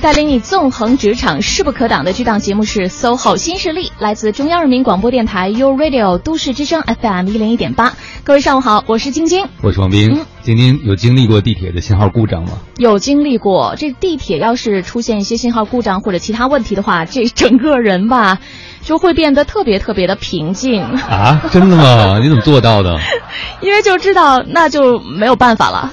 [0.00, 7.92] 带领你纵横职场，势不可挡的这档节目是《SOHO 新势力》，来自中央人民广播电台 u Radio 都市之声 FM 一零一点八。
[8.24, 10.24] 各位上午好，我是晶晶，我是王斌。
[10.40, 12.52] 晶晶有经历过地铁的信号故障吗？
[12.78, 13.74] 有经历过。
[13.76, 18.38] 这地铁要是出现一些信号故障或者其他问题的话，这整个人吧
[18.82, 21.42] 就会变得特别特别的平静啊！
[21.52, 22.18] 真的吗？
[22.22, 22.98] 你怎么做到的？
[23.60, 25.92] 因为就知道那就没有办法了。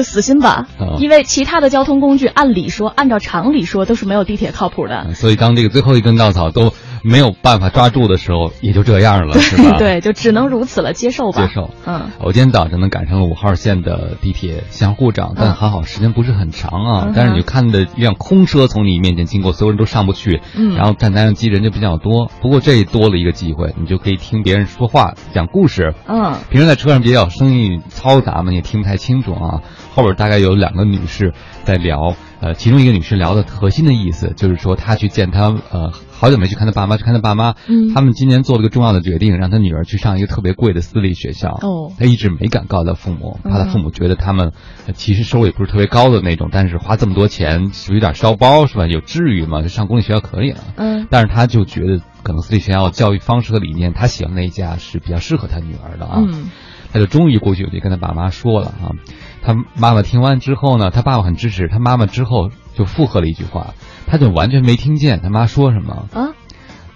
[0.00, 0.66] 就死心吧，
[0.98, 5.12] 因为其他的交通工具，按理说，按照常理说，都是没有地铁靠谱的。
[5.14, 6.72] 所以，当这个最后一根稻草都。
[7.02, 9.78] 没有办法抓住的时候，也就这样了， 是吧？
[9.78, 11.46] 对，就只能如此了，接受吧。
[11.46, 11.70] 接受。
[11.86, 17.12] 嗯，我今天早上呢赶上了五号线的地铁信号故障，但还好时间不是很长啊。
[17.16, 22.30] 但是你就看的一辆空车从你面前经过，所有人都上不去，嗯，然后站台上机人就比较多。
[22.42, 25.94] 不过这多了一个机会，你就可以听别人说话讲故事。
[26.06, 29.62] 嗯，平时在车上比较声音嘈杂嘛，也听不太清楚啊。
[29.94, 31.32] 后边大概有两个女士
[31.64, 32.16] 在聊。
[32.40, 37.54] 呃，其中一个女士聊的核心的意思就是说，她去见她呃，好久没去看她爸妈，去看她爸妈。
[37.68, 41.50] 嗯，他们今年做了个重要的决定，让她女儿去上一个特别贵的私立学校。
[41.60, 44.52] 哦，她一直没敢告诉她父母，怕她父母觉得他们
[44.94, 48.86] 其实收入也不是特别高的那种，但是花这么多钱有点烧包是吧？
[48.86, 49.60] 有至于吗？
[49.60, 50.60] 就上公立学校可以了。
[50.76, 56.22] 嗯，但是她就觉得可能私立学校教育方式和理念，她喜欢那一家是比较适合她女儿的啊。
[56.26, 56.48] 嗯，
[56.90, 58.96] 她就终于过去我就跟她爸妈说了啊。
[59.42, 63.74] 他妈妈听完之后呢，他爸爸很支持他妈妈，之后就附和了一句话，
[64.06, 66.28] 他就完全没听见他妈说什么啊。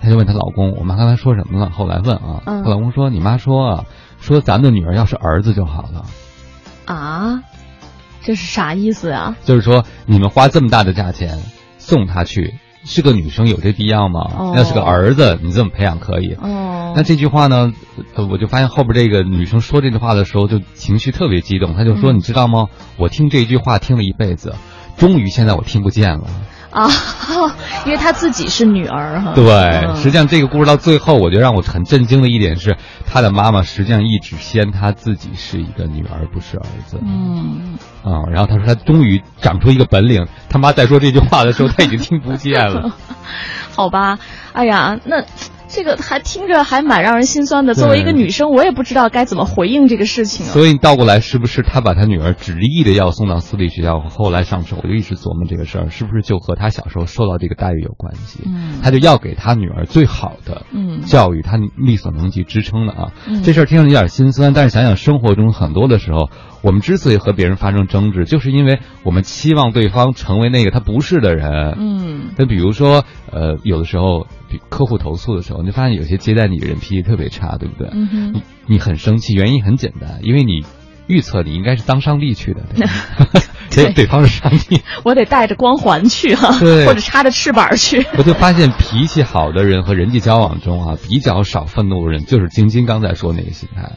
[0.00, 3.84] 他就问他老公：“我妈刚才说什么了？”后来问啊，他老公说：“你妈说啊，
[4.20, 6.04] 说咱们的女儿要是儿子就好了。”
[6.84, 7.42] 啊，
[8.20, 9.36] 这是啥意思啊？
[9.44, 11.38] 就是说你们花这么大的价钱
[11.78, 12.58] 送她去。
[12.84, 14.52] 是个女生有这必要吗？
[14.56, 16.34] 要是个儿子，你这么培养可以。
[16.34, 17.72] 哦，那这句话呢？
[18.16, 21.74] 我就发现后边这个女生说这句话的时候，就情绪特别激动。
[21.74, 22.68] 她就说：“你知道吗？
[22.98, 24.54] 我听这句话听了一辈子，
[24.96, 26.24] 终于现在我听不见了。”
[26.74, 26.90] 啊，
[27.86, 29.32] 因为她自己是女儿哈。
[29.34, 36.98] 对，实际上这个故事到最后，我觉得让我很震惊的一点是，她的妈妈实际上一直先她自己是一个女儿，不是儿子。
[37.00, 37.78] 嗯。
[38.02, 42.92] 啊，然后她说她终于长出一个本领，他妈在说这句话的时候，她已经听不见了。
[43.74, 44.18] 好吧，
[44.52, 45.24] 哎呀，那。
[45.74, 47.74] 这个还听着还蛮让人心酸的。
[47.74, 50.46] 作为一个女生，我也不知道该怎么回应这个事情。
[50.46, 54.76] 所以你倒过来，是不是他把他女儿执意的要送到私立学校，后来上手？
[54.84, 58.40] 我就一直琢磨这个事儿，是不是就和他小时候受到这个待遇有关系？
[58.46, 63.12] 嗯，他就要给他女儿最好的嗯教育，他力所能及支撑的啊。
[63.42, 66.30] 这事儿听着有点心酸，但是想想生活中很多的时候，
[66.62, 71.74] 我们之所以和别人发生争执，就是因为我们期望对方成为那个他不是的人。
[71.78, 74.28] 嗯，那比如说，呃，有的时候。
[74.68, 77.90] 客户投诉的时候，你发现有些接待你的人脾气特别差，对不对？
[78.32, 80.64] 你你很生气，原因很简单，因为你
[81.06, 82.62] 预测你应该是当上帝去的，
[83.70, 88.06] 对，对方是上帝，我得带着光环去哈，或者插着翅膀去。
[88.16, 93.92] 我就发现脾气好的人和人际交往中啊，比较少愤怒的人，就是晶晶刚才说那个心态。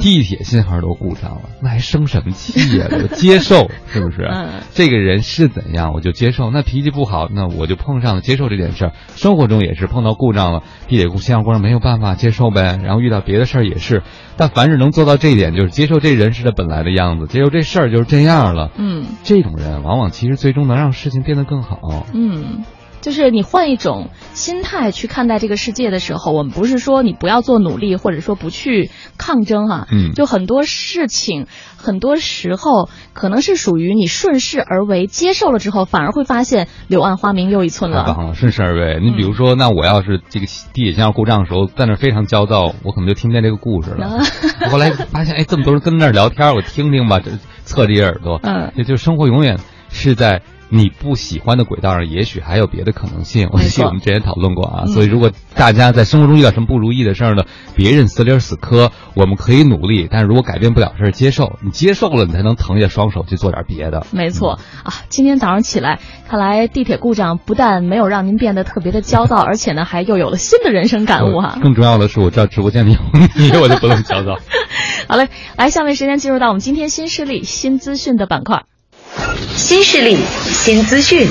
[0.00, 2.86] 地铁信号都故障了，那还生什么气呀？
[2.90, 4.28] 我接受 是不是？
[4.72, 6.50] 这个人是怎样，我就接受。
[6.50, 8.92] 那脾气不好，那我就碰上了，接受这件事儿。
[9.14, 12.78] 生活中也是碰到故障了，地铁信号故障没有办法接受呗。
[12.82, 14.02] 然后遇到别的事儿也是，
[14.36, 18.70] 但凡是能做到这一点，就是接受这人是他本来的样子，接受这事儿就是这样了。
[18.76, 22.06] 嗯，这种人往往其实最终能让事情变得更好。
[22.14, 22.64] 嗯。
[23.00, 29.86] 就是你换一种心态去看待这个世界的时候，我们不是说你不要做努力，或者说不去抗争哈。
[29.92, 30.12] 嗯。
[30.12, 31.46] 就很多事情，
[31.76, 38.32] 很多时候可能是属于你顺势而为，接受了之后，反而会发现柳暗花明又一村了。
[38.34, 38.98] 顺势而为。
[39.00, 44.20] 你比如说，那我要是这个地铁信号故障的时候，在那非常焦躁，我可能就听不见这个故事了。
[44.70, 47.30] 后来发现，哎，这么多人跟那儿聊天，我听听吧，这
[47.64, 48.40] 侧着一耳朵。
[48.42, 48.72] 嗯。
[48.74, 49.58] 也就生活永远
[49.90, 50.42] 是在。
[50.68, 53.48] 你不喜欢的轨道上，也许还有别的可能性。
[53.52, 57.44] 我记得我们之前讨论过啊，所以如果大家在生活中遇到什么不如意的事儿呢，
[57.74, 64.04] 别人死理死磕，我们可以努力，但是如果改变不了事儿，接受，你接受了，你才能腾下双手去做点别的。
[64.12, 71.58] 没错啊，今天早上起来，看来地铁故障不但没有让您变得特别的焦躁，而且呢，还又有了新的人生感悟哈。
[71.62, 72.98] 更重要的是，我知道直播间里有
[73.36, 74.36] 你，我就不能焦躁。
[75.08, 78.64] 好嘞，来，下面时间进入到我们今天新势力新资讯的板块。
[79.54, 80.16] 新势力，
[80.52, 81.26] 新资讯。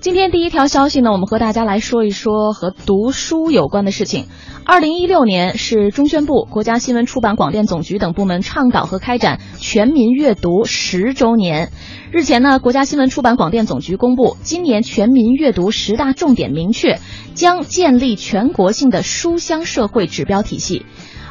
[0.00, 4.26] 今天第一条消息呢，我们和大家来说一说和读书有关的事情。
[4.64, 11.70] 二零一六年是中宣部、国家新闻出版广电总局等部门倡导和开展全民阅读十周年。
[12.10, 16.98] 日前呢，国家新闻出版广电总局公布，今年全民阅读十大重点明确，
[17.34, 20.84] 将建立全国性的书香社会指标体系。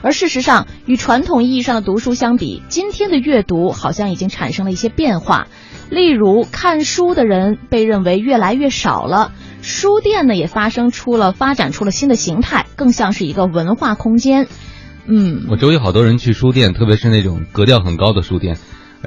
[0.08, 5.48] 而事实上，与传统意义上的读书相比，今天的阅读好像已经产生了一些变化。
[5.90, 14.48] 例如，看书的人被认为越来越少了，书店呢也发生出了发展出了新的形态，更像是一个文化空间。
[15.08, 18.56] 嗯，我周围好多人去书店，特别是那种格调很高的书店。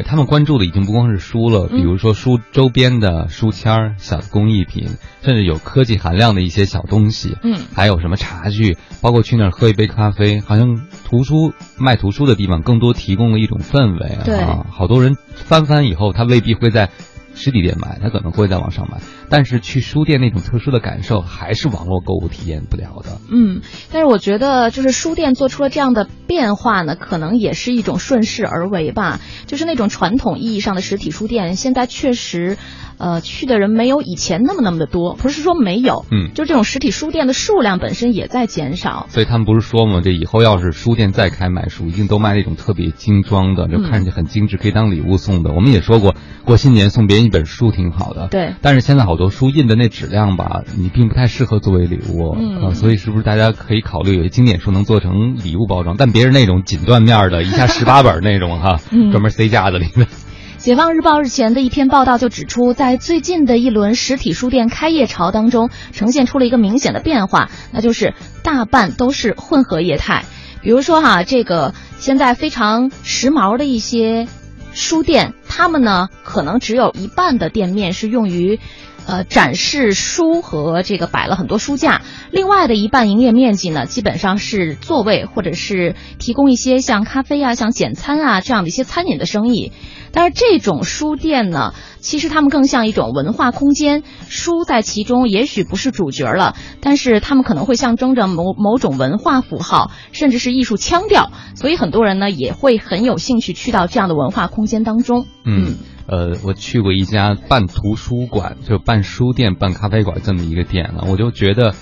[0.05, 4.89] 他们关注的已经不光是书了，比如说书周边的书签儿、小工艺品，
[5.23, 7.37] 甚至有科技含量的一些小东西。
[7.43, 14.67] 嗯，还有什么茶具，包括去那儿喝一杯咖啡，好像图书卖图书的地方更多提供了一种氛围啊。
[14.71, 16.91] 好多人翻翻以后，他未必会在。
[17.33, 18.99] 实体店买，他可能会在网上买，
[19.31, 23.19] 但是去书店那种特殊的感受还是网络购物体验不了的。
[23.31, 29.21] 嗯，但是我觉得就是书店做出了这样的变化呢，可能也是一种顺势而为吧。
[29.47, 32.59] 就是那种传统意义上的实体书店，现在确实。
[33.03, 39.07] 呃，去的人没有以前那么那么的多，不是说没有，嗯，就这种实体书店的数量本身也在减少。
[39.09, 40.03] 所以他们不是说嘛？
[40.05, 45.55] 这以后要是书店再开买书，一定都卖那种特别精装的，就看上去很精致，可以当礼物送的。
[45.55, 48.53] 我们也说过，过新年送别人一本书挺好的，对。
[48.61, 55.97] 但是现在好多书印的那质量吧，你并不太适合作为礼物，嗯，所以是不是大家可以考虑有些经典书能做成礼物包装？
[55.99, 58.81] 但别是那种锦缎面的，一下十八本那种哈，
[59.13, 60.07] 专门塞架子里的。
[60.57, 70.25] 解放日报日前的一篇报道就指出，在最近的一轮实体书店开业潮当中，呈现出了一个明显的变化，那就是大半都是混合业态。
[70.63, 74.29] 比如说哈，这个现在非常时髦的一些
[74.73, 78.59] 书店，他们呢可能只有一半的店面是用于。
[79.07, 89.73] 呃，展示书和这个摆了很多书架，另外的一半营业面积呢，基本上是座位或者是提供一些像咖啡啊、像简餐啊这样的一些餐饮的生意。
[90.13, 105.27] 但是这种书店呢，其实他们更像一种文化空间，书在其中也许不是主角了，但是他们可能会象征着某某种文化符号，甚至是艺术腔调，所以很多人呢也会很有兴趣去到这样的文化空间当中。
[105.45, 105.77] 嗯。
[106.11, 111.73] 呃，我去过一家半图书馆，就半书店、半咖啡馆这么一个店了，我就觉得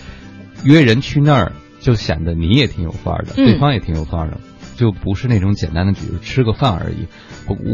[0.65, 4.39] 约人去那儿，就显得你也挺有范儿的，对方也挺有范儿的，
[4.77, 7.07] 就不是那种简单的比如吃个饭而已。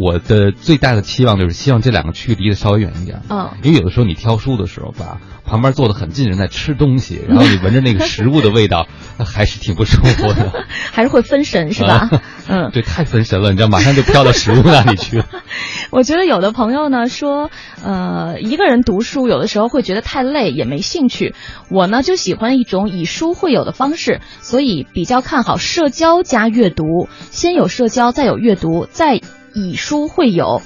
[0.01, 5.21] 我的最大的期望就是希望这两个区离得稍微远一点，嗯，因为有的时候你挑书的时候吧。
[5.47, 8.87] 旁边坐的很近，人在吃东西，然后你闻着那个食物的味道，
[9.25, 12.11] 还是挺不舒服的，还是会分神是吧？
[12.49, 15.27] 嗯，对，太分神了，你知道，马上就飘到食物那里去了。
[15.91, 17.51] 我觉得有的朋友呢说，
[17.85, 21.35] 呃，一个人读书有的时候会觉得太累，也没兴趣。
[21.69, 29.21] 我呢就喜欢一种以书会友的方式，所以比较看好社交加阅读，先有社交，再有阅读，再
[29.53, 30.63] 以书会友。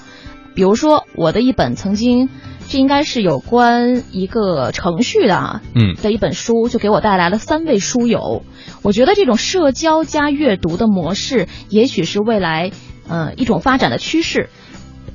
[0.54, 2.28] 比如说我的一本曾经。
[2.68, 8.42] 这应该是有关一个程序的啊，嗯，的一本书，就给我带来了三位书友。
[8.82, 12.70] 我觉得这种社交加阅读的模式，也许是未来，
[13.08, 14.50] 呃，一种发展的趋势。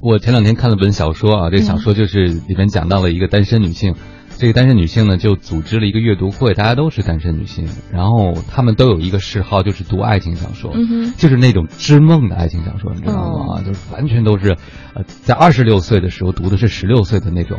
[0.01, 3.95] 我前两天看了本小说啊，这个小说就是里面讲到了一个单身女性。
[4.43, 10.73] 这个单身女性呢，就组织了一个阅读会，大家都是单身女性，然后她们都有一个嗜好，就是读爱情小说，
[11.17, 13.61] 就是那种织梦的爱情小说，你知道吗？
[13.65, 14.57] 就是完全都是，
[14.95, 17.57] 呃，在二十六岁的时候读的是十六岁的那种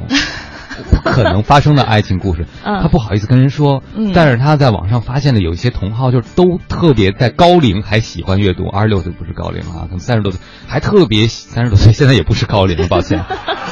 [0.90, 3.82] 不可能发生的爱情故事，她不好意思跟人说，
[4.12, 13.24] 但是她在网上发现了有一些同好，就是都特别在高龄还喜欢阅读，二十六岁不是高龄啊，可能三十多岁还特别三十多岁，现在也不是高龄，抱歉，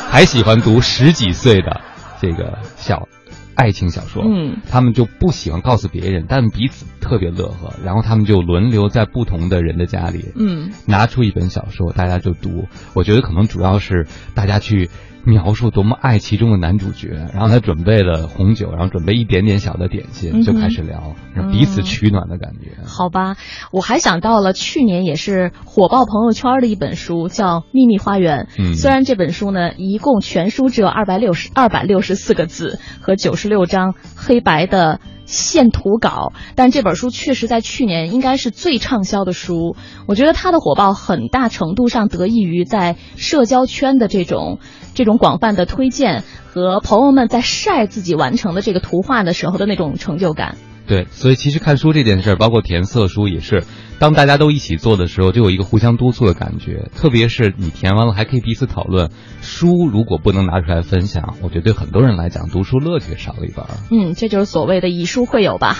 [0.08, 1.82] 还喜欢读十几岁的。
[2.22, 3.08] 这个小
[3.56, 12.68] 爱情小说，嗯，他们就不喜欢告诉别人，但彼此特别乐呵，然后他们就轮流在不同的人的家里，嗯，拿出一本小说，大家就读。
[12.94, 14.88] 我觉得可能主要是大家去。
[15.24, 21.14] 描述多么爱其中的男主角，然后他准备了红酒，然后准备一点点小的点心，就开始聊，
[21.50, 22.82] 彼此取暖的感觉。
[22.84, 23.36] 好吧，
[23.70, 28.48] 我还想到了去年也是火爆朋友圈的一本书，叫《秘密花园》。
[28.58, 35.00] 嗯，虽然这本书呢，一共全书只有二百六十二百六十四个字和九十六张黑白的。
[35.24, 39.76] 线图稿，但这本书确实在去年应该是最畅销的书。
[40.06, 44.58] 我觉得它的火爆很大程度上得益于在社交圈的这种
[44.94, 50.56] 这种广泛的推荐和朋友们在晒自己完成的这个图画的时候的那种成就感。
[50.84, 53.64] 对，所以其实看书这件事儿，包括填色书也是，
[54.00, 56.90] 当大家都一起做的时候，就有一个互相督促的感觉。
[56.94, 59.10] 特别是你填完了，还可以彼此讨论。
[59.40, 63.64] 书如果不能拿出来分享，我觉得对很多人来讲，读书乐趣少了一半。
[63.92, 65.78] 嗯，这就是所谓的以书会友吧。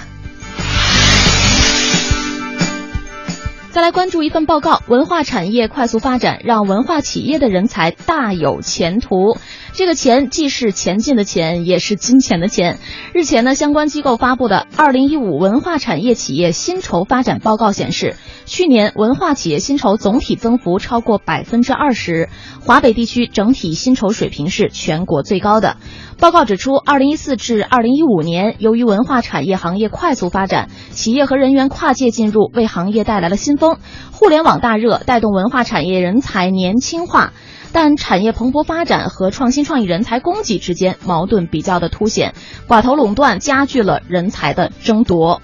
[3.72, 9.38] 再来关注一份报告：文化产业快速发展，让文化企业的人才大有前途。
[9.74, 12.78] 这个钱既是前进的钱，也是金钱的钱。
[13.14, 22.28] 日前呢，相关机构发布的《二零一五文化产业企业薪酬发展报告》显示，去年文化企业薪酬总体增幅超过百分之二十，
[22.60, 25.78] 华北地区整体薪酬水平是全国最高的。
[26.18, 33.78] 报告指出，二零一四至二零一五年，由于文化产业行业快速发展，企业和人员跨界进入，为行业带来了新风。
[34.12, 37.32] 互联网大热带动文化产业人才年轻化，
[37.72, 42.34] 但产业蓬勃发展和创新创意人才供给之间矛盾比较的凸显，
[42.68, 45.40] 寡头垄断加剧了人才的争夺。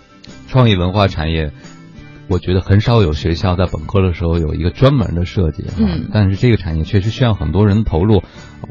[0.47, 1.53] 创意文化产业，
[2.29, 8.23] 我觉得很少有学校在本科的时候有一个专门的设计，嗯，但是这个产业确实需要很多人投入，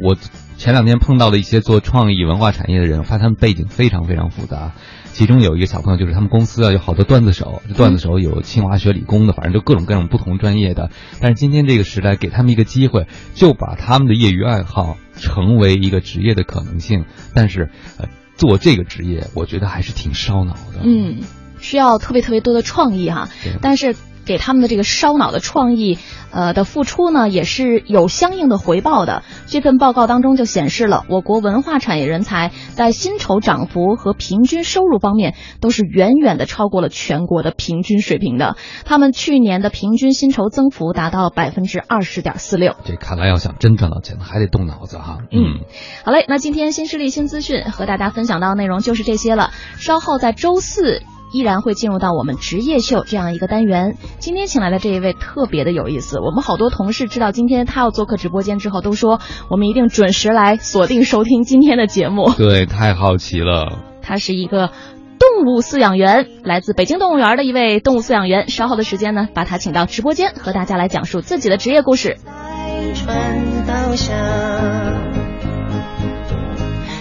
[0.01, 0.15] 我。
[0.57, 4.71] 前两天碰到了一些做创意文化产业的人，发现他们背景非常非常复杂。
[5.17, 10.91] 其中有一个小朋友，就是他们公司啊有好多段子手，这段子手有清华学理工的，反正就各种各种不同专业的。
[11.19, 17.05] 但是今天这个时代给他们一个机会，就把他们的业余爱好成为一个职业的可能性。
[17.33, 20.81] 但是，呃，做这个职业，我觉得还是挺烧脑的。
[20.83, 21.21] 嗯，
[21.59, 23.27] 需要特别特别多的创意哈。
[23.59, 23.95] 但是。
[24.27, 25.97] 给他们的这个烧脑的创意，
[26.31, 29.23] 呃的付出呢，也是有相应的回报的。
[29.47, 38.57] 这份报告当中就显示了，我国文化产业人才在薪酬涨幅和平均收入方面都是远远的超过了全国的平均水平的。
[38.85, 42.75] 他们去年的平均薪酬增幅达到百分之二十点四六。
[42.83, 45.19] 这看来要想真赚到钱，还得动脑子哈。
[45.31, 45.61] 嗯，
[46.03, 49.51] 好嘞，那今天新势力新资讯和大家分享到的内容就是这些了。
[49.77, 51.01] 稍后在周四。
[51.31, 53.97] 依然会进入到我们职业秀这样一个单元。
[54.19, 59.19] 今天请来的这一位特别的有意思，我们好多同事知道今天他要做客直播间之后，都说
[59.49, 62.31] 我们一定准时来锁定收听今天的节目。
[62.33, 63.79] 对，太好奇了。
[64.01, 64.69] 他是一个
[65.19, 68.47] 动物饲养员，来自北京动物园的一位动物饲养员。
[68.47, 72.17] 稍后的时间呢，把他请到直播间，和大家来讲述自己的职业故事。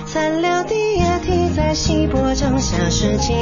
[0.06, 1.45] 残留的液体
[1.76, 3.36] 在稀薄中消失尽，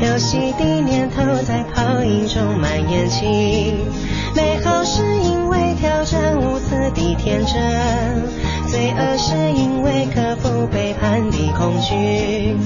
[0.00, 3.74] 游戏的念头在泡影中蔓延起。
[4.34, 7.52] 美好是因为挑战无私的天真，
[8.70, 12.56] 罪恶是因为克服背叛的恐惧。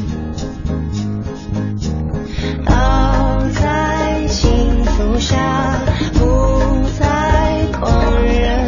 [2.65, 5.81] 倒在幸福下，
[6.13, 8.60] 不再狂热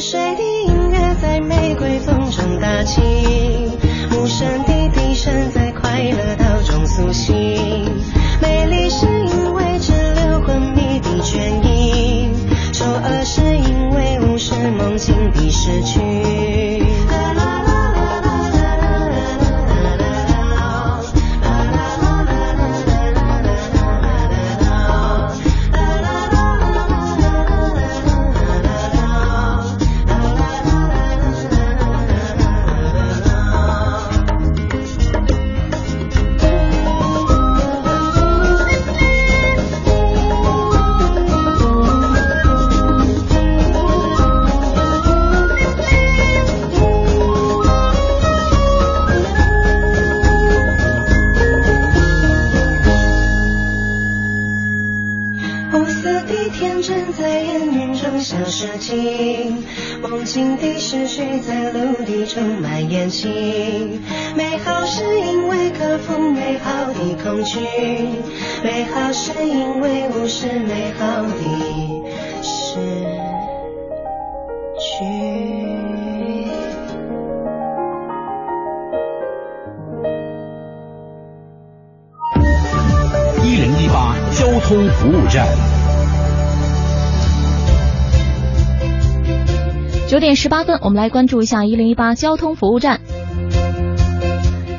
[0.00, 3.00] 水的音乐在玫瑰风中打起，
[4.12, 7.34] 无声的笛声在快乐道中苏醒。
[8.40, 12.30] 美丽是因为只留昏迷的倦意，
[12.72, 15.98] 丑恶是因为无视梦境的失去。
[58.48, 59.62] 射精，
[60.00, 64.02] 梦境的思绪在陆地充满眼睛。
[64.34, 67.60] 美好是因为克服美好的恐惧，
[68.64, 71.32] 美好是因为无视美好的
[72.42, 72.78] 失
[74.78, 75.04] 去。
[83.44, 85.77] 一零一八交通服务站。
[90.08, 93.02] 九点十八分，我们来关注一下一零一八交通服务站。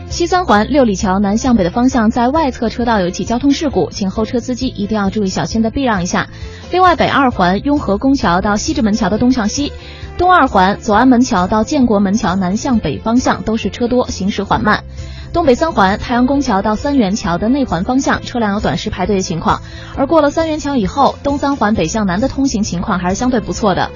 [0.09, 6.29] 西三环六里桥南向北的方向，在外侧车道有起交通事故，请后车司机一定要注意小心的避让一下。
[6.71, 9.71] 另外，北二环雍和宫桥到西直门桥的东向西，
[10.17, 14.83] 东二环左安门桥到建国门桥南向北方向都是车多，行驶缓慢。
[15.31, 19.62] 东北三环太阳宫桥到三元桥的内环方向，车辆有短时排队的情况。
[19.95, 23.91] 而过了三元桥以后，东三环北向南的通行情况还是相对不错的。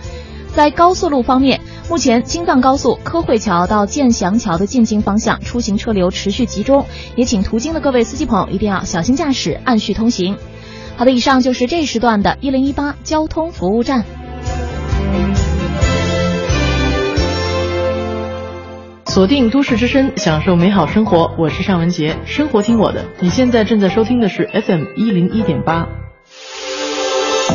[0.55, 10.37] 在高速路方面，目前京藏高速科惠桥到建祥桥的进京方向出行车流持续集中，也请途经的各位司机朋友一定要小心驾驶，按序通行。
[10.95, 14.05] 好的，以上就是这时段的一零一八交通服务站。
[19.07, 21.31] 锁定都市之声，享受美好生活。
[21.39, 23.05] 我是尚文杰，生活听我的。
[23.19, 25.87] 你现在正在收听的是 FM 一零一点八，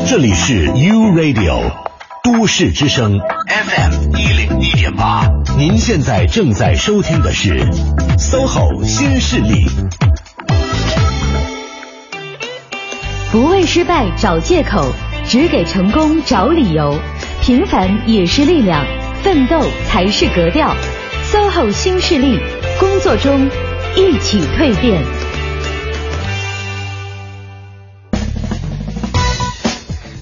[0.08, 1.87] 这里是 U Radio
[2.30, 5.26] 都市之声 FM 一零一点八。
[5.56, 7.58] 您现在正在收听的是
[8.18, 9.64] SOHO 新势力。
[13.32, 14.92] 不为失败找借口，
[15.26, 16.94] 只给成功找理由。
[17.40, 18.84] 平凡也是力量，
[19.22, 20.76] 奋斗才是格调。
[21.32, 22.38] SOHO 新势力，
[22.78, 23.48] 工作中
[23.96, 25.02] 一起蜕变。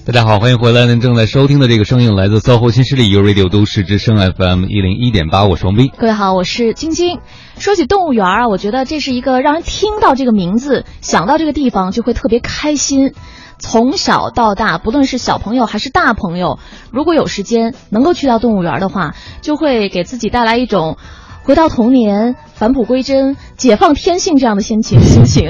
[0.07, 0.85] 大家好，欢迎回来。
[0.85, 5.91] 您正在收听的这个声音来自 SOHO 新势力 u Radio 都市之声 FM 一零一点八，我是王斌。
[5.97, 7.19] 各位好，我是晶晶。
[7.57, 13.11] 说起动物园啊，我觉得这是一个让人听到这个名字，想到这个地方就会特别开心。
[13.59, 16.57] 从小到大，不论是小朋友还是大朋友，
[16.89, 20.95] 如果有时间能够去到动物园的话，就会给自己带来一种
[21.47, 24.99] 回到童年、返璞归真、解放天性这样的心情。
[24.99, 25.49] 心情。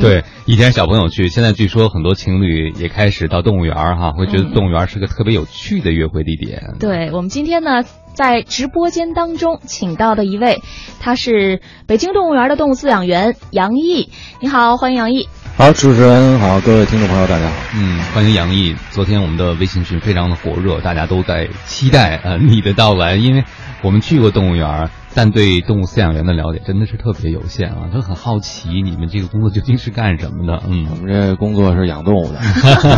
[0.00, 6.74] 对，以前小朋友去，现在据说很多情侣也开始到动物园哈，会觉得动物园是个特别有趣的约会地点。
[6.80, 10.62] 对我们今天呢，在直播间当中请到的一位，
[10.98, 14.10] 他是北京动物园的动物饲养员杨毅。
[14.40, 15.28] 你好，欢迎杨毅。
[15.56, 17.54] 好，主持人好，各位听众朋友，大家好。
[17.76, 18.74] 嗯，欢迎杨毅。
[18.90, 23.44] 昨天我们的微信群非常的火热，大家都在期待呃你的到来，因为
[23.80, 24.90] 我们去过动物园。
[25.14, 30.62] 但对动物饲养员的了解真的是特别有限啊，就很好奇你们这个工作究竟是干什么的？
[30.68, 32.38] 嗯，我们这工作是养动物的。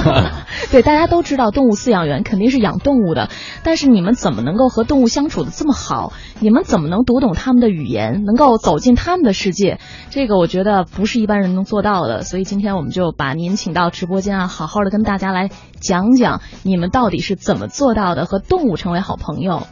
[0.71, 3.31] 对，大家都知道动物饲养员肯定是养动物的，
[3.62, 6.12] 但是你们怎么能够和动物相处的这么好？
[6.40, 9.78] 你们怎么能读懂他们的语言，能够走进他们的世界？
[10.11, 12.23] 这个我觉得不是一般人能做到的。
[12.23, 15.49] 所以今天我们就把您请到直播间啊，好好的跟大家来
[15.81, 19.62] 讲讲你们到底是怎么做到的，和动物成为好朋友。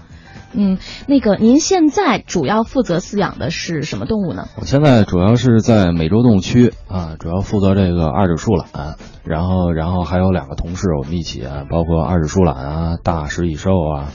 [0.52, 4.49] 嗯，那个，您现在主要负责饲养的是什么动物呢？
[4.59, 14.09] 我现在主要是在美洲动物区啊，主要负责这个二指树懒，然后，然后还有两个同事，我们一起，包括二指树懒啊、大食蚁兽啊、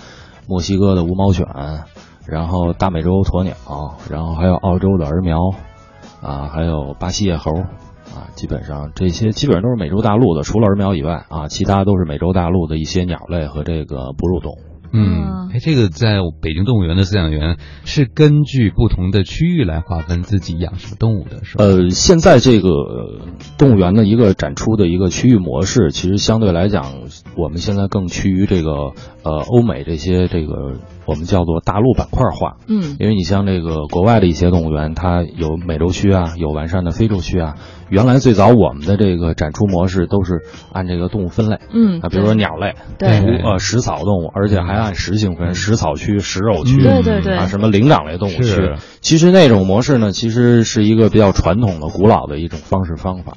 [0.47, 1.45] 墨西哥的无毛犬，
[2.27, 3.55] 然后大美洲鸵鸟，
[4.09, 5.39] 然后还有澳洲的儿苗，
[6.21, 14.74] 啊，还有巴西野猴，啊，基本上这些基本上都是美洲大陆的，除了儿苗以外啊，其他都是美洲大陆的一些鸟类和这个哺乳动物。
[14.95, 21.65] 嗯，哎，这个在北京动物园的饲养员是根据不同的区域来划分自己养什么动物的，是吧？
[21.65, 22.69] 呃，现在这个
[23.57, 26.85] 动物园的一个展出的一个区域模式，其实相对来讲，
[27.35, 30.79] 我们现在更趋于这个呃欧美这些这个。
[31.05, 37.55] 我们叫做大陆板块化，嗯，因为你像这个国外的一些动物园，它有美洲区啊，有完善的非洲区啊。
[37.89, 40.41] 原来最早我们的这个展出模式都是
[40.73, 43.09] 按这个动物分类，嗯，啊，比如说鸟类，对，
[43.43, 48.73] 呃，食草动物，而且还按食性分，食草区、食肉区，对对对，啊，什么灵长类动物区。
[49.01, 53.33] 其实那种模式呢，其实是一个比较传统的、古老的一种方式方法。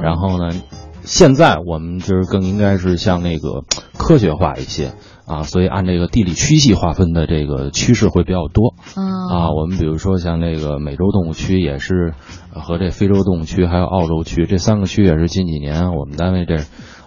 [0.00, 0.54] 然后呢，
[1.02, 3.64] 现在我们就是更应该是像那个
[3.98, 4.92] 科学化一些。
[5.30, 8.74] 啊，所以按这个地理区系划分的这个趋势会比较多。
[9.30, 12.14] 啊，我们比如说像这个美洲动物区也是，
[12.52, 16.56] 和这非洲动物区还有澳洲区这三个区也是近几年我们单位这。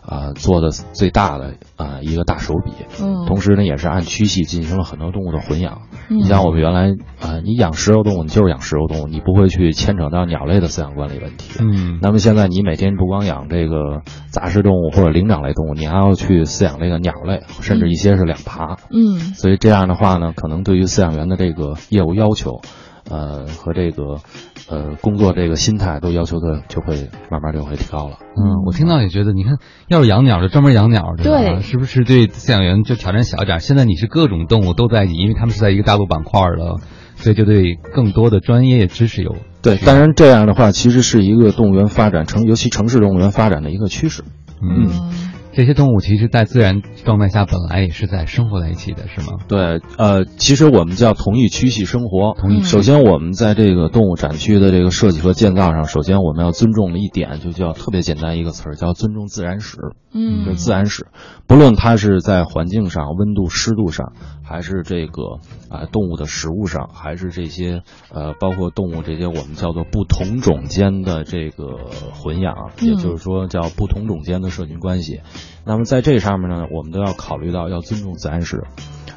[0.05, 5.83] 啊，做的最大的啊一个大手笔，嗯，同时呢也是按区系进行了很多动物的混养。
[6.09, 6.89] 你像我们原来
[7.21, 11.59] 啊，你养食肉动物，你就是养食肉动物，你不会去牵扯到鸟类的饲养管理问题。
[11.59, 18.75] 嗯，那么现在你每天不光养这个杂食动物或者灵长类动物，你还要去饲养这个鸟类，甚至一些是两爬。
[18.91, 22.61] 嗯，所以这样的话呢，可能对于饲养员的这个业务要求。
[23.09, 24.21] 呃，和这个，
[24.69, 28.17] 呃，工作这个心态都要求的就会慢慢就会提高了。
[28.35, 33.59] 嗯，我听到也觉得，你看，要是养鸟就专门养鸟，对吧，是不是对饲养员就挑战小一点？
[33.59, 36.77] 现在你是各种动物都在，因为他们是在一个大陆板块的，
[37.15, 39.35] 所以就对更多的专业知识有。
[39.61, 44.23] 对，当然这样的话，其实是一个动物园发展城，尤其城市动物园发展的一个趋势。
[44.61, 45.32] 嗯。
[45.55, 49.37] 这些动物其实，在自然状态下本来也是在生活在一起的，是吗？
[49.47, 52.33] 对，呃，其实我们叫同一区系生活。
[52.33, 59.77] 同一，首先我们在这个动物展区的这个设计和建造上，首先我们要尊重的一点，就叫特别简单一个词儿，叫尊重自然史。
[60.15, 61.07] 嗯，就自然史，
[61.47, 64.13] 不论它是在环境上、温度、湿度上，
[64.43, 71.77] 还是这个啊动物的食物上，还是这些呃包括动物这些我们叫做不同种间的这个
[72.13, 75.21] 混养，也就是说叫不同种间的社群关系。
[75.65, 78.63] 那么在这上面呢，我们都要考虑到要尊重自然史。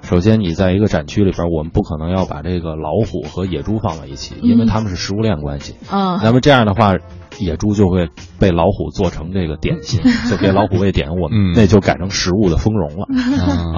[0.08, 5.74] 首先，你在一个展区里边，我们不可能要把这个老虎和野猪放在一起，因为它们是食物链关系。
[5.90, 6.94] 啊，那么这样的话。
[7.38, 13.06] 野猪就会被老虎做成这个点心， 就给老虎喂点，我们那就改成食物的丰容了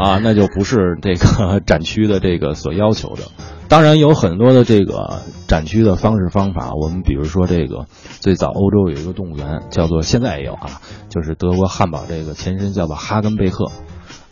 [0.00, 3.22] 啊，那就不是这个个展区的这个所要求的。
[3.66, 7.86] 当然有很多的这个展区的方式方法，我们比如说这个
[8.20, 13.72] 最早欧洲有一个动物园叫做现在也有啊，就是德国汉堡这个前身叫做哈根贝克。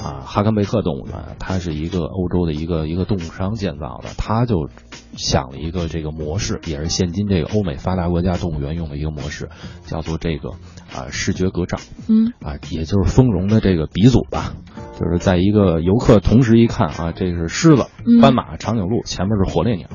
[0.06, 4.68] 啊，哈根贝克动物园，它是一个欧洲的一个一个动物商建造的，他就
[5.16, 9.48] 想了一个这个模式，也是现今这个欧美发达国家动物园用的一个模式，
[9.84, 10.50] 叫做这个
[10.94, 14.54] 啊视觉隔障，嗯，啊也就是丰容的这个鼻祖吧，
[14.96, 17.86] 就是在一个游客同时一看啊，这是狮子、
[18.22, 19.88] 斑马、长颈鹿，前面是火烈鸟，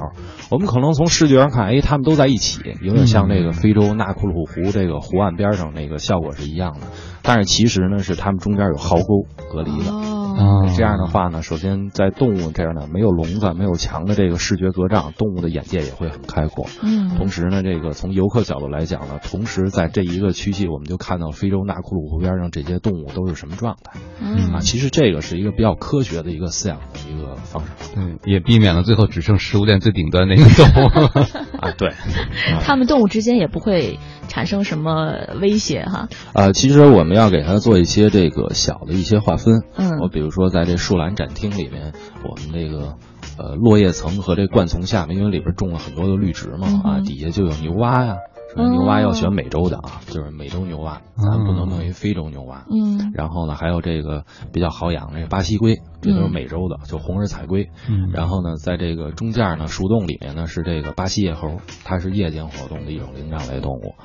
[0.49, 6.87] 我们可能从视觉上看，哎，它们都在一起，有点像那个非洲纳库鲁湖这个湖岸边上那个效果是一样的。
[7.23, 9.91] 但是其实呢，是它们中间有壕沟隔离的。
[10.31, 16.65] 哦，这样的话呢，首先在动物这儿呢没有笼子、没有墙的这个视觉隔障，动物的眼界也会很开阔。
[16.81, 23.99] 嗯，同时呢，这个从游客角度来讲呢，同时在这一个区系，我们就看到非洲纳库鲁湖边上这些动物都是什么状态。
[24.21, 27.71] 嗯啊，其实这个是一个比较科学的一个饲养的一个方式。
[27.97, 30.87] 嗯，也避免了最后只剩食物链最顶端那个动物。
[31.61, 31.91] 啊，对，
[32.63, 33.99] 它们动物之间也不会
[34.31, 36.07] 产生什么威胁哈。
[36.31, 39.63] 啊，其实我们要给它做一些这个小的一些划分。
[39.75, 41.91] 嗯，我比如说在这树懒展厅里面，
[42.23, 42.95] 我们这个
[43.37, 48.15] 呃落叶层和这灌丛下面，因为里边种了很多的绿植嘛，啊，底下就有牛蛙呀。
[48.53, 52.65] 牛蛙要选美洲的啊，就是美洲牛蛙，咱不能弄一非洲牛蛙。
[52.69, 57.69] 嗯，然后呢，还有这个比较好养这个巴西龟，这都是美洲的，就红耳彩龟。
[57.89, 63.95] 嗯，然后呢，在这个中间呢，树洞里面呢是这个巴西夜猴，它是夜间活动的一种灵长类动物。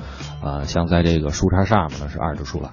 [0.40, 2.72] 啊，像在这个树杈上面呢是二指树懒。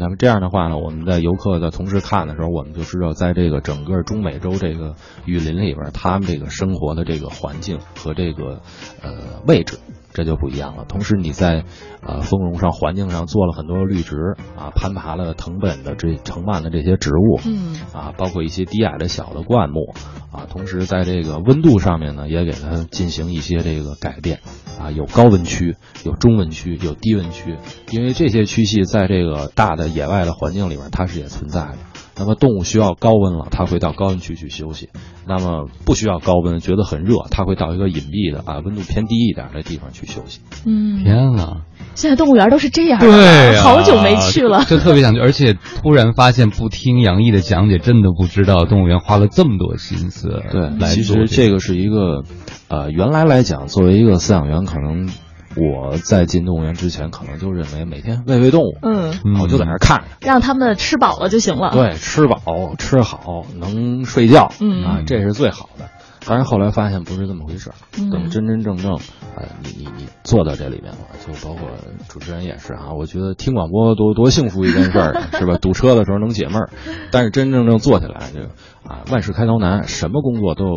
[0.00, 4.94] 那么这样的话呢，我们在游客的同时看的时候，我们就知道，在这个整个中美洲这个
[5.24, 8.60] 雨林里边，他们这个生活的这个环境和这个
[9.02, 9.78] 呃位置。
[10.18, 10.84] 这就不一样了。
[10.88, 11.62] 同时，你在，
[12.02, 14.16] 呃，丰容上环境上做了很多绿植
[14.56, 19.94] 啊，攀爬了藤本的这藤蔓的这些植物，嗯，啊，包括一些低矮的小的灌木，
[20.32, 24.40] 啊，同时在这个温度上面呢，也给它进行一些这个改变，
[24.80, 27.56] 啊，有高温区，有中温区，有低温区，
[27.92, 31.78] 因为这些区系在这个大的野外的环境里面，它是也存在的。
[32.18, 34.88] 那么动物需要高温了，它会到高温区去休息；
[35.26, 40.40] 那么不需要高温，觉得很热，它会到一个隐蔽的啊温度偏低一点的地方去休息。
[40.66, 41.62] 嗯，天呐，
[41.94, 45.20] 现在动物园都是这样的，对呀， 好久没去了，就特别想去。
[45.20, 50.42] 而且突然发现，不听杨毅的讲解，真的不知道动物园花了这么多心思。
[50.50, 52.24] 对，其实这个是一个，
[52.68, 55.08] 呃，原来来讲，作为一个饲养员，可能。
[55.56, 61.70] 我在进动物园之前，可能就认为每天喂喂动物，嗯，我就在那儿看着，让他们吃饱了就行了。
[61.72, 65.88] 对，吃饱吃好能睡觉，嗯啊，这是最好的。
[66.26, 68.92] 但是后来发现不是这么回事儿，嗯，等真真正正，
[69.34, 71.70] 呃，你你你坐到这里面了，就包括
[72.08, 75.56] 主持人也是啊，我觉得听广播多多幸福一件事儿， 是吧？
[75.56, 76.70] 堵车的时候能解闷儿，
[77.10, 78.40] 但是真真正正坐起来就
[78.86, 80.74] 啊，万事开头难，什么工作都有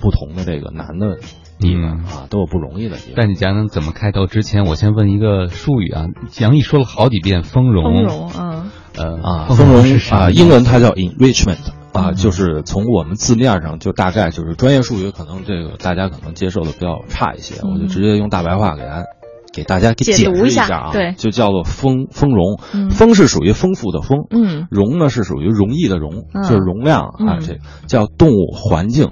[0.00, 1.18] 不同的这个难的。
[1.62, 3.14] 地方啊，都有不容易的地方。
[3.16, 6.06] 但你讲讲怎么开头之前，我先问一个术语啊。
[6.38, 11.58] 杨毅说了好几遍“丰容”，丰容，嗯，呃啊，丰容啊，英文它叫 enrichment
[11.92, 19.04] 啊，就是从我们字面上就大概就是专业术语，可能这个大家可能接受的比较差一些，我就直接用大白话给大家
[19.52, 20.90] 给大家给解释一下啊。
[20.92, 29.10] 对，就叫做丰丰容，丰是属于丰富的丰，嗯，容呢是属于容易的容，就是容量啊，这叫动物环境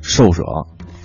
[0.00, 0.42] 受舍。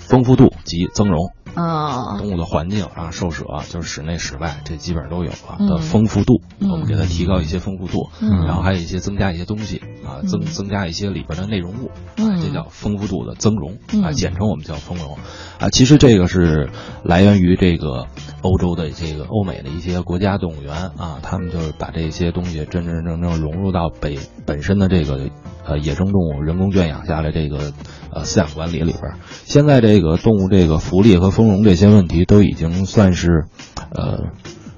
[0.10, 1.32] 丰富度及增容。
[1.54, 11.88] 啊，动物的环境啊，兽舍就是室内室外，这基本上都有啊的丰富度，我们给它提高一些丰富度，然后还有一些增加一些东西啊，增增加一些里边的内容物，
[12.22, 15.18] 啊，这叫丰富度的增容啊，简称我们叫丰容。
[15.60, 15.70] 啊。
[15.72, 16.70] 其实这个是
[17.04, 18.06] 来源于这个
[18.44, 25.32] 欧洲的这个欧美的一些国家动物园啊，他们就是把这些东西真真正正融入到北本身的这个
[25.68, 27.74] 呃野生动物人工圈养下来这个
[28.12, 29.98] 呃饲养管理里边，现在这。
[29.98, 33.46] 这个动物这个福利和丰容这些问题都已经算是，
[33.90, 34.34] 呃，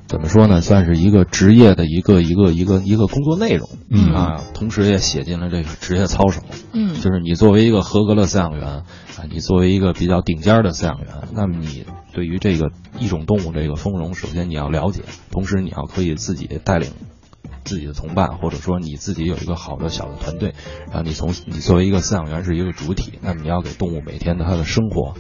[0.08, 0.62] 怎么说呢？
[0.62, 6.42] 算是一个职业的一个一个一个一个工作内容，嗯啊，同时也写进了这个职业操守，
[6.74, 8.84] 嗯，就是你作为一个合格的饲养员啊，
[9.30, 16.92] 你作为一个比较顶尖的饲养员，那么你对于这个一种动物这个丰容，首先你要了解，同时你要可以自己带领。
[17.70, 20.56] 自己的同伴，或者说你自己有一个好的小的团队，
[20.92, 25.14] 啊你从你作为一个饲养员是一个主体，那么你要给动物每天的它的生活，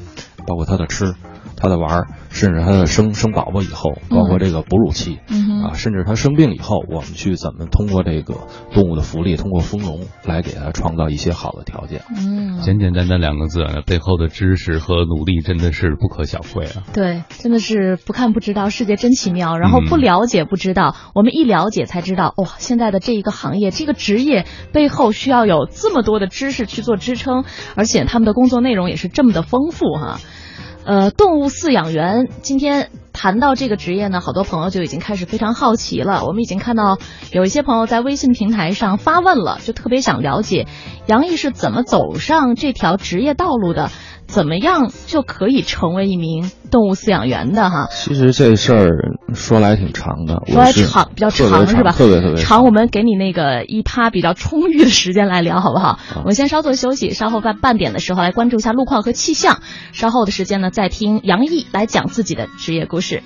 [0.47, 1.13] 包括它的吃、
[1.59, 5.19] 它的玩儿，甚至他的生生宝宝以后，包括这个哺乳期，
[5.63, 8.35] 啊，甚至他生病以后，我们去怎么通过这个
[8.71, 12.01] 动物的福利，通过丰容来给他创造一些好的条件。
[12.15, 16.83] 嗯，简简单单两个字，背后的知识和努力真的是不可小觑啊。
[16.93, 19.57] 对，真的是不看不知道，世界真奇妙。
[19.57, 27.43] 然后不了解不知道，我们一了解才知道，哇，现在的这一个行业，这个职业背后需要有这么多的知识去做支撑，
[27.75, 30.19] 而且他们的工作内容也是这么的丰富哈。
[30.85, 36.23] 呃，动物饲养员，今天谈到这个职业呢，好多朋友就已经开始非常好奇了。
[36.25, 36.97] 我们已经看到
[37.31, 40.67] 有一些朋友在微信平台上发问了，就特别想了解
[41.05, 43.91] 杨毅是怎么走上这条职业道路的。
[44.29, 47.87] 怎么样就可以成为一名动物饲养员的哈？
[47.91, 48.89] 其实这事儿
[49.33, 51.91] 说来挺长的，说来长比较长是吧？
[51.91, 52.63] 特别特别长。
[52.63, 55.97] 我们给你那个一趴比较充裕的时间来聊好不好？
[56.17, 59.61] 我们先稍作休息，稍后半半点的时候来关注一下路况和气象。
[59.93, 63.23] 稍后的时间呢，再听杨毅来讲自己的职业故事。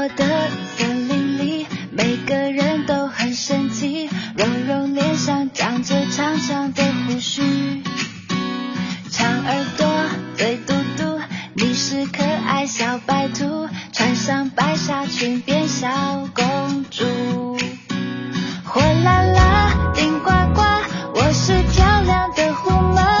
[0.00, 0.24] 我的
[0.78, 4.08] 森林里，每个人都很神奇，
[4.38, 7.82] 温柔脸上长着长长的胡须，
[9.10, 9.86] 长耳朵，
[10.38, 11.20] 嘴嘟嘟，
[11.52, 15.86] 你是可爱小白兔，穿上白纱裙变小
[16.32, 17.04] 公主，
[18.64, 20.62] 火辣辣，顶呱呱，
[21.14, 23.19] 我是漂亮的虎妈。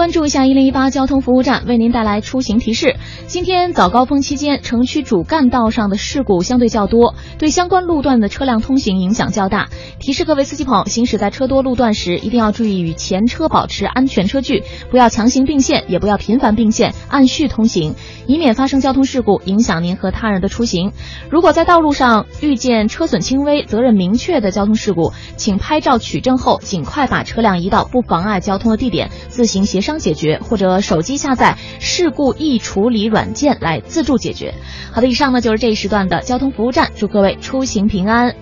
[0.00, 2.96] 关注一下一零一八交通服务站，为您带来出行提示。
[3.26, 9.68] 今天早高峰期间，城区主干道上的事故相对较多，对相关路段的车辆通行影响较大。
[9.98, 17.94] 提示各位司机朋友，行驶在车多路段时，一定要注意与前车保持安全车距，不要强行并线，也不要频繁并线，按序通行。
[18.26, 20.92] 以免发生交通事故，影响您和他人的出行。
[21.30, 34.54] 如果在道路上遇见车损轻微、责任明确的交通事故，请拍照取证后，尽快把车辆移到不妨碍交通的地点，自行协商解决，或者手机下载事故易处理软件来自助解决。
[34.92, 38.34] 好的，以上呢就是这一时段的交通服务站，祝各位出行平安。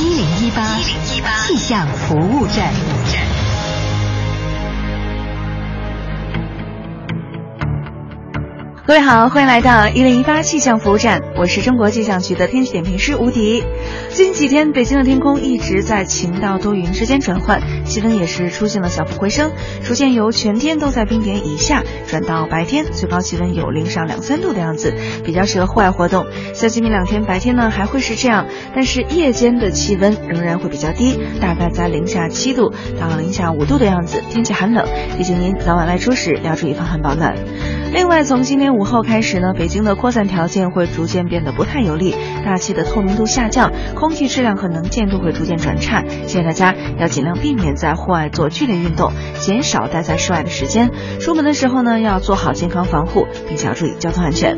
[0.00, 0.78] 一零一八
[1.46, 3.29] 气象服务站。
[8.90, 13.62] 各位好，欢迎来到一零一八气象服务站，我是中国气象局的天气点评师吴迪。
[14.08, 19.52] 最近几天，北京的天空一直在晴到多云之间转换，气温也是出现了小幅回升，
[19.84, 24.92] 逐渐由全天都在冰点以下转到白天最高气温有零上两三度的样子，
[25.24, 26.26] 比较适合户外活动。
[26.52, 34.84] 像今明两天白天呢还会是这样，但是夜间的气温仍然会比较低，大概在零下七度到零下五度的样子，天气寒冷，
[35.16, 37.36] 提醒您早晚外出时要注意防寒保暖。
[37.92, 42.16] 另外，从今天午后开始呢，北京的扩散条件会逐渐变得不太有利，
[42.46, 46.02] 大气的透明度下降，空气质量和能见度会逐渐转差。
[46.24, 50.90] 建议大家要尽量避免在户外做剧烈运动，减少待在室外的时间。
[51.20, 54.56] 出门的时候呢，要做好健康防护，并且要注意交通安全。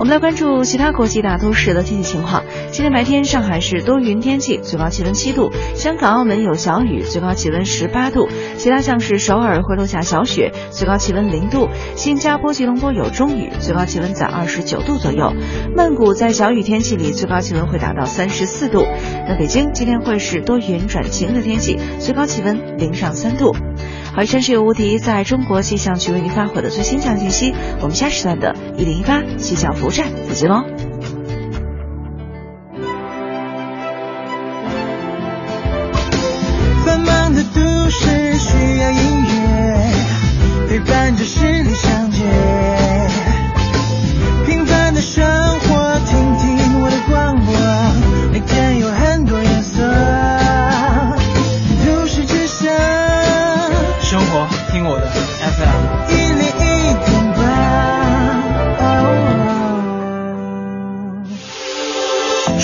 [0.00, 2.42] 我们来关注其他国际大都市的天气情况。
[2.72, 15.34] 今天白天，上海是多云天气，最高气温七度；香港、澳门有小雨，最高气温十八度；其他像是首尔会落下小雪，最高气温零度；新加坡、吉隆坡有中雨，最高气温在二十九度左右；
[15.76, 18.86] 曼谷在小雨天气里，最高气温会达到三十四度。
[19.28, 23.54] 那北京今天会是多云转晴的天气，最高气温零上三度。
[24.12, 27.54] 好，以上是由无敌在中国气象局为您发回的最新气象信息。
[27.80, 30.64] 我们下时段的一零一八气象服务站再见喽。
[36.84, 39.92] 繁忙的都市需要音乐
[40.68, 41.59] 陪伴着时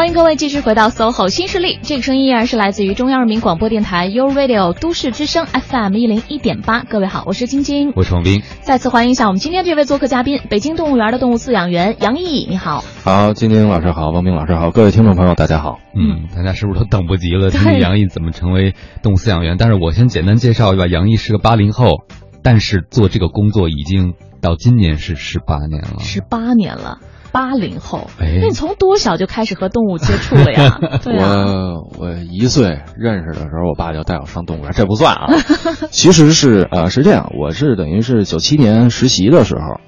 [0.00, 6.84] 欢迎各位继续回到 SOHO 新势力，这个声音依然是来自于中央人民广播电台 u Radio 都市之声 FM 一零一点八。
[6.84, 8.40] 各位好，我是晶晶，我是王斌。
[8.62, 12.82] 再次欢迎一下我们今天这位做客嘉宾，北京动物园的动物饲养员杨毅，你好。
[13.04, 15.80] 好，晶晶老师好，王斌老师好，各位听众朋友大家好。
[15.94, 19.56] 嗯，大家是不是都等不及了，听听杨毅怎么成为动物饲养员？
[19.58, 22.06] 但是我先简单介绍一下，杨毅是个八零后，
[22.42, 27.00] 但是做这个工作已经到今年是十八年了，十八年了。
[27.32, 30.78] 八零后，哎那你从多小就开始和动物接触了呀？
[31.02, 31.44] 对啊，
[31.98, 35.26] 我我一岁认识的时候，我爸就带我上动物园，这不算啊。
[35.90, 39.80] 其实是呃是这样，我是等于是九七年实习的时候，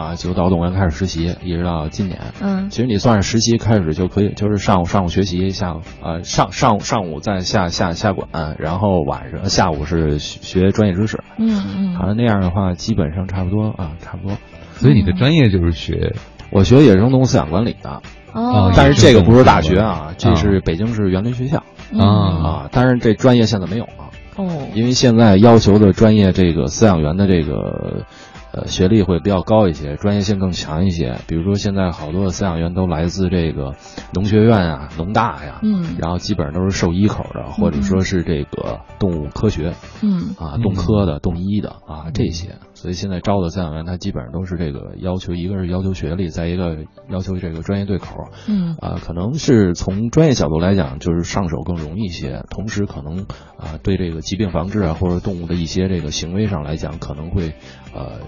[0.00, 2.20] 啊就到动物园开始实习，一直到今年。
[2.40, 11.22] 嗯其实你算是实习开始就可以，就是上午上午学习，下午呃上上午上午再下下下馆，然后晚上下午是学专业知识。
[11.38, 14.36] 嗯嗯，好像那样的话，基本上差不多啊，差不多。
[14.76, 16.14] 所以你的专业就是学
[16.50, 21.62] 我学野生动物饲养管理的，哦，但是这个不是大学啊，这是北京市园林学校
[21.96, 22.68] 啊啊。
[22.72, 28.04] 但是这专业现在没有了，哦，因为现在要求的专业这个饲养员的这个
[28.52, 31.18] 呃学历会比较高一些，专业性更强一些。
[31.28, 33.74] 比如说现在好多的饲养员都来自这个
[34.12, 42.56] 农学院啊、农大呀，嗯然后基本上都是兽医口的，或者说是这个动物科学嗯啊、动科的、动医的啊这些。
[42.80, 46.78] 所以现在招的饲养员，他基本上都是这个要求，一个是要求学历，再一个
[47.10, 48.30] 要求这个专业对口。
[48.48, 53.26] 嗯啊，可能是从专业角度来讲，就是上手更容易一些，同时可能
[53.58, 57.52] 啊，对这个疾病防治啊，或者动物的一些这个行为上来讲，可能会
[57.94, 58.20] 呃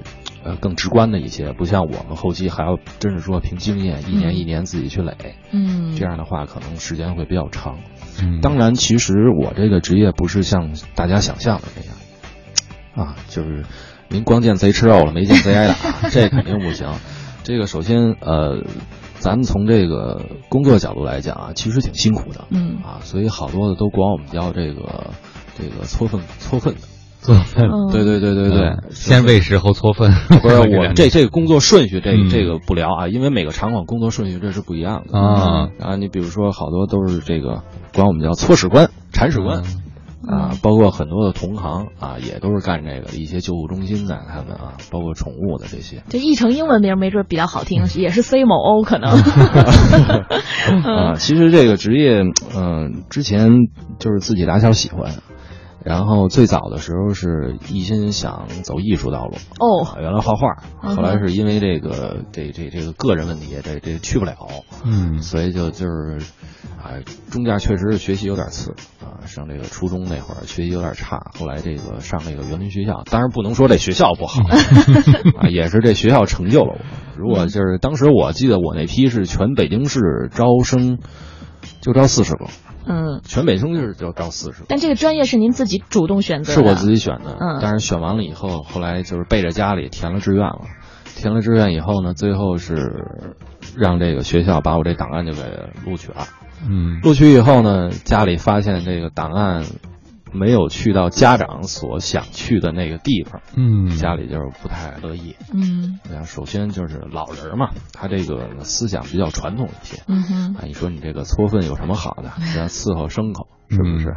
[0.45, 5.15] 呃更直观的一些，不像我们后期还要真是说凭经验，一年一年自己去垒，
[5.51, 7.79] 嗯，这样的话可能时间会比较长。
[8.21, 11.83] 嗯当然，其实我这个职业不是像大家想象的那
[13.03, 13.65] 样，啊，就是
[14.12, 16.87] 您光见贼吃肉了，没见贼挨打， 这肯定不行。
[17.44, 18.62] 这个首先，呃，
[19.18, 20.20] 咱们从这个
[20.51, 25.11] 工作角度来讲啊，其实挺辛苦的，嗯啊，所以好多的都管我们叫这个
[25.59, 26.81] 这个搓粪搓粪的，
[27.22, 35.96] 做饭，嗯对对对对对嗯，先喂食后搓粪，不是 我这这个工作顺序，这嗯这个不聊啊，因为每个场馆工作顺序这是不一样的啊啊。
[35.96, 37.62] 你比如说，好多都是这个
[37.94, 39.62] 管我们叫搓屎官、铲屎官，
[40.29, 46.03] 啊，包括很多的同行啊，也都是干这个的，一些救护中心的他们啊，包括宠物的这些。
[46.09, 49.11] 这译成英文名没准比较好听， 也是 C 某 O 可能。
[50.85, 52.23] 啊，其实这个职业，
[52.57, 53.51] 嗯，之前
[53.99, 55.13] 就是自己打小喜欢。
[55.85, 59.35] 然后最早的时候是一心想走艺术道路。
[59.59, 64.37] 哦，原来画画，后来是因为这个这这这个个人问题，这这去不了，
[64.85, 66.19] 嗯，所以就就是，
[66.83, 74.43] 啊，中间确实是学习有点次啊，上这个初中那会儿学习有点差，后来这个上那个园林学校，当然不能说这学校不好
[75.39, 76.79] 啊，也是这学校成就了我。
[77.17, 80.99] 如果就是当时我记得我那批是全北京市招生
[81.83, 82.47] 就招四十个。
[82.87, 87.37] 嗯，全北京就是就招四十个，但这个专业是您自己主动选择的，是我自己选的。
[87.39, 90.63] 嗯，但是选完了以后，后来就是背着家里填了志愿了，
[91.05, 93.05] 填了志愿以后呢，最后是
[93.77, 95.43] 让这个学校把我这档案就给
[95.85, 96.27] 录取了。
[96.67, 99.65] 嗯，录取以后呢，家里发现这个档案。
[100.33, 112.33] 没有去到家长所想去的那个地方，嗯，家里就是不太乐意，嗯，首先就是老人嘛，他这个思想比较传统一些，嗯哼，啊，你说你这个搓粪有什么好的？
[112.59, 114.17] 要伺候牲口，是不是？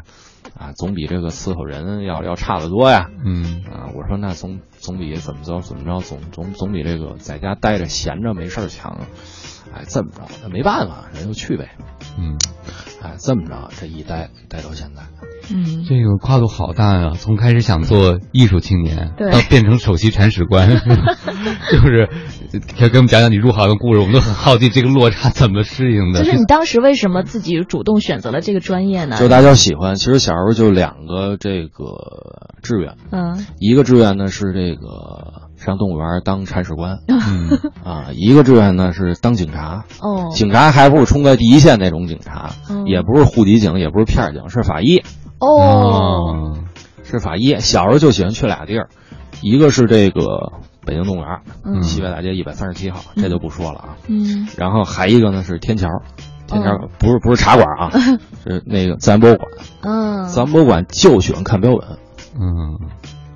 [0.56, 9.00] 啊，总比这个伺候人要要差得多呀，嗯，啊，我说那总总比怎么着怎么着，总总总比这个在家待着闲着没事强，
[9.74, 11.72] 哎，这么着，那没办法，人就去呗，
[12.18, 12.38] 嗯，
[13.02, 15.04] 哎，这么着，这一待待到现在。
[15.54, 17.12] 嗯，这个跨度好大啊！
[17.12, 20.70] 从开始想做艺术青年，到变成首席铲屎官，
[21.72, 22.10] 就是，
[22.76, 24.00] 可以给我们讲讲你入行的故事。
[24.00, 26.24] 我们都很好奇这个落差怎么适应的。
[26.24, 29.18] 就是你当时为什么自己主动选择了这个专业呢？
[29.20, 29.96] 就大家喜欢。
[29.96, 37.50] 其实小时候就两个这个志愿，嗯，一个志愿呢是这个上动物园当铲屎官，嗯
[37.84, 39.84] 啊，一个志愿呢是当警察。
[40.02, 42.52] 哦，警察还不是冲在第一线那种警察，
[42.86, 45.02] 也不是户籍警，也不是片警，是法医。
[45.40, 46.58] 哦，
[47.04, 47.60] 是法医。
[47.60, 48.90] 小时候就喜欢去俩地儿，
[49.42, 50.54] 一个是这个
[50.86, 53.90] 北京动物园，西北大街一百三十七号，这就不说了啊。
[54.08, 54.48] 嗯。
[54.58, 55.90] 然后还一个呢是天桥，
[56.48, 57.92] 天桥不是不是茶馆啊，
[58.46, 59.52] 是那个自然博物馆。
[59.82, 60.26] 嗯。
[60.26, 61.98] 自然博物馆就喜欢看标本。
[62.40, 62.80] 嗯。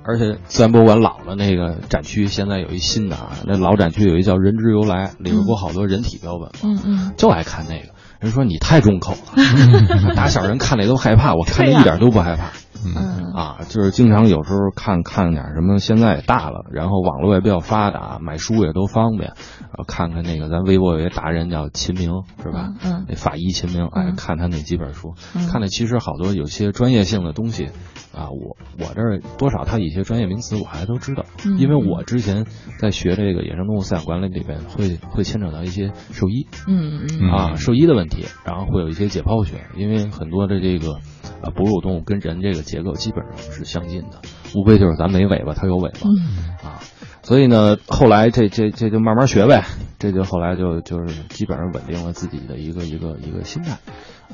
[0.04, 6.50] 而且自然博物馆老的那个展区现在有一新的啊，那老展区有一叫“人之由来”，里边不好多人体标本吗？
[6.62, 7.12] 嗯嗯。
[7.16, 7.94] 就爱看那个。
[8.20, 12.50] 人说你太重口了， 打小人看那都害怕，我看着一点都不害怕。
[12.84, 22.10] 嗯啊，就是经常有时候看看点什么，现在也大了，然后网络也比较发达，买书也都方便，然后看看那个咱微博有一个达人叫秦明，
[22.42, 22.68] 是吧？
[22.84, 25.14] 嗯，那法医秦明，哎，看他那几本书，
[25.50, 27.70] 看的其实好多有些专业性的东西。
[28.12, 31.24] 啊，我我这儿多少他一些专业名词我还都知道，
[31.58, 32.44] 因为我之前
[32.78, 40.94] 在学这个野生动物饲养管理里边会会牵扯到一些兽医，嗯嗯啊兽医的问题，然后会有一些解剖学，因为很多的这个
[41.42, 44.20] 啊哺乳动物跟人这个结构基本上是相近的，
[44.56, 46.80] 无非就是咱没尾巴，它有尾巴，啊，
[47.22, 49.64] 所以呢后来这这这就慢慢学呗，
[49.98, 53.78] 这就后来就就是基本上稳定了自己的一个一个一个心态。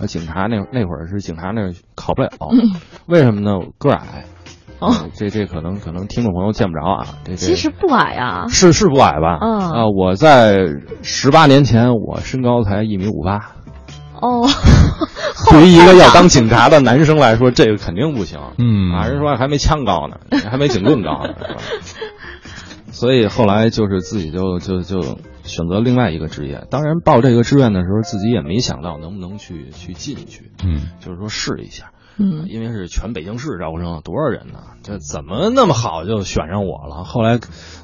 [0.01, 2.31] 呃，警察那那会儿是警察那考不了，
[3.07, 3.53] 为什么呢？
[3.79, 4.25] 个矮。
[4.79, 7.07] 哦，这这可能可能听众朋友见不着啊。
[7.25, 9.39] 这这其实不矮啊，是是不矮吧？
[9.41, 10.67] 嗯啊，我在
[11.03, 13.53] 十八年前我身高才一米五八。
[14.21, 14.47] 哦，
[15.51, 18.39] 对于一个要当警察的男生来说，这个肯定不行。
[18.59, 20.17] 嗯啊，人说还没枪高呢，
[20.51, 21.61] 还没警棍高呢，是吧？
[22.93, 26.67] 所以后来就是自己就就就选择另外一个职业。
[26.71, 30.53] 当然报这个志愿的时候，自己也没想到能不能去去进去。
[30.63, 31.93] 嗯，就是说试一下。
[32.19, 34.61] 嗯，因为是全北京市招生，多少人呢？
[34.83, 37.05] 这怎么那么好就选上我了？
[37.05, 37.39] 后来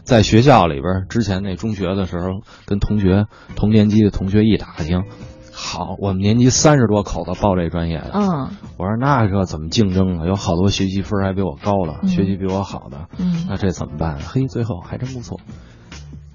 [0.05, 5.05] 在学校里边，之前那中学的时候，跟同学同年级的同学一打听，
[5.53, 8.11] 好，我们年级三十多口子报这专业的。
[8.15, 8.49] 嗯，
[8.79, 10.27] 我说那这怎么竞争啊？
[10.27, 13.09] 有好多学习分还比我高的，学习比我好的。
[13.19, 14.19] 嗯，那这怎么办？
[14.19, 15.41] 嘿，最后还真不错。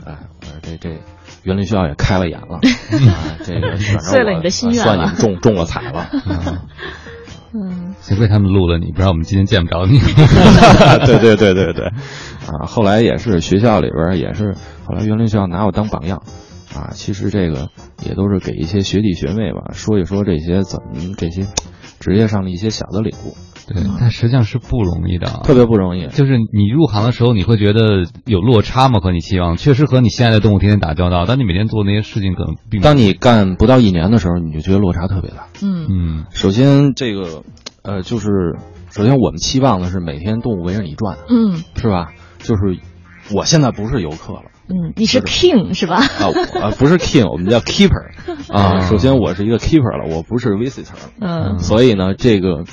[0.05, 0.99] 哎，我说这这
[1.47, 6.09] 园林学校也开了眼了， 啊这个碎了你的心愿算你们中中了彩了。
[7.53, 9.97] 嗯，幸亏他们录了你，不然我们今天见不着你。
[11.07, 16.21] 对对对对对，啊，后来也是学校里边也是，后来园林学校拿我当榜样，
[16.75, 17.69] 啊，其实这个
[18.05, 21.47] 也都是给一些学弟学妹吧说一说这些怎么这些
[22.01, 23.37] 职业上的一些小的领悟。
[23.67, 26.07] 对，但实际上是不容易的，特别不容易。
[26.07, 28.99] 就是你入行的时候，你会觉得有落差吗？
[29.01, 35.47] 和你期望，确实和你心爱的动物天天打交道，但你每天做那些事情，可能并当你干不到一年的时候，你就觉得落差特别大。
[35.61, 37.43] 嗯嗯，首先这个，
[37.83, 38.29] 呃，就是
[38.89, 42.13] 首先我们期望的是每天动物围着你转，嗯，是吧？
[42.39, 42.79] 就是
[43.35, 45.97] 我现在不是游客了，嗯，你是 king 是吧？
[45.97, 48.13] 啊啊，不是 king，我们叫 keeper
[48.49, 48.79] 啊。
[48.79, 52.63] 首先我是一个 keeper 了，我不是 visitor，嗯，所以呢，这个。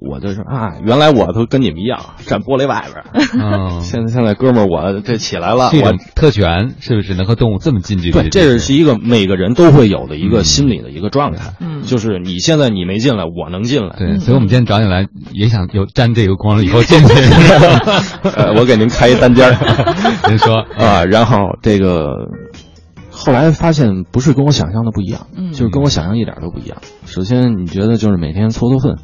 [0.00, 3.80] 我就说啊，原来我都跟你们一样站玻璃外边儿。
[3.84, 8.12] 现在现在哥们儿，我这起来了，我特权是不是能和动物这么近距离？
[8.12, 11.52] 对，这是一个每个人都会有的一个心理的一个状态。
[11.60, 13.96] 嗯，就是你现在你没进来，我能进来。
[13.98, 17.14] 对，所以我们今天找你来也想有沾这个光了，以后进去。
[18.56, 19.54] 我给您开一单间
[20.28, 22.10] 您说啊，然后这个。
[23.12, 26.78] 后来发现不是跟我想象的不一样，嗯，就是跟我想象一点都不一样。
[27.04, 28.96] 首先，你觉得就是每天搓搓粪，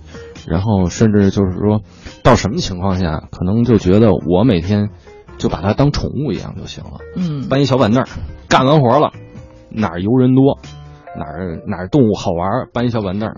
[0.47, 1.83] 然后甚至就是说，
[2.23, 4.91] 到什么情况下，可能就觉得我每天
[5.39, 8.05] 就把它当宠物一样就行了，嗯，搬一小板凳，
[8.49, 9.13] 干完活了，
[9.71, 10.59] 哪儿游人多，
[11.19, 13.35] 哪儿哪儿动物好玩，搬一小板凳。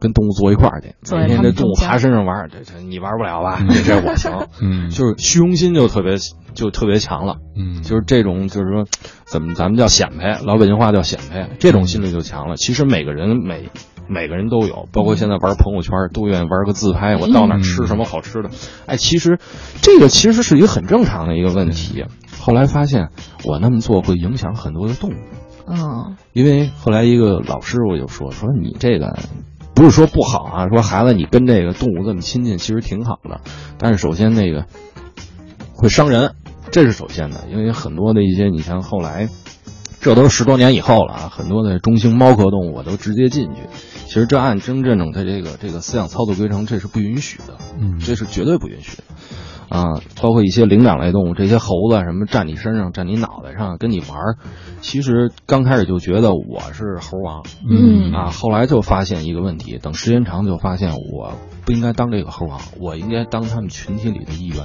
[0.00, 3.58] 跟动物坐一块儿去，每天这动物爬身上玩，这这你玩不了吧？
[3.68, 6.18] 这这我行， 嗯，就是虚荣心就特别
[6.54, 8.84] 就特别强了，嗯，就是这种就是说，
[9.26, 12.54] 怎么咱们叫显摆，老北京话叫显摆，这种心理就强了。
[12.56, 13.70] 其实每个人每
[14.08, 18.50] 每个人都有，包括现在玩朋友圈都愿意玩个自拍，我到哪吃什么好吃的，
[18.86, 19.38] 哎，其实
[19.82, 22.04] 这个其实是一个很正常的一个问题。
[22.40, 23.10] 后来发现
[23.44, 25.14] 我那么做会影响很多的动物，
[25.66, 29.18] 嗯，因为后来一个老师我就说说你这个。
[29.74, 33.42] 不是说不好啊，说孩子你跟这个动物这么亲近，其实挺好的。
[33.78, 34.66] 但是首先那个
[35.72, 36.34] 会伤人，
[36.72, 37.44] 这是首先的。
[37.48, 39.28] 因为很多的一些，你像后来，
[40.08, 43.60] 这都是十多年以后了啊，很多的中型猫科动物我都直接进去。
[44.06, 49.02] 其实这按真正的这个这个思想操作规程，这是不允许的，嗯，这是绝对不允许的。
[49.68, 54.36] 啊，包括一些灵长类动物，这些猴子什么站你身上、站你脑袋上跟你玩儿，
[54.80, 61.34] 其实刚开始就觉得我是猴王，嗯啊，后来就发现一个问题，等时间长就发现我
[61.66, 64.56] 不应该当这个猴王，我应该当他们群体里的一员。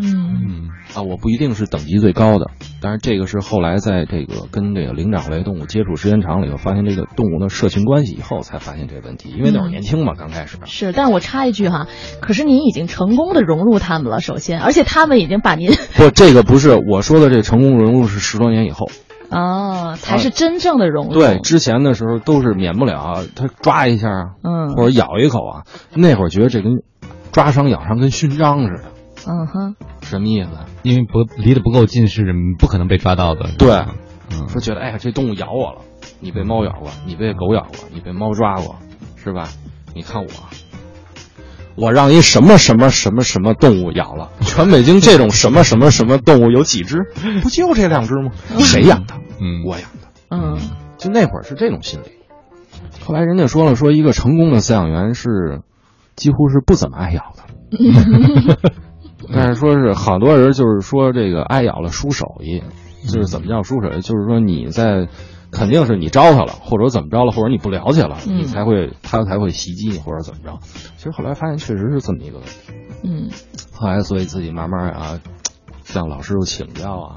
[0.00, 9.30] 嗯啊，我不一定是等级最高的，但是这个是后来在这个跟这个灵长类动物接触时间长了以后，发现这个动物的社群关系以后，才发现这个问题。
[9.30, 10.92] 因为那会儿年轻嘛，刚开始是。
[10.92, 11.86] 但是我插一句哈，
[12.20, 18.88] 可是您已经成功的融入他们了，首先，而且他们已经把您 不，这个不是我说的，这成功融入是十多年以后
[19.30, 21.14] 哦，才是真正的融入。
[21.14, 25.62] 对，之前的时候都是免不了他抓一下啊，嗯，或者咬一口啊，
[25.94, 26.82] 那会儿觉得这跟
[27.32, 28.95] 抓伤咬伤跟勋章似的。
[29.26, 30.50] 嗯哼，什么意思？
[30.82, 32.24] 因为不离得不够近，是
[32.58, 33.50] 不可能被抓到的。
[33.58, 33.70] 对，
[34.30, 35.80] 嗯，说觉得哎呀，这动物咬我了，
[36.20, 38.76] 你被猫咬过，你被狗咬过，你被猫抓过，
[39.16, 39.48] 是吧？
[39.94, 40.28] 你看我，
[41.76, 47.02] 我让一什么什么什么什么动物咬了， 全北京这种什么什么什么动物有几只？
[47.42, 48.30] 不就这两只吗？
[48.60, 49.14] 谁养的？
[49.40, 50.08] 嗯，我养的。
[50.30, 50.58] 嗯，
[50.98, 52.06] 就那会儿是这种心理。
[53.04, 55.62] 后来人家说了，说一个成功的饲养员是
[56.14, 57.44] 几乎是不怎么爱咬的。
[59.32, 62.62] 但是说是好多人就是说这个挨咬了输手艺，
[63.08, 64.00] 就是怎么叫输手艺？
[64.00, 65.08] 就是说你在
[65.50, 70.58] 肯定是你招他了，或者怎么着了，或者你不了解了，你才会他才会袭击你或者怎么着。
[70.96, 72.72] 其实后来发现确实是这么一个问题。
[73.04, 73.30] 嗯，
[73.72, 75.20] 后来所以自己慢慢啊，
[75.84, 77.16] 向老师傅请教啊，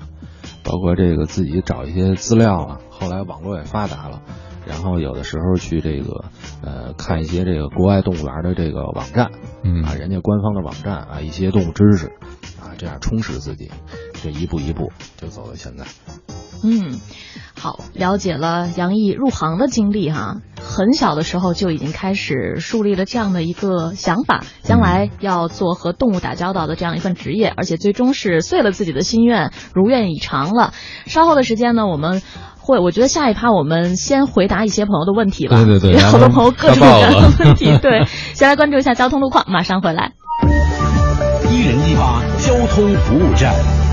[0.64, 2.80] 包括这个自己找一些资料啊。
[2.90, 4.22] 后来网络也发达了。
[4.66, 6.26] 然后有的时候去这个，
[6.62, 9.32] 呃，看一些这个国外动物园的这个网站，
[9.64, 12.08] 嗯啊，人家官方的网站啊，一些动物知识，
[12.62, 13.72] 啊，这样充实自己，
[14.22, 15.86] 这一步一步就走到现在。
[16.62, 17.00] 嗯，
[17.58, 30.74] 好，了解了杨毅入行的经历哈，很小的时候就已经开始树立了这样的一个想法，将来要做和动物打交道的这样一份职业，而且最终是遂了自己的心愿，如愿以偿了。
[31.06, 32.22] 稍后的时间呢，我们。
[32.70, 35.56] 会，我觉得下一趴我们先回答一些朋友的问题吧。
[35.58, 37.76] 对对对，好多朋友各种各样的问题。
[37.82, 40.12] 对，先来关注一下交通路况，马上回来。
[41.50, 43.89] 一零一八交通服务站。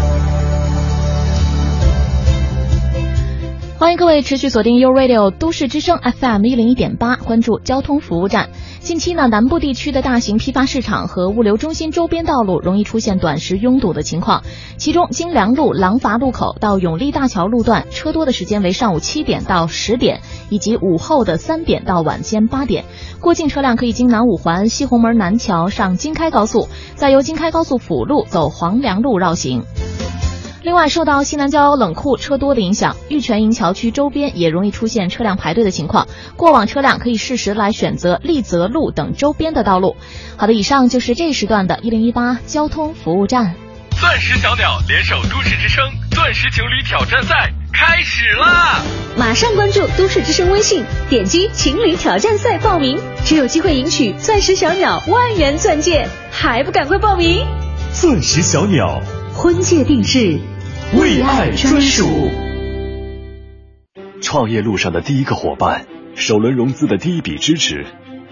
[3.78, 8.48] 欢迎各位持续锁定 u Radio 都市之声 FM 一零一点八，关注交通服务站。
[8.80, 14.44] 近期呢，南部地区的大型批发市场和物流中心周边道路容易出现短时拥堵的情况，
[14.78, 22.86] 其中京良路廊坊路口到永利大桥路段车多的时间为上午七点到十点，以及午后的三点到晚间八点。
[23.20, 29.64] 过境车辆可以经南五环西红门南桥上京开高速，再由京开高速辅路走黄梁路绕行。
[30.66, 36.08] 另外，受到西南郊冷库车多的影响，玉泉营桥区周边也容易出现车辆排队的情况。
[36.34, 39.94] 过往车辆可以适时来选择丽泽路等周边的道路。
[40.36, 43.54] 好的，以上就是这时段的一零一八交通服务站。
[44.00, 48.82] 钻石小鸟联手都市之声钻石情侣挑战赛开始啦！
[49.16, 57.46] 马上关注都市之声微信，点击情侣挑战赛报名，就有机会赢取钻石小鸟万元钻戒，还不赶快报名？
[57.92, 59.00] 钻石小鸟
[59.32, 60.40] 婚戒定制。
[60.94, 62.06] 为爱专属。
[64.22, 65.84] 创业路上的第一个伙伴，
[66.14, 67.84] 首轮融资的第一笔支持，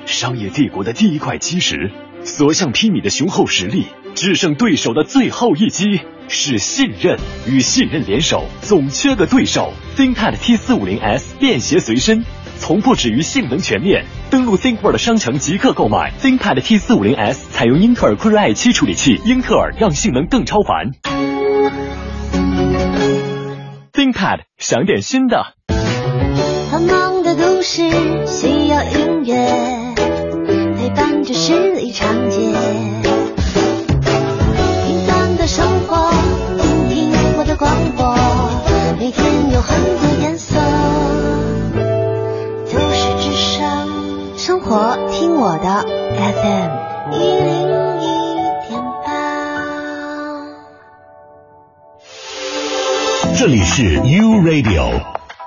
[0.06, 1.90] 商业帝国的第一块基石，
[2.22, 9.72] 所向披靡的雄厚实力，制胜对手的最后一击是信任，与信任联手，总缺个对手。
[9.96, 12.24] ThinkPad T 四五零 S 便携随身，
[12.58, 14.04] 从不止于性能全面。
[14.30, 21.33] 登录 ThinkPad 商城即刻购买 ThinkPad T 四五零 S，采用英特尔酷睿 i 七处理器，英特尔让性能更超凡。
[24.14, 25.44] Pad，想点新的。
[26.70, 27.82] 繁忙的都市
[28.26, 29.94] 需要音乐
[30.76, 32.38] 陪伴着十里长街，
[34.86, 36.10] 平淡的生活，
[36.88, 38.16] 听听我的广播，
[38.98, 40.60] 每天有很多颜色。
[42.72, 45.84] 都市之声，生活听我的
[46.16, 46.70] FM
[47.12, 47.83] 一零
[53.36, 55.02] 这里是 U Radio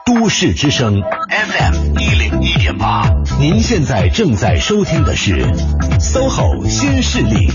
[0.05, 3.09] 都市之声 FM 一零一点八，
[3.39, 5.41] 您现在正在收听的是
[5.99, 7.47] SOHO 新势力。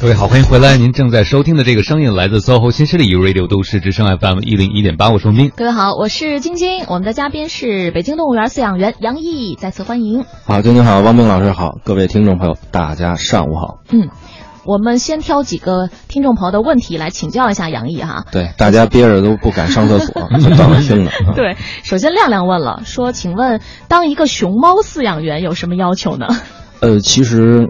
[0.00, 0.76] 各位好，欢迎回来！
[0.76, 5.50] 您正在收听的这个声音来自 SOHO 新势力 U Radio 都市之声 FM 一零一点八，我是文斌。
[5.56, 10.24] 各位好，我是晶晶，我们的嘉宾是北京动物园饲养员杨毅，再次欢迎。
[10.44, 13.78] 好，晶晶好，汪冰老师好，各位听众朋友，大家上午好。
[13.90, 14.10] 嗯，
[14.64, 18.24] 我们先挑几个听众朋友的问题来请教一下杨毅哈。
[18.32, 21.10] 对，大家憋着都不敢上厕所， 就当着听的。
[21.10, 26.26] 啊对，首先亮亮问了，说，请问当一个熊猫饲养员有什么要求呢？
[26.80, 27.68] 呃，其实，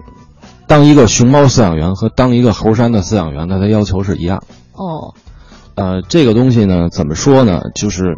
[0.67, 4.43] 当一个熊猫饲养员和当一个猴山的饲养员，它的要求是一样。
[4.73, 5.13] 哦，
[5.75, 7.61] 呃，这个东西呢，怎么说呢？
[7.75, 8.15] 就是，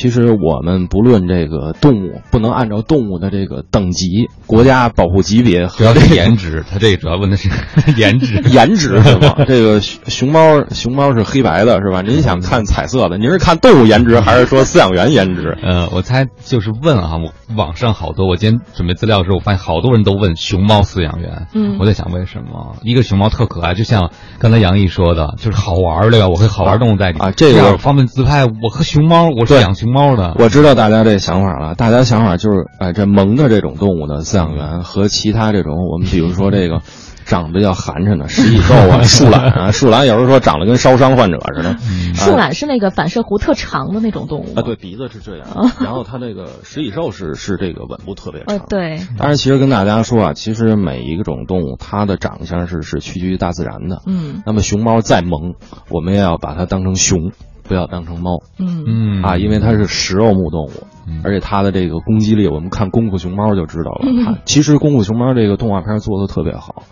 [0.00, 7.50] 其实我们不论这个动物，不能按照动物的这个等级、国家保护级别主要是颜值，他这个主要问的是
[7.98, 9.36] 颜值，颜值 是吗？
[9.46, 12.00] 这个熊熊猫，熊猫是黑白的，是吧？
[12.00, 15.54] 您想看彩色的，您是看动物颜值，还是说饲养员颜值？
[15.62, 21.46] 呃，我猜就是问啊，我网上好多，我今天准备资料的时候，我发现好多人都问熊猫饲养员。
[21.52, 26.28] 嗯我在想为什么一个熊猫特可爱，就像刚才杨毅说的，就是好玩儿对吧？
[26.28, 28.46] 我会好玩动物在一起啊这个样方便自拍。
[28.46, 30.34] 我和熊猫，我是养熊猫的。
[30.38, 36.82] 我知道大家这想法了，大家想法就是，哎，这萌的这种动物的饲养员和其他这种，我们比如说这个
[37.24, 41.76] 长得比较寒碜的食蚁兽啊、 树懒啊，树懒有时候说长得跟烧伤患者似的，
[42.14, 44.54] 树懒是那个反射弧特长的那种动物。
[44.56, 45.46] 啊，对，鼻子是这样，
[45.80, 48.56] 然后它这个食蚁兽是是这个吻部特别长。
[48.56, 54.02] 呃，对，当然，其实跟大家说啊，其实每一种动物它的长相是是屈居于大自然的。
[54.06, 54.42] 嗯。
[54.46, 55.54] 那么熊猫再萌，
[55.88, 57.30] 我们也要把它当成熊，
[57.70, 58.42] 不要当成猫。
[58.58, 60.72] 嗯嗯啊，因为它是食肉目动物，
[61.06, 64.42] 嗯而且它的这个攻击力，我们看《功夫熊猫》就知道了。
[64.44, 66.82] 其实《功夫熊猫》这个动画片做的特别好，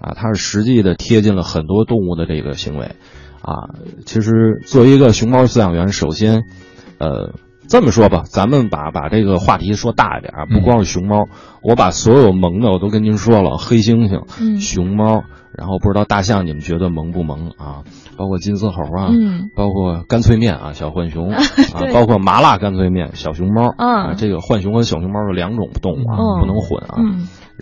[0.00, 2.96] 啊，它是实际的贴近了很多动物的这个行为，
[3.42, 3.76] 啊，
[4.06, 6.44] 其实作为一个熊猫饲养员，首先，
[6.96, 7.34] 呃。
[7.72, 11.24] 这么说吧，咱们把把这个话题说大一点啊，不光是熊猫，
[11.62, 15.24] 我把所有萌的我都跟您说了，黑猩猩、嗯熊猫，
[15.56, 17.80] 然后不知道大象你们觉得萌不萌啊？
[18.18, 21.40] 包括金丝猴啊，嗯包括干脆面啊，小浣熊 啊，
[21.94, 27.00] 包括麻辣干脆面，小熊猫啊啊，这个浣熊和小熊猫是两种动物啊，哦不能混啊。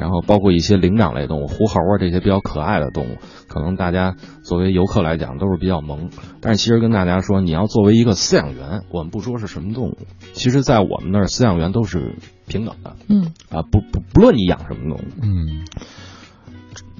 [0.01, 6.11] 嗯然后包括一些灵长类动物，狐猴啊这些比较可爱的动物，可能大家作为游客来讲都是比较萌。
[6.41, 9.99] 但是其实跟大家说，你要作为一个饲养员，我们不说是什么动物，
[10.33, 12.17] 其实在我们那儿饲养员都是
[12.49, 15.67] 平等的嗯啊，不不不论你养什么动物，嗯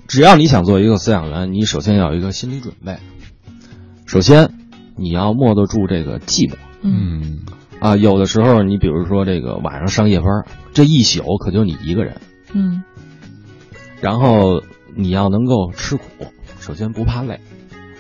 [0.07, 2.99] 只要你想做一个饲养员，你首先要有一个心理准备。
[4.07, 4.53] 首先，
[4.97, 7.39] 你要默得住这个寂寞嗯嗯
[7.81, 7.97] 啊。
[7.97, 10.27] 有的时候，你比如说这个晚上上夜班，
[10.73, 12.21] 这一宿可就你一个人，
[12.53, 12.83] 嗯
[14.01, 14.63] 然后
[14.95, 16.05] 你要能够吃苦，
[16.59, 17.41] 首先不怕累。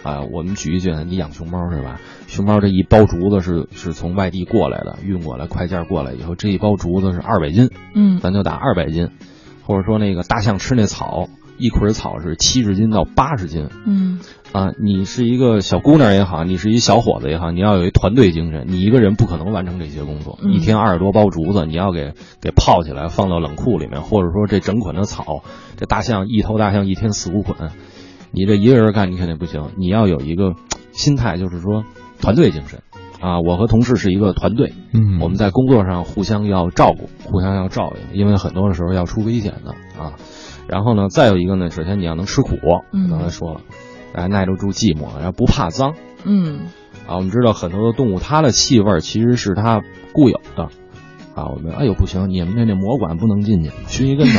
[0.02, 2.00] 啊，我们举一句，你养熊猫是吧？
[2.26, 9.10] 熊猫这一包竹子是是从外地过来的，运过来快件过来以后，这一包竹子是二百斤，嗯咱就打二百斤，
[9.62, 11.28] 或者说那个大象吃那草，
[11.58, 14.20] 一捆草是七十斤到八十斤，嗯
[14.52, 20.38] 啊，你是一个小姑娘也好，你是一小伙子也好，你要有一团队精神，你一个人不可能完成这些工作。
[20.42, 25.42] 嗯一天二十多包竹子，你要给给泡起来，放到冷库里面，或者说这整捆的草，
[25.76, 27.70] 这大象一头大象一天四五捆，
[28.32, 30.54] 你这一个人干你肯定不行，你要有一个
[30.92, 31.84] 心态，就是说
[32.20, 32.80] 团队精神。
[33.20, 39.72] 啊，我和同事是一个团队，嗯，我们在工作上互相要照顾，互相要照应，因为很多的时候要出危险的
[40.02, 40.14] 啊。
[40.66, 42.56] 然后呢，再有一个呢，首先你要能吃苦，
[42.92, 43.60] 嗯刚才说了，
[44.14, 45.94] 哎，耐得住寂寞，然后不怕脏
[46.24, 46.66] 嗯
[47.06, 47.16] 啊。
[47.16, 49.82] 我们知道很多的动物，它的气味其实是它
[50.12, 50.64] 固有的
[51.34, 51.46] 啊。
[51.54, 54.38] 我们哎呦不行，你们那那魔馆不能进去，熏一跟头。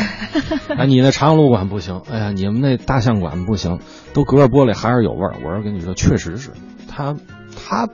[0.78, 3.80] 哎， 你那长鹿馆不行，哎呀，你们那大象馆不行，
[4.13, 5.36] 都隔着玻璃还是有味儿。
[5.43, 6.51] 我说跟你说，确实是
[6.88, 7.15] 它
[7.55, 7.88] 它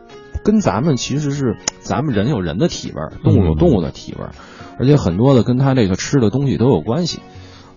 [0.44, 4.32] 跟咱们其实是咱们人有人的体味儿，动物有动物的体味儿，
[4.80, 7.20] 而且很多的跟它这个吃的东西都有关系。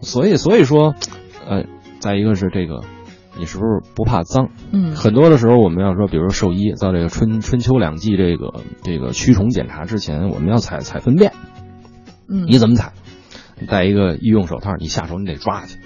[0.02, 0.94] 所以所以说，
[1.46, 1.64] 呃，
[1.98, 2.80] 再一个是这个，
[3.38, 4.50] 你是不是不怕脏？
[4.72, 11.32] 嗯，很多的时候我们要说，比如兽医在这个春春秋两季这个这个驱虫检查之前，我们要采采粪便。
[12.28, 12.92] 嗯，你怎么采？
[13.58, 15.78] 你戴一个医用手套，你下手你得抓去，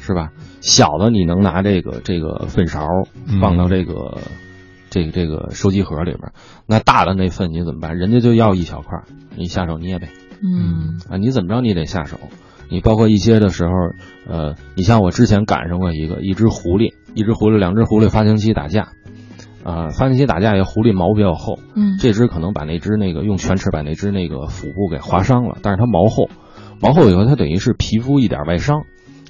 [0.00, 0.30] 是吧？
[0.60, 2.86] 小的你能拿这个这个粪勺
[3.40, 4.18] 放到这个、
[4.90, 6.32] 这个这个收集盒里边，
[6.66, 7.96] 那大的那粪你怎么办？
[7.96, 9.00] 人家就要一小块，
[9.36, 10.08] 你下手捏呗。
[10.42, 12.18] 嗯啊，你怎么着你得下手。
[12.70, 13.70] 你包括一些的时候，
[14.26, 18.88] 呃，你像我之前赶上过一个一只狐狸，一只狐狸，两只狐狸发情期打架，
[19.64, 26.28] 啊、发情期打架，也狐狸毛比较厚，嗯这只可能把那只那个用犬齿把那只那个腹部给划伤了，但是它毛厚，
[26.80, 28.82] 毛厚以后它等于是皮肤一点外伤，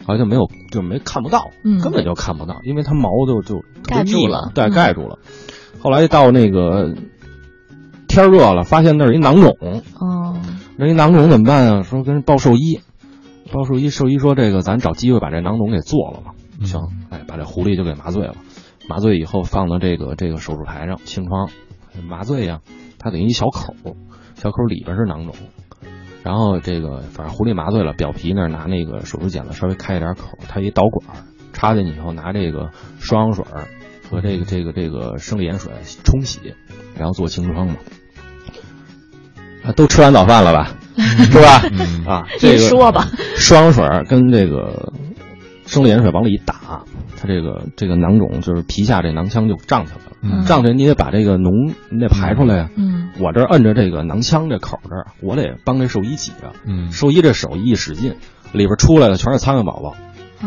[0.06, 5.18] 好像没有就没看不到，嗯根本就看不到，因为它毛就就盖住了对，嗯盖住了。
[5.80, 6.94] 后来到那个
[8.06, 9.56] 天热了，发现那儿一囊肿，
[9.98, 10.36] 哦，
[10.76, 11.82] 那一囊肿怎么办啊？
[11.82, 12.80] 说跟人报兽医，
[13.52, 16.34] 报兽医，兽医说这个咱找机会把这囊肿给做了吧。
[16.64, 16.80] 行，
[17.10, 18.34] 哎，把这狐狸就给麻醉了，
[18.88, 21.48] 麻醉以后放到这个这个手术台上清创，
[22.06, 22.60] 麻醉呀、
[22.98, 23.74] 它等于一小口，
[24.34, 25.34] 小口里边是囊肿。
[26.22, 33.68] 然后这个反正狐狸麻醉了，表皮那儿拿那个手术剪子稍微开一点口，它一导管插进去以后，拿这个双氧水儿
[34.10, 35.72] 和这个这个这个生理盐水
[36.04, 36.54] 冲洗，
[36.94, 37.76] 然后做清创嘛。
[39.64, 40.76] 啊，都吃完早饭了吧？
[40.98, 41.62] 是吧？
[42.06, 43.08] 啊，这个说吧。
[43.36, 44.92] 双氧水跟这个
[45.66, 46.82] 生理盐水往里一打，
[47.20, 50.12] 它这个这个囊肿就是皮下这囊腔就胀起来了。
[50.22, 50.44] 嗯。
[50.44, 52.68] 胀起来你得把这个脓你得排出来呀。
[52.76, 53.10] 嗯。
[53.18, 56.52] 我这儿摁着这个囊腔这口这儿，我得帮这兽医挤着。
[56.66, 56.90] 嗯。
[56.92, 58.16] 兽医这手一使劲，
[58.52, 59.94] 里边出来的全是苍蝇宝宝，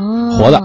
[0.01, 0.61] 哦，活的。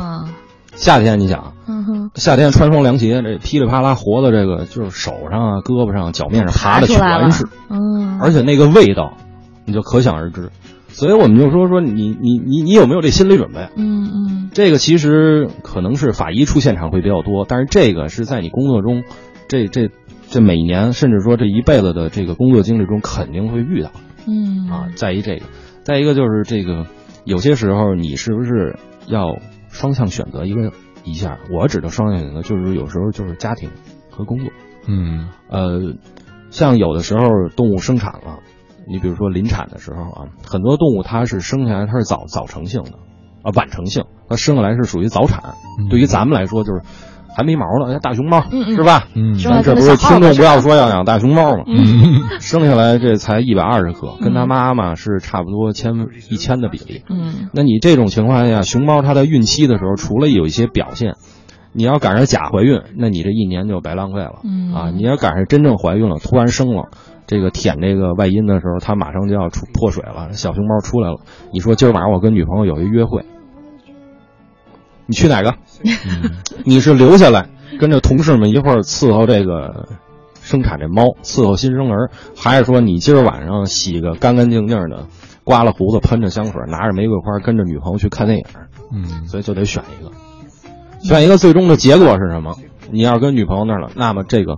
[0.75, 9.15] 夏天你想，嗯，夏天穿双凉鞋，这噼里啪啦活的这个就是手上啊、胳膊上、脚面上爬的全是，嗯，而且那个味道，
[9.69, 10.51] 你就可想而知。
[10.89, 13.69] 所以我们就说说你你你你有没有这心理准备？
[13.77, 19.05] 嗯嗯这个其实可能是法医出现场会比较多，但是这个是在你工作中，
[19.47, 19.91] 这这
[20.29, 23.93] 这每年甚至说这一辈子的这个工作经历中肯定会遇到
[24.27, 24.89] 嗯啊。
[24.97, 25.43] 在于这个，
[25.85, 26.87] 再一个就是这个，
[27.25, 29.39] 有些时候你是不是要
[29.69, 30.73] 双向选择一个
[31.05, 31.39] 一下？
[31.53, 33.71] 我指的双向选择，就是有时候就是家庭
[34.11, 34.49] 和工作。
[34.89, 35.95] 嗯呃，
[36.51, 38.41] 像有的时候动物生产了，
[38.89, 42.93] 你比如说临产的时候啊，很多动物它是生下来它是早早成性的，
[43.43, 45.43] 啊晚成性，它生下来是属于早产。
[45.91, 46.83] 对于咱们来说就是
[47.37, 49.07] 还没毛呢，哎大熊猫、是吧？
[49.15, 51.65] 嗯咱这不是听众不要说要养大熊猫吗？
[51.69, 55.93] 嗯 生下来这才一百二十克，跟它妈妈是差不多千
[56.31, 57.03] 一千的比例。
[57.09, 61.15] 嗯那你这种情况下，熊猫它在孕期的时候，除了有一些表现，
[61.73, 64.41] 你要赶上假怀孕，那你这一年就白浪费了。
[64.45, 66.89] 嗯啊，你要赶上真正怀孕了，突然生了，
[67.29, 71.21] 这个舔这个外阴的时候，它马上就要出破水了，小熊猫出来了。
[71.53, 73.25] 你说今儿晚上我跟女朋友有一约会，
[75.07, 75.55] 你去哪个？
[76.65, 79.89] 你是留下来跟着同事们一块儿伺候这个
[80.41, 85.07] 生产这猫，伺候新生儿，还是说你今儿晚上洗个干干净净的，
[85.45, 88.45] 刮了胡子，喷着香水，拿着玫瑰花，跟着女朋友去看电影？
[88.91, 90.11] 嗯所以就得选一个，
[91.07, 92.57] 选一个最终的结果是什么？
[92.91, 94.57] 你要是跟女朋友那儿了，那么这个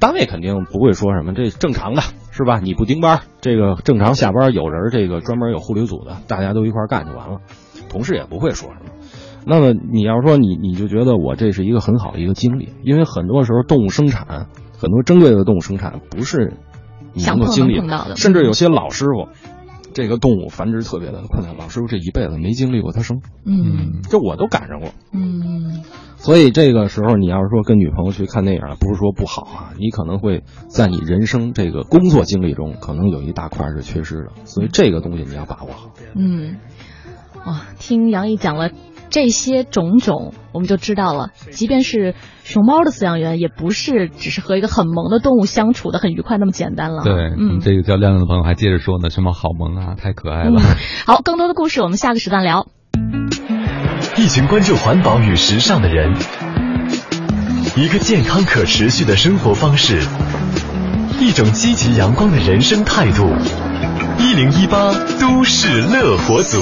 [0.00, 2.58] 单位肯定不会说什么，这正常的是吧？
[2.58, 7.38] 你不盯班儿，这个正常下班有人这个专门有护理组的，大家都一块儿干就完了，
[7.90, 8.90] 同事也不会说什么。
[9.46, 14.48] 那么你要说你你就觉得我这是一个很好的一个经历，因为很多时候动物生产，
[14.78, 16.54] 很多珍贵的动物生产不是
[17.12, 19.28] 你能够经历想碰能碰到的甚至有些老师傅，
[19.92, 24.90] 这个动物繁殖特别的困难，老师傅这一辈子没经历过它生，嗯这我都赶上过。
[25.12, 25.82] 嗯
[26.16, 34.32] 所以这个时候，你要是说跟女朋友去看电影，不是说不好啊，你可能会在你人生这个工作经历中，可能有一大块是缺失的。
[34.44, 35.90] 所以这个东西你要把握好。
[36.14, 36.58] 嗯，
[37.46, 38.70] 哇，听杨毅讲了。
[39.10, 41.30] 这些种种，我们就知道了。
[41.50, 47.02] 即便是熊猫的饲养员，也不是只是和一个很萌的动物相处的很愉快那么简单了。
[47.02, 50.60] 对，嗯，这个叫亮亮的朋友还接着说呢，熊猫好萌啊，太可爱了。
[50.60, 52.68] 嗯、好，更多的故事我们下个时段聊。
[54.16, 56.14] 一群关注环保与时尚的人，
[57.76, 60.00] 一个健康可持续的生活方式，
[61.20, 63.28] 一种积极阳光的人生态度。
[64.18, 66.58] 一零一八都市乐活族。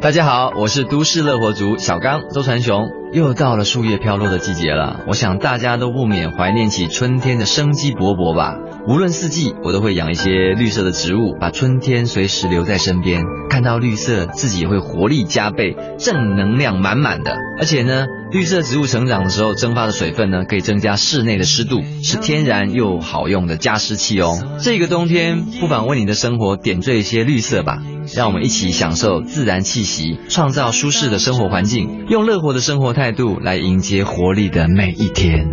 [0.00, 2.88] 大家好，我是都市乐活族小刚周传雄。
[3.12, 8.54] 又到了树叶飘落的季节了，我想大家都不免怀念起春天的生机勃勃吧。
[8.86, 13.24] 无论四季，我都会养一些绿色的植物，把春天随时留在身边。
[13.50, 17.36] 看到绿色，自己会活力加倍，正能量满满的。
[17.58, 24.38] 而且呢，绿色植物成长的时候蒸发的水分呢，可以增加室内的湿度，是天然又好用的加湿器哦。
[24.60, 27.78] 这个冬天，不妨为你的生活点缀一些绿色吧，
[28.14, 35.48] 让我们一起享受自然气息，创造舒适的生活环境，用乐活的生活态度来迎接活力的每一天。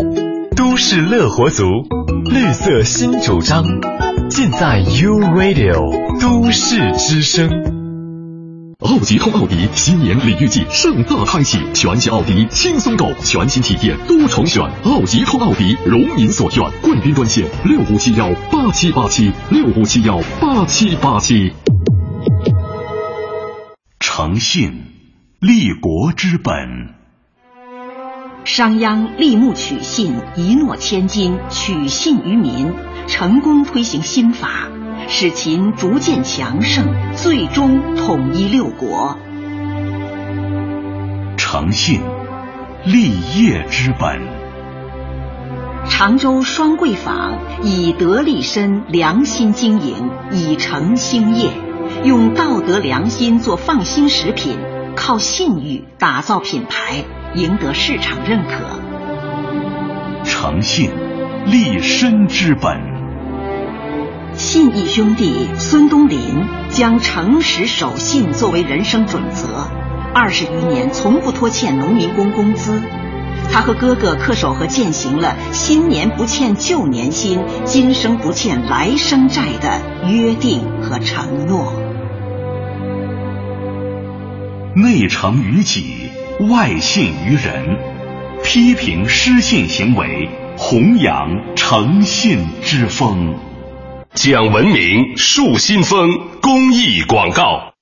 [0.57, 1.63] 都市乐活族，
[2.29, 3.63] 绿色新主张，
[4.29, 7.84] 尽在 U Radio 都市之声。
[8.79, 14.61] 奥吉通奥迪新年礼遇季盛大开启，全系奥迪轻松购，全新体验多重选。
[14.83, 21.53] 奥吉通奥迪如您所愿，贵宾专线六五七幺八七八七六五七幺八七八七。
[24.01, 24.73] 诚信，
[25.39, 26.93] 立国之本。
[28.43, 32.73] 商鞅立木取信，一诺千金，取信于民，
[33.07, 34.67] 成功推行新法。
[35.07, 36.85] 使秦逐渐强盛，
[37.15, 39.17] 最终统一六国。
[41.37, 42.01] 诚信，
[42.85, 44.19] 立业之本。
[45.87, 51.51] 常州双桂坊以德立身、良心经营，以诚兴业，
[52.03, 54.57] 用道德良心做放心食品，
[54.95, 57.03] 靠信誉打造品牌，
[57.35, 58.65] 赢得市场认可。
[60.25, 60.89] 诚信，
[61.45, 62.94] 立身之本。
[64.37, 66.19] 信义兄弟孙东林
[66.69, 69.69] 将诚实守信作为人生准则，
[70.13, 72.81] 二十余年从不拖欠农民工工资。
[73.51, 81.71] 他和哥哥恪守和践行了“新年不欠旧年薪，今生不欠来生债”的约定和承诺。
[84.75, 86.09] 内诚于己，
[86.49, 87.77] 外信于人，
[88.43, 93.35] 批评失信行为，弘扬诚信之风。
[94.15, 97.73] 讲文明树新风公益广告。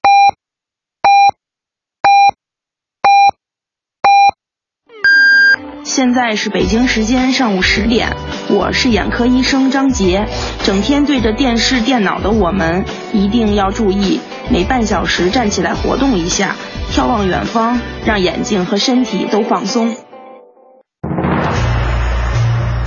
[5.84, 8.18] 现在是北京时间上午十点，
[8.50, 10.28] 我是眼科医生张杰。
[10.64, 14.20] 整天对着电视、电脑的我们，一定要注意，
[14.50, 16.56] 每半小时站起来活动一下，
[16.92, 19.96] 眺望远方，让眼睛和身体都放松。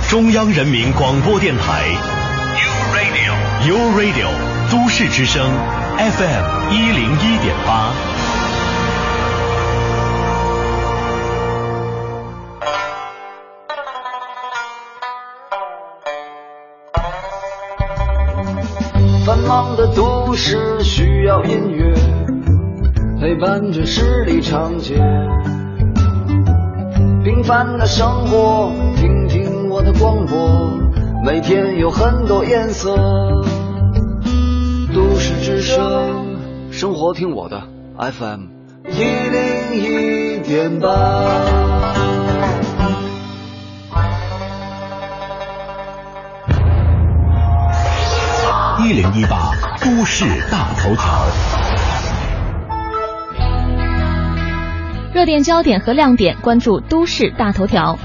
[0.09, 2.16] 中央人民广播电台。
[3.65, 4.29] U Radio
[4.71, 5.43] 都市之声
[5.97, 7.91] FM 一零一点八。
[19.25, 21.93] 繁忙的都市需要音乐
[23.19, 24.95] 陪伴着十里长街，
[27.23, 30.86] 平凡的生活，听听我的广播。
[31.27, 32.95] 每天有很多颜色，
[34.95, 37.61] 都市之声，生活听我的。
[37.97, 38.43] FM
[38.85, 40.87] 一零一点八，
[48.81, 49.51] 一零一八
[49.81, 51.25] 都市大头条，
[55.13, 57.99] 热点焦点和亮点，关注都市大头条。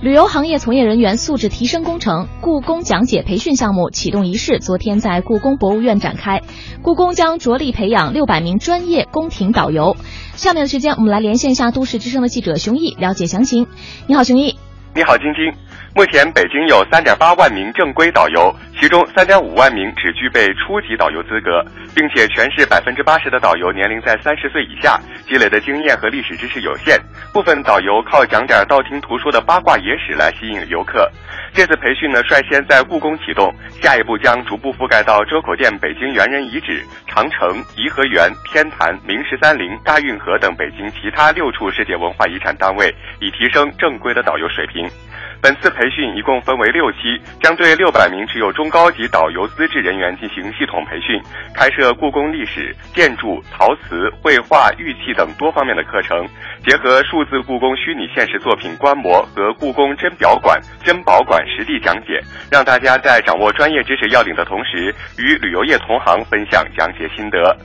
[0.00, 6.40] 旅游行业从业人员素质提升工程故宫讲解培训项目启动仪式昨天在故宫博物院展开，
[6.82, 9.96] 故宫将着力培养六百名专业宫廷导游。
[10.36, 13.66] 下面的时间，我们来连线一下都市之声的记者熊毅，了解详情。
[14.06, 14.54] 你好，熊毅。
[14.94, 15.67] 你好，晶晶。
[15.94, 21.64] 目前，北京有3.8万名正规导游，其中3.5万名只具备初级导游资格，
[21.94, 27.00] 并且全市百分之八十的导游年龄在三十岁以下，积累的经验和历史知识有限。
[27.32, 31.10] 部分导游靠讲点道听途说的八卦野史来吸引游客。
[31.52, 44.86] 这次培训呢，率先在故宫启动，下一步将逐步覆盖到周口店北京猿人遗址、长城、颐和园、天坛、明十三陵、大运河等北京其他六处世界文化遗产单位，以提升正规的导游水平。
[45.40, 46.98] 本次培训一共分为六期，
[47.40, 51.20] 将对六百名持有中高级导游资质人员进行系统培训，
[51.54, 56.26] 开设故宫历史、建筑、陶瓷、绘画、玉器等多方面的课程，
[56.66, 62.20] 结合数字故宫虚拟现实作品观摩和故宫珍表馆、珍宝馆实地讲解，
[62.50, 67.56] 让大家在掌握专业知识要领的同时，与旅游业同行分享讲解心得。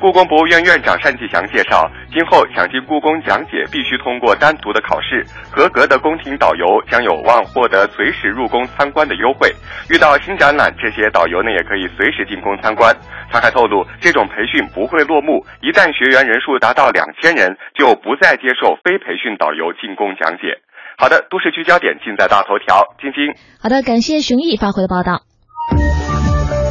[0.00, 9.50] 故宫博物院院长单霁翔介绍，今后想进故宫讲解必须通过单独的考试，合格的宫廷导游将有有望获得随时入宫参观的优惠。
[9.90, 12.94] 遇到新展览，这些导游呢也可以随时进宫参观。
[13.30, 20.62] 他还透露，这种培训不会落幕，一旦学员人数达到两千人，就不再接受非培训导游进宫讲解。
[20.96, 23.34] 好的，都市聚焦点尽在大头条，晶晶。
[23.60, 25.22] 好的，感谢熊毅发回的报道。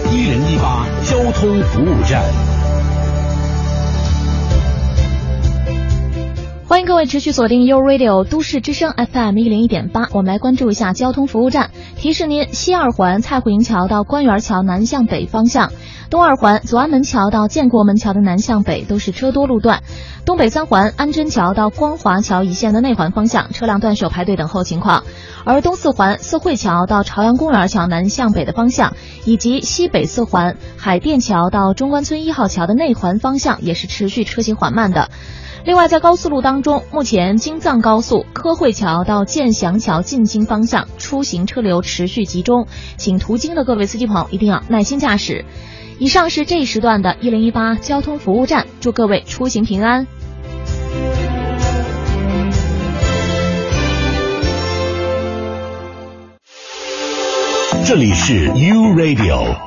[0.10, 2.57] 一零一八交通服务站。
[6.68, 11.72] 欢迎各位持续锁定 u Radio 都市之声 FM 一零一点八，我们来关注一下交通服务站。
[11.96, 15.72] 提示您：西二环蔡胡营桥到官园桥南向北方向，
[16.10, 19.80] 东二环左安门桥到建国门桥的南向北都是车多路段；
[20.26, 25.06] 东北三环安贞桥到光华桥一线的内环方向车辆断手排队等候情况，
[25.46, 28.92] 而东四环四惠桥到朝阳公园桥南向北的方向，
[29.24, 35.10] 以及西北四环海淀桥到中关村一号桥的内环方向也是持续车行缓慢的。
[35.68, 45.44] 另外，在高速路当中，目前京藏高速科惠桥到建祥桥进京方向出行车流持续集中，请途经的各位司机朋友一定要耐心驾驶。
[46.00, 50.08] 以上是这一时段的一零一八交通服务站，祝各位出行平安。
[57.86, 59.67] 这里是 U Radio。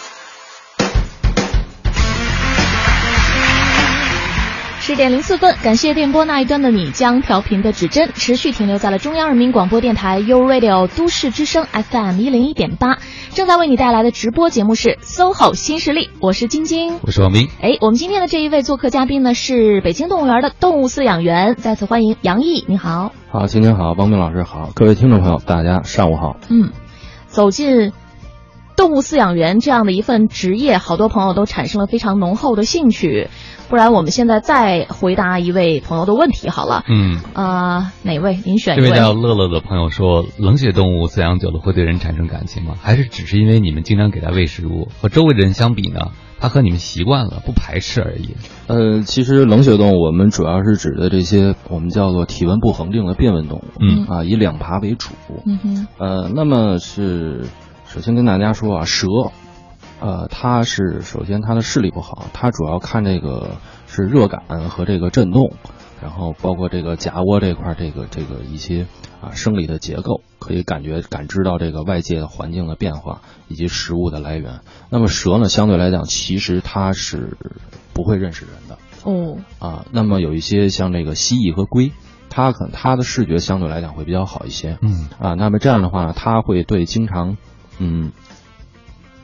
[4.91, 12.97] 十点零四分，感谢电波那一端的你，将调频的指针持续停留在了中央人民广播电台 u Radio 都市之声 FM 一零一点八，
[13.29, 17.47] 正在为你带来的直播节目是 SOHO 新势力，我是晶晶，我是王斌。
[17.61, 23.13] 哎，我们今天的这一位做客嘉宾呢是北京动物园的动物饲养员，再次欢迎杨毅，你好。
[23.29, 26.35] 好，晶晶好，王斌老师好，各位听众朋友，大家上午好。
[26.49, 26.71] 嗯，
[27.27, 27.93] 走进
[28.75, 33.29] 动物饲养员这样的一份职业，好多朋友都产生了非常浓厚的兴趣。
[33.71, 36.83] 不然，我们现在再回答一位朋友的问题好了。
[36.89, 38.37] 嗯，啊，哪位？
[38.45, 38.87] 您选一位。
[38.87, 42.75] 这位叫乐乐的朋友说：“冷血动物饲养久了会对人产生感情吗？
[42.81, 46.11] 还是只是因为你们经常给它喂食物，和周围的人相比呢？
[46.41, 48.35] 它和你们习惯了，不排斥而已。”
[48.67, 53.63] 呃，其实冷血动物我们主要是指的这些我们叫做体温不恒定的变温动物。
[53.79, 55.11] 嗯啊，以两爬为主。
[55.45, 55.87] 嗯哼。
[55.97, 57.45] 呃，那么是
[57.85, 59.07] 首先跟大家说啊，蛇。
[60.01, 65.53] 呃，它是首先它的视力不好，它主要看这个是热感和这个震动，
[66.01, 68.87] 然后包括这个夹窝这块这个这个一些
[69.21, 74.61] 啊生理的结构，可以感觉感知到这个外界的环境的变化以及食物的来源。
[74.89, 77.37] 那么蛇呢，相对来讲，其实它是
[77.93, 79.85] 不会认识人的哦啊。
[79.91, 81.91] 那么有一些像这个蜥蜴和龟，
[82.31, 87.37] 它可能它的视觉相对来讲会比较好一些，嗯啊，那么这样的话呢，它会对经常
[87.77, 88.11] 嗯。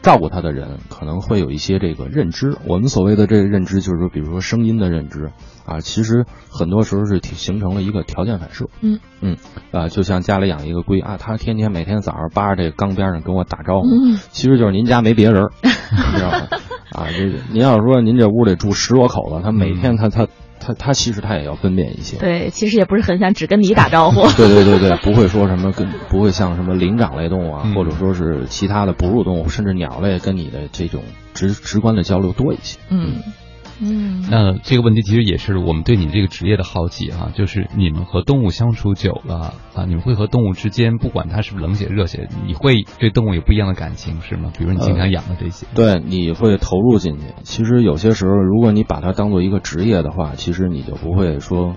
[0.07, 5.31] 照顾他的人可能会有一些这个认知，我们所谓的这个认知就是说，比如说声音的认知
[5.65, 8.69] 啊，其实很多时候是形成了一个条件反射。
[8.79, 9.35] 嗯嗯
[9.73, 16.47] 啊，就像家里养一个龟啊，它天天每天早上扒着这个缸边上跟我打招呼，嗯其实就是您家没别人， 你知道吗？
[16.93, 20.25] 啊，这您要是说您这屋里住十多口子，他每天他他。
[20.59, 31.03] 他他其实他也要分辨一些，对，其实也不是很想只跟你打招呼， 对对对对，不会说什么跟不会像什么灵长类动物啊，或者说是其他的哺乳动物，甚至鸟类跟你的这种
[31.33, 33.15] 直直观的交流多一些，嗯。
[33.17, 33.33] 嗯，
[33.79, 44.51] 那这个问题其实也是我们对你这个职业的好奇哈，就是你们和动物相处久了啊，你们会和动物之间，不管它是不是冷血热血，你会对动物有不一样的感情是吗？
[44.57, 47.23] 比如你经常养的这些，对，你会投入进去。
[47.43, 51.75] 其实有些时候，如果你把它当做一个职业的话，其实你就不会说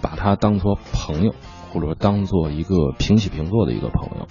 [0.00, 1.34] 把它当做朋友，
[1.72, 4.26] 或者当做一个平起平坐的一个朋友。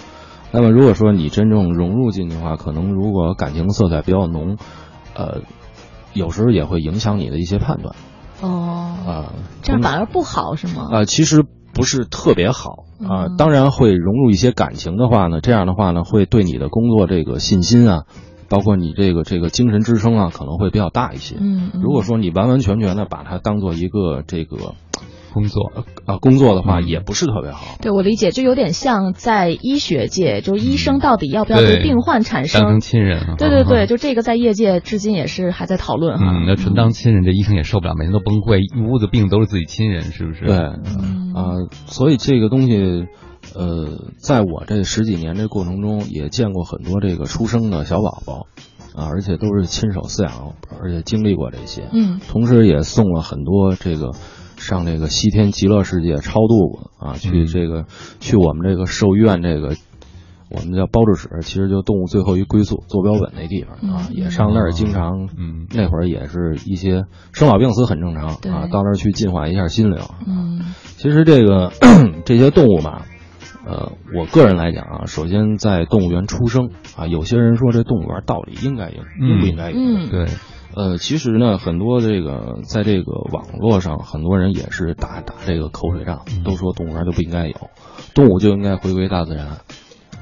[0.52, 4.58] 那么如果说你真正融入进去的话，可能如果感情色彩比较浓，
[5.14, 5.42] 呃。
[6.16, 7.96] 有时候也会影响你的一些判断，
[8.42, 10.88] 哦，啊，这样反而不好是吗？
[10.92, 11.44] 啊，其实
[11.74, 13.28] 不是特别好啊。
[13.38, 18.06] 当然会融入一些感情的话呢，这样的话呢，会对你的工作这个信心啊，
[18.50, 21.36] 包括你这个这个精神支撑啊，可能会比较大一些。
[21.40, 24.74] 嗯，如果说你完完全全的把它当做一个这个。
[25.36, 25.74] 工作
[26.06, 27.76] 啊，工作的话也不是特别好。
[27.82, 33.36] 对我理解，就有点像在医学界，就是医生到底要不要对病患产生当成亲人？
[33.38, 36.26] 对对对，就这个在业界至今也是还在讨论哈。
[36.26, 40.46] 嗯，那纯当亲人，这医生也受不了，每天都崩溃，一屋子病都是自己亲人，是不是？
[40.46, 43.06] 对，啊，所以这个东西，
[43.54, 48.48] 呃，在我这十几年这过程中，也见过很多这个出生的小宝宝，
[48.96, 54.12] 啊，而且都是亲手饲养，而且经历过这些，嗯，同时也送了很多这个。
[54.66, 57.86] 上这个西天极乐世界超度啊，去这个
[58.20, 59.76] 去我们这个兽医院这个
[60.50, 70.00] 我们叫包治室，其实就动物最后一归宿坐标本那地方啊，也上那儿经常，嗯，那会儿也是一些生老病死很正常啊，到那儿去净化一下心灵。
[70.26, 70.62] 嗯，
[70.98, 71.72] 其实这个
[72.26, 73.06] 这些动物吧，
[73.66, 79.78] 呃，我个人来讲啊，首先在动物园出生啊，有些人说这动物园到底应该有，应不应该有？
[79.78, 80.28] 嗯，对。
[80.76, 87.56] 呃，其实呢，很多这个在这个网络上，很多人也是打打这个口水仗，都说动物园就不应该有，
[88.14, 89.60] 动物就应该回归大自然。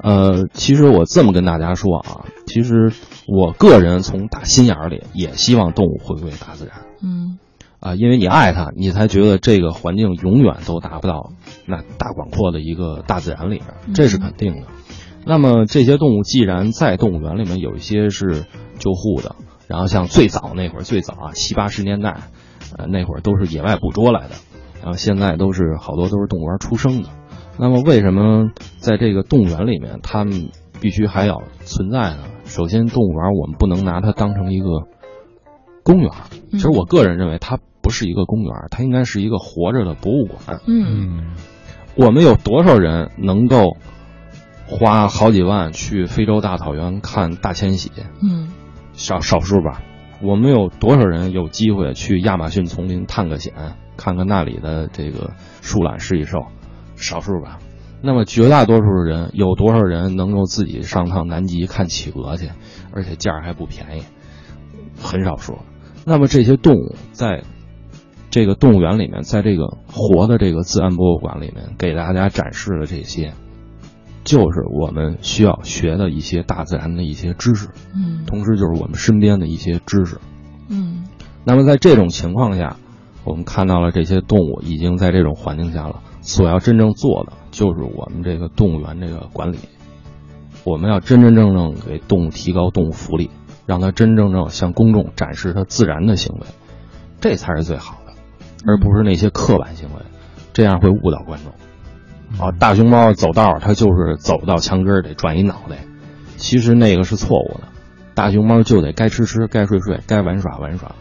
[0.04, 2.92] 呃，其实我这么跟大家说啊，其实
[3.28, 6.86] 我个人从打心眼里也希望动物回归大自然。
[7.02, 7.40] 嗯，
[7.80, 11.32] 啊，因为你爱它，你才觉得这个环境永远都达不到
[11.66, 14.68] 那大广阔的一个大自然里边，这是肯定的。
[15.26, 18.46] 那么这些动物既然在动物园里面有一些是
[18.78, 19.36] 救护的。
[19.68, 22.18] 然后像最早那会儿，最早啊七八十年代，
[22.78, 24.36] 呃那会儿都是野外捕捉来的，
[24.82, 27.10] 然后现在都是好多都是动物园出生的。
[27.58, 28.50] 那么为什么
[28.80, 30.50] 在这个动物园里面，它们
[30.82, 32.24] 必须还要存在呢？
[32.46, 34.88] 首先，动物园我们不能拿它当成一个
[35.84, 36.12] 公园。
[36.52, 40.60] 其实我个人认为，它不是一个公园，它应该是一个活着的博物馆。
[40.68, 41.36] 嗯，
[41.96, 43.78] 我们有多少人能够
[44.68, 47.92] 花好几万去非洲大草原看大迁徙？
[48.22, 48.50] 嗯。
[48.94, 49.82] 少少数吧，
[50.22, 53.54] 我们有多少人有机会去亚马逊丛林探个险，
[53.98, 55.32] 看看那里的这个
[55.62, 56.46] 树懒食蚁兽？
[56.96, 57.60] 少数吧。
[58.02, 62.50] 那么绝大多数的人有多少人能够自己上趟南极看企鹅去，
[62.94, 64.04] 而且价还不便宜？
[65.02, 65.58] 很少数。
[66.06, 67.44] 那么这些动物在
[68.30, 73.34] 这个动物园里面，在这个活的这个自然博物馆里面，给大家展示了这些。
[74.24, 80.18] 就是我们需要学的一些大自然的一些知识，嗯，同时就是我们身边的一些知识，
[80.70, 81.04] 嗯。
[81.46, 82.78] 那么在这种情况下，
[83.26, 89.58] 我们看到了这些动物已经在这种环境下了，所要真正做的就是我们这个动物园这个管理，
[90.64, 93.30] 我们要真真正正给动物提高动物福利，
[93.66, 96.48] 让它真正正向公众展示它自然的行为，
[97.20, 98.14] 这才是最好的，
[98.66, 100.02] 而不是那些刻板行为，
[100.54, 101.52] 这样会误导观众。
[102.40, 105.86] 啊，大熊猫走道，它就是走到墙根得转一脑袋，
[106.38, 107.68] 其实那个是错误的。
[108.16, 110.94] 大熊猫就得该吃吃，该睡睡，该玩耍玩耍。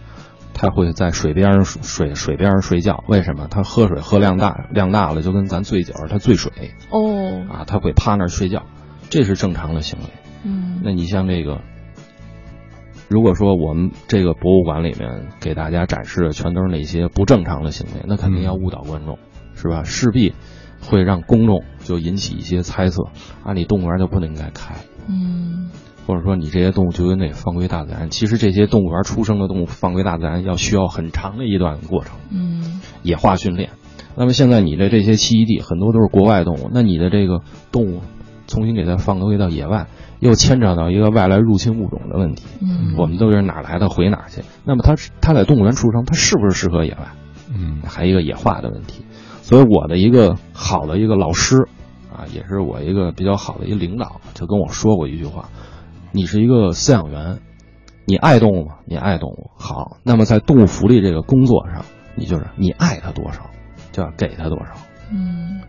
[0.55, 3.49] 它会在水边上水水边上睡觉，为什么？
[3.51, 6.53] 它喝水喝量大量大了，就跟咱醉酒，它醉水。
[6.91, 8.65] 哦，啊，它会趴那儿睡觉，
[9.09, 10.07] 这是正常的行为。
[10.45, 11.63] 嗯，那你像这个，
[13.09, 19.19] 如果说我们这个博物馆里面给大家展示的全都是那些不正常的行为，那肯定要误导观众，
[19.55, 19.83] 是吧？
[19.85, 20.35] 势必。
[20.83, 23.05] 会让公众就引起一些猜测，
[23.45, 24.75] 啊，你动物园就不能应该开，
[25.09, 25.71] 嗯，
[26.07, 28.11] 或者说你这些动物就应该放归大自然。
[28.11, 33.71] 其实这些动物园出生的动物放归大自然要需要很长的一段过程，嗯，野化训练。
[34.15, 38.03] 那么现在你的这些栖息地很多都是国外动物，那你的这个动物
[38.47, 39.87] 重新给它放归到野外，
[40.21, 42.45] 又牵扯到一个外来入侵物种的问题。
[42.61, 44.43] 嗯，我们都是哪来的回哪去。
[44.67, 46.99] 那么它它在动物园出生，它是不是适合野外？
[47.55, 49.05] 嗯，还一个野化的问题。
[49.53, 51.69] 所以我的一个好的一个老师，
[52.11, 55.51] 啊，也是我一个比较好的一个领导，就跟我说过一句话：，
[56.11, 57.39] 你是一个饲养员，
[58.07, 58.77] 你爱动物吗？
[58.87, 61.85] 你爱动物，好，那么在动物福利这个工作上，
[62.15, 63.51] 你就是你爱它多少，
[63.93, 64.73] 就要给它多少。
[65.11, 65.61] 嗯，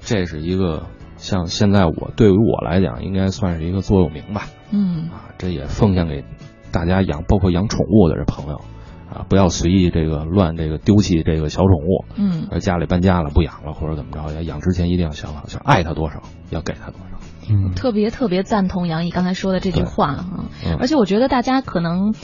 [0.00, 4.46] 这是一个像现在我对于我来讲，应该算是一个座右铭吧。
[4.72, 6.24] 嗯，啊，这也奉献给
[6.72, 8.60] 大家养，包括养宠物的这朋友。
[9.12, 17.18] 啊，不要随意这个乱这个丢弃这个小宠物，嗯，而家里搬家了不养了或者怎么着，要养之前一定要想好，想爱它多少，要给它多少。
[17.50, 20.26] 嗯，特别特别赞同杨毅刚才说的这句话啊，
[20.78, 22.14] 而且我觉得大家可能。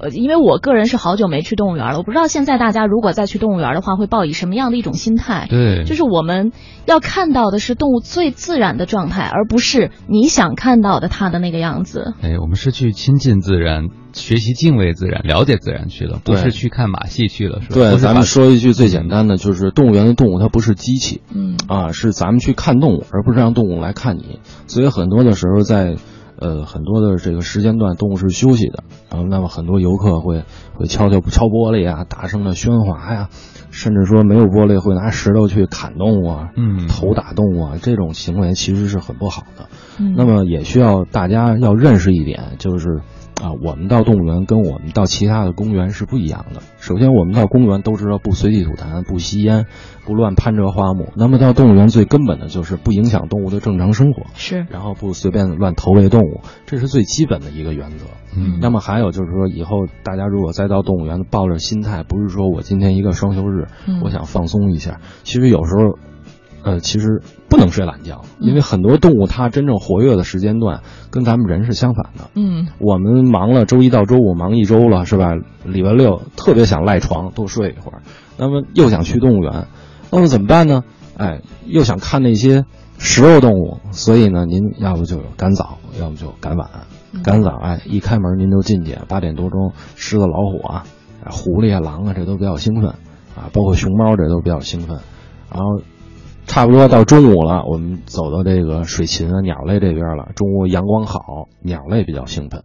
[0.00, 5.46] 呃，因为我个人是好久没去动物园了，我不知道现在大家如果再去动物园的话，会抱以什么样的一种心态？
[5.50, 6.52] 对，就是我们
[6.86, 12.14] 要看到的是动物最自然的状态，而不是你想看到的它的那个样子。
[12.22, 17.74] 哎，我们是去亲近自然、学习敬畏自然、了解自然去了，不是去看马戏去了，是吧？
[17.74, 24.38] 对，咱们说一句最简单的，就是动物园的动物它不是机器，嗯，啊，是咱们去看动物，而不是让动物来看你。
[24.68, 25.96] 所以很多的时候在。
[26.40, 33.28] 呃，很多的这个时间段，动物是休息的，然后那么很多游客会会敲敲敲玻璃啊，大声的喧哗呀，
[33.70, 39.66] 甚至说没有玻璃会拿石头去砍动物啊，嗯，头打动物啊，这种行为其实是很不好的。
[39.98, 43.00] 嗯，那么也需要大家要认识一点，就是
[43.42, 46.60] 啊，我们到动物园跟我们到其他的公园是不一样的。
[46.78, 49.66] 首先，我们到公园都知道不随地吐痰，不吸烟。
[50.04, 58.06] 不乱攀折花木，那么到动物园最根本的就是不影响动物的正常生活，是，然后不随便乱投喂动物，这是最基本的一个原则。
[58.34, 63.66] 嗯，那么还有就是说，以后大家如果再到动物园，抱着心态，不是说我今天一个双休日，
[64.02, 65.98] 我想放松一下，其实有时候，
[66.62, 72.30] 呃，其实不能睡懒觉，因为很多动物它真正活跃的时间段跟咱们人是相反的。
[72.34, 75.34] 嗯，我们忙了周一到周五忙一周了，是吧？
[75.64, 78.02] 礼拜六特别想赖床多睡一会儿，
[78.36, 79.66] 那么又想去动物园。
[80.10, 80.84] 那么怎么办呢？
[81.16, 82.64] 哎，又想看那些
[82.98, 86.68] 食肉动物，所以呢，您要不就赶早，要不就赶晚。
[87.22, 90.84] 赶早哎，一开门您就进去，八点多钟，狮子、老虎啊，
[91.30, 92.90] 狐狸啊、狼啊，这都比较兴奋
[93.34, 94.98] 啊，包括熊猫这都比较兴奋。
[95.50, 95.80] 然后
[96.48, 100.30] 差不多到中午了，我们走到这个水禽啊、鸟类这边了。
[100.34, 102.64] 中午阳光好，鸟类比较兴奋。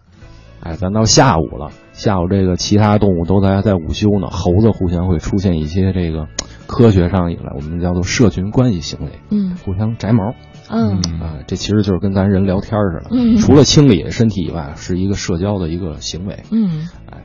[0.61, 6.27] 哎，咱到下午了，下午这个其他动物都在在午休呢，猴子互相会出现一些这个
[6.65, 10.33] 科学上以来我们叫做社群关系行为，嗯，互相摘毛。
[10.69, 16.43] 嗯啊，这其实就是跟咱人聊天似的，嗯除了清理身体以外，是一个社交的一个行为。
[16.51, 17.21] 嗯，哎，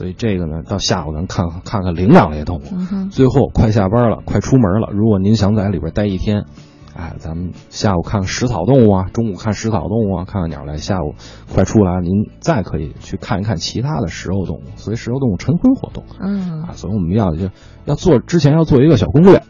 [0.00, 2.62] 所以这个呢，到下午咱看看看看灵长类动物。
[2.72, 6.46] 嗯最后快下班了，快出门了，如果您想在里边待一天，
[6.96, 11.16] 哎，咱们下午看食草动物啊，中午看食草动物啊，看看鸟类，下午
[11.52, 14.62] 快出来，您再可以去看一看其他的食肉动物。
[14.76, 17.50] 所以食肉动物晨昏活动嗯啊，所以我们要就
[17.84, 19.42] 要做之前要做一个小攻略，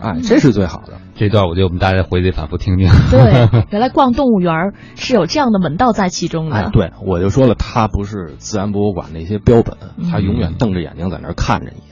[0.00, 0.94] 哎，这是最好的。
[1.14, 2.88] 这段我觉得我们大家回去反复听听。
[3.10, 6.56] 对， 原来逛动物园是有这样的门道在其中的。
[6.56, 11.82] 哎，对，我就说了，它不是自然博物馆那些标本，嗯它永远瞪着眼睛在那儿看着你。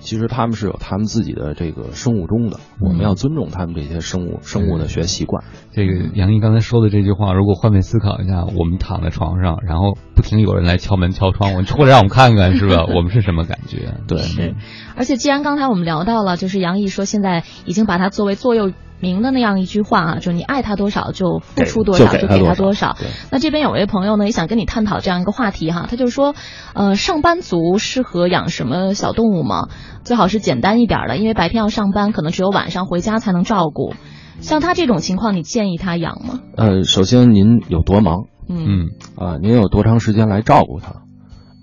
[0.00, 5.44] 其实他们是有他们自己的这个生物钟的，我们要尊重他们这些生物生物的学习惯。
[5.72, 12.84] 这个杨毅刚才说的这句话，如果换位思考一下，我们躺在床上，然后不停有人来敲门敲窗户，出来让我们看看，是吧？
[12.94, 13.94] 我们是什么感觉？
[14.08, 14.54] 对，是。
[14.96, 22.96] 而且既然刚才我们聊到了，就是杨毅说现在已经把它作为座右铭的那样一句话啊，就是你爱他多少就付出多少，就给他他多多少。
[23.30, 26.34] 那这边有位朋友呢，也想跟你探讨这样一个话题哈，他就说，
[26.74, 29.68] 呃，上班族适合养什么小动物吗？
[30.04, 33.94] 最好是简单一点的，因为白天要上班，可能只有晚上回家才能照顾。
[34.40, 36.40] 像他这种情况，你建议他养吗？
[36.56, 38.24] 呃，首先您有多忙？
[38.52, 41.02] 嗯啊、您有多长时间来照顾它？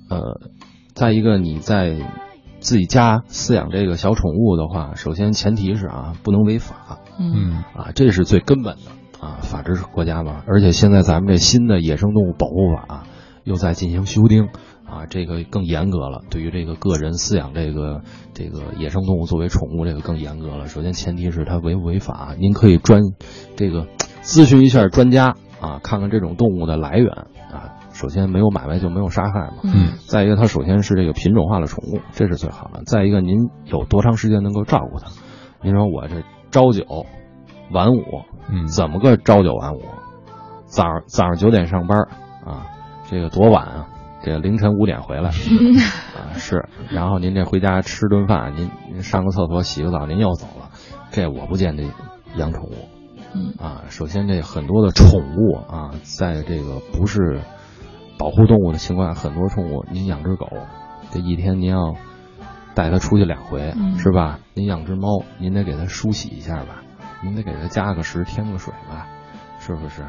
[0.09, 0.39] 呃，
[0.93, 1.97] 再一个你在
[2.61, 6.99] 自己家饲养这个小宠物的话，首先前提是啊，不能违法。
[7.19, 10.43] 嗯啊，这是最根本的啊，法治国家嘛。
[10.47, 13.03] 而且现在咱们这新的野生动物保护法
[13.43, 14.49] 又在进行修订
[14.85, 16.21] 啊，这个更严格了。
[16.29, 18.01] 对于这个个人饲养这个
[18.33, 20.67] 这个野生动物作为宠物，这个更严格了。
[20.67, 23.01] 首先前提是它违不违法，您可以专
[23.55, 23.87] 这个
[24.21, 27.75] 咨询一下专家啊，看看这种动物的来源啊。
[27.93, 29.57] 首先没有买卖就没有杀害嘛。
[29.63, 29.93] 嗯。
[30.05, 32.83] 再一个，它首先是这个品种化的宠物，这是最好的。
[32.85, 35.09] 再一个，您有多长时间能够照顾它？
[35.63, 36.21] 您说我这
[36.51, 37.05] 朝九
[37.71, 39.81] 晚五，嗯，怎么个朝九晚五？
[40.65, 41.99] 早上早上九点上班
[42.45, 42.67] 啊，
[43.09, 43.87] 这个多晚啊？
[44.23, 45.29] 这个凌晨五点回来
[46.17, 46.67] 啊，是。
[46.89, 50.69] 然后您这回家吃顿饭，您您上个厕所洗个澡，您又走了，
[51.11, 51.91] 这我不建议
[52.35, 52.73] 养宠物。
[53.33, 57.41] 嗯啊，首先这很多的宠物啊，在这个不是
[58.17, 60.47] 保护动物的情况下，很多宠物，您养只狗，
[61.11, 61.95] 这一天您要
[62.77, 64.39] 带它出去两回，嗯是吧？
[64.53, 66.83] 您养只猫，您得给它梳洗一下吧，
[67.23, 69.07] 您得给它加个食，添个水吧，
[69.59, 70.03] 是不是？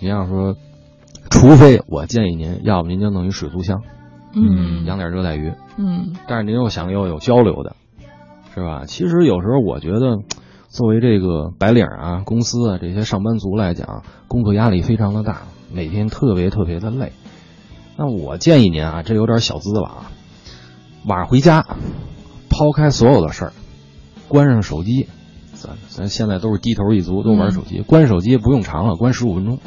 [0.00, 0.54] 您要说，
[1.30, 3.80] 除非我建议您，要不您就弄一水族箱，
[4.34, 7.74] 嗯养点热带鱼，嗯但是您又想要有交流的，
[8.54, 8.84] 是吧？
[8.84, 10.18] 其实有时候我觉得，
[10.68, 17.12] 作为这个白领啊、公司啊这些上班族来讲，工作压力非常的大，每天特别特别的累。
[17.96, 20.10] 那我建议您啊，这有点小资了啊，
[21.06, 21.64] 晚上回家，
[22.60, 23.52] 抛开所有的事儿，
[24.28, 25.08] 关上手机，
[25.54, 29.60] 咱咱现在都是低头一族，都玩手机，关手机不用长了，关十五分钟，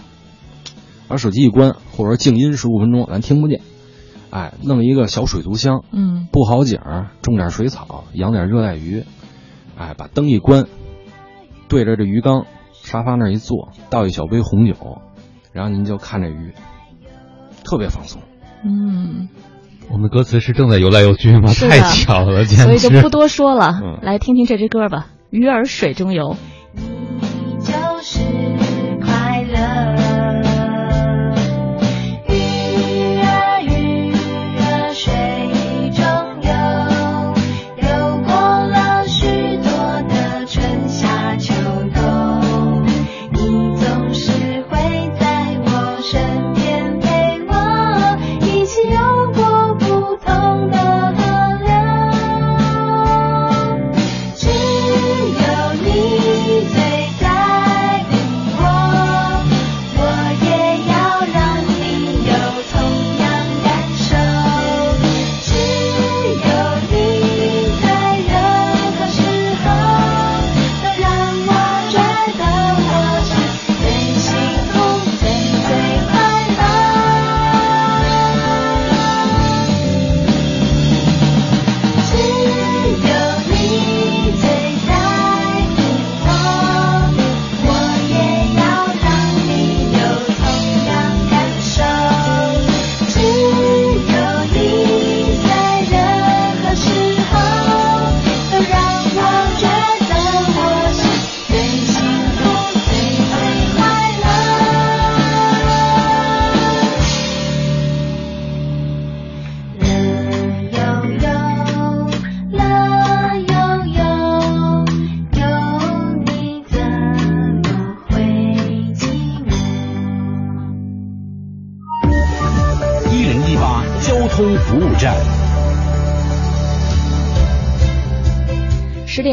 [1.08, 3.62] 把手机一关，或者说静音十五分钟，咱听不见。
[4.30, 6.28] 哎，弄一个小水族箱，嗯。
[6.32, 9.06] 布好景儿，种点水草，养点热带鱼，
[9.76, 10.68] 哎，把灯一关，
[11.70, 12.46] 对着这鱼缸，
[12.84, 15.02] 沙发那儿一坐，倒一小杯红酒，
[15.52, 16.54] 然后您就看这鱼，
[17.64, 18.22] 特别放松。
[18.64, 19.30] 嗯，
[19.90, 21.54] 我们的歌词是正在游来游去吗？
[21.54, 22.64] 太巧了，简直。
[22.64, 26.36] 所以就不多说了，嗯来听听这支歌吧，《鱼儿水中游》。
[27.64, 28.20] 就是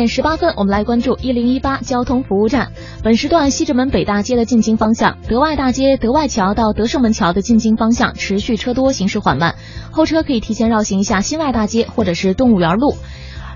[0.01, 2.73] 点十八分，我们来关注一零一八交通服务站。
[3.05, 9.57] 本时段西直门北大街的进京方向，德外大街德外桥到德胜门桥的进京方向持续车多，行驶缓慢，
[9.91, 12.95] 后车可以提前绕行一下新外大街或者是动物园路。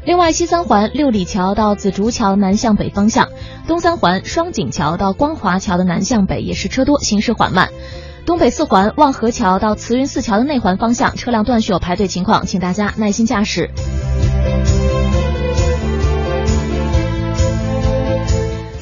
[0.05, 3.31] 另外，西三环六里桥到紫竹桥南向北方向，
[3.67, 7.71] 东三环双井桥到光华桥的南向北也是车多，行驶缓慢。
[8.27, 13.71] 东北四环望河桥到慈云寺桥的内环方向车辆断续有排队情况，请大家耐心驾驶。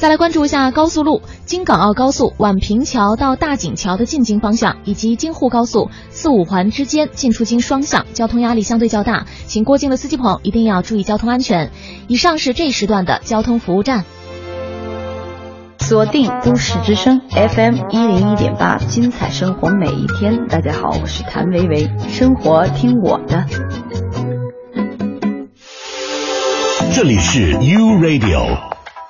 [0.03, 11.71] 再来关注一下高速路京港澳高速宛平桥到大井桥的进京方向，以及京沪高速四五环之间进出京双向，交通压力相对较大，请过境的司机朋友一定要注意交通安全。
[12.09, 14.03] 以上是这时段的交通服务站。
[15.79, 20.47] 锁定都市之声 FM 一零一点八，精彩生活每一天。
[20.49, 23.45] 大家好，我是谭维维，生活听我的。
[26.93, 28.72] 这里是 U Radio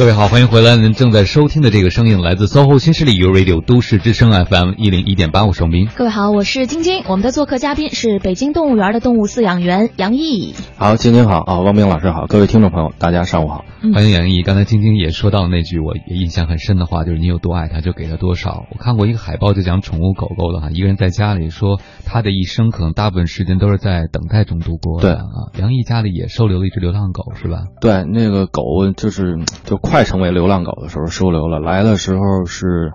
[0.00, 0.76] 各位好，欢迎回来。
[0.76, 5.90] 您正在收听的这个声音来自 SOHO 新势力 U Radio 都市之声 FM 一零一点八，我是王斌。
[5.94, 7.04] 各位好，我是晶晶。
[7.06, 10.54] 我们的做客嘉宾是北京动物园的动物饲养员杨毅。
[10.78, 13.66] 好，晶晶好啊，汪冰老师好，各位听众朋友，大家上午好。
[13.94, 14.42] 欢迎杨毅。
[14.42, 18.64] 刚才晶晶也说到那句我印象很深的话，就是你有多爱它，就给它多少。
[18.70, 25.08] 我看过一个海报，就讲宠物狗狗的哈，一个人在家里说他的一生可能大部分时间都是在等待中度过的。
[25.10, 27.64] 对啊，杨毅家里也收留了一只流浪狗是吧？
[27.82, 28.62] 对，那个狗
[28.96, 32.92] 就是就快成为流浪狗的时候收留了，来的时候是，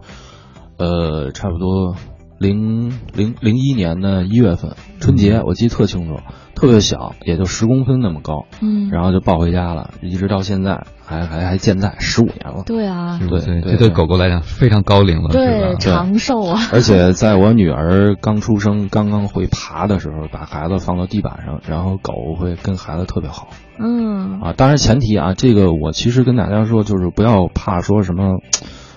[0.77, 1.95] 呃，差不多
[2.39, 6.21] 零零零一年的一月份春节，我记得特清楚，
[6.55, 8.89] 特别小，也就十公分那么高，嗯。
[8.91, 12.63] 然后就抱回家了，一直到现在还还还健在，十五年了。
[12.65, 15.75] 对啊，对对，对这对狗狗来讲非常高龄了，对？
[15.79, 16.59] 长寿啊。
[16.73, 24.53] 而且在我女儿刚出生、刚刚会爬的时候，把孩子放到地板上，然后狗会跟孩子特别好嗯啊。
[24.57, 28.39] 当然前提啊，这个我其实跟大家说，就是不要怕说什么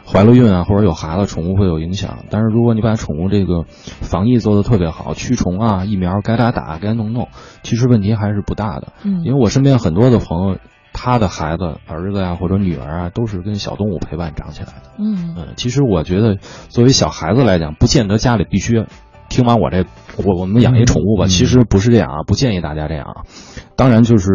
[0.07, 2.21] 怀了孕啊，或者有孩子，宠物会有影响。
[2.31, 7.29] 但是如果你把宠物这个防疫做得特别好，驱虫啊、疫苗该打打、该弄弄，
[7.63, 8.95] 其实问题还是不大的。
[9.05, 10.57] 嗯因为我身边很多的朋友，
[11.01, 14.91] 他的孩子、儿子呀、或者女儿啊，都是跟小动物陪伴长起来的。
[14.99, 16.39] 嗯嗯，其实我觉得，
[16.69, 18.85] 作为小孩子来讲，不见得家里必须
[19.29, 19.85] 听完我这，
[20.25, 23.23] 我我们养一宠物吧，嗯其实不是这样啊，不建议大家这样啊。
[23.77, 24.29] 当然就是，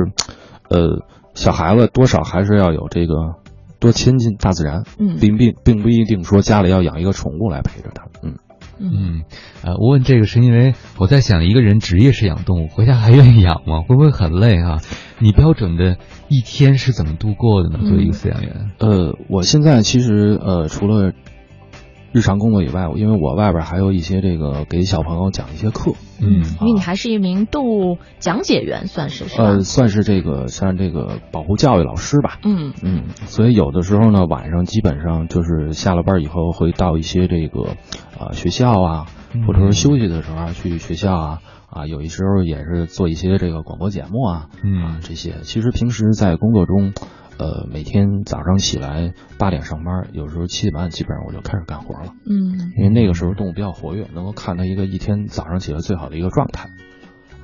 [0.69, 1.03] 呃，
[1.33, 3.35] 小孩子多少还是要有这个
[3.81, 8.35] 多亲近大自然，嗯并并并不一定说家里要养一个宠物来陪着他，嗯。
[8.79, 9.23] 嗯，
[9.63, 13.81] 呃，我问这个是因为我在想，一个人职业是养动物，回家还愿意养吗？
[13.87, 14.81] 会不会很累啊？
[15.19, 15.97] 你标准的
[16.27, 17.79] 一天是怎么度过的呢？
[17.83, 21.13] 作为一个饲养员，呃，我现在其实呃，除了
[22.13, 29.43] 日常工作以外，因为我外边还有一些这个给小朋友讲一些课，嗯因为你还是一名动物讲解员，算是是吧？
[29.43, 32.39] 呃，算是这个像这个保护教育老师吧。
[32.43, 37.63] 嗯嗯，所以有的时候呢，晚上基本上就是下了班以后会到一些这个
[38.19, 39.05] 啊、学校啊，
[39.47, 41.39] 或者说休息的时候啊，去学校啊。
[41.75, 45.37] 啊，有一时候也是做一些这个广播节目啊，嗯这些。
[45.41, 46.93] 其实平时在工作中，
[47.37, 52.13] 呃，每天早上起来八点上班，有时候七点半基本上我就开始干活了。
[52.25, 56.69] 嗯因为那个时候动物比较活跃，能够看到一个一天早上起来最好的一个状态。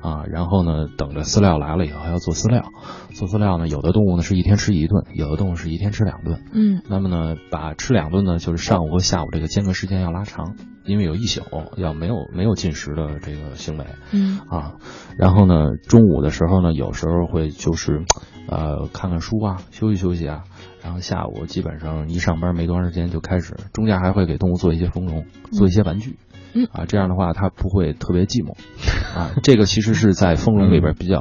[0.02, 2.72] 啊，然后呢，等着饲料来了以后还要做饲料，
[3.12, 6.42] 做饲料呢，有的动物呢是一天吃一顿，有的动物是一天吃两顿。
[6.54, 10.56] 嗯那么呢，把吃两顿呢，就是上午和下午这个间隔时间要拉长，
[10.86, 11.42] 因为有一宿
[11.76, 13.84] 要没有没有进食的这个行为
[14.14, 14.76] 嗯啊。
[15.18, 18.06] 然后呢，中午的时候呢，有时候会就是，
[18.50, 20.42] 呃，看看书啊，休息休息啊。
[20.82, 26.16] 然后下午基本上一上班没多长时间就开始，中间还会给动物做一些丰容，做一些玩具。
[26.52, 28.56] 嗯啊，这样的话它不会特别寂寞，
[29.16, 31.20] 啊，这个其实是在丰容里边比较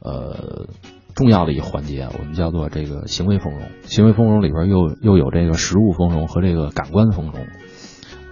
[0.00, 0.68] 呃
[1.14, 3.62] 重要的一个环节，我们叫做这个行为丰容。
[3.84, 7.46] 行为丰容里边又又有这个食物丰容和这个感官丰容。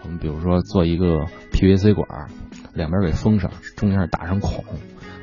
[0.03, 2.29] 我们比如说做一个 PVC 管，
[2.75, 4.65] 两边给封上，中间打上孔，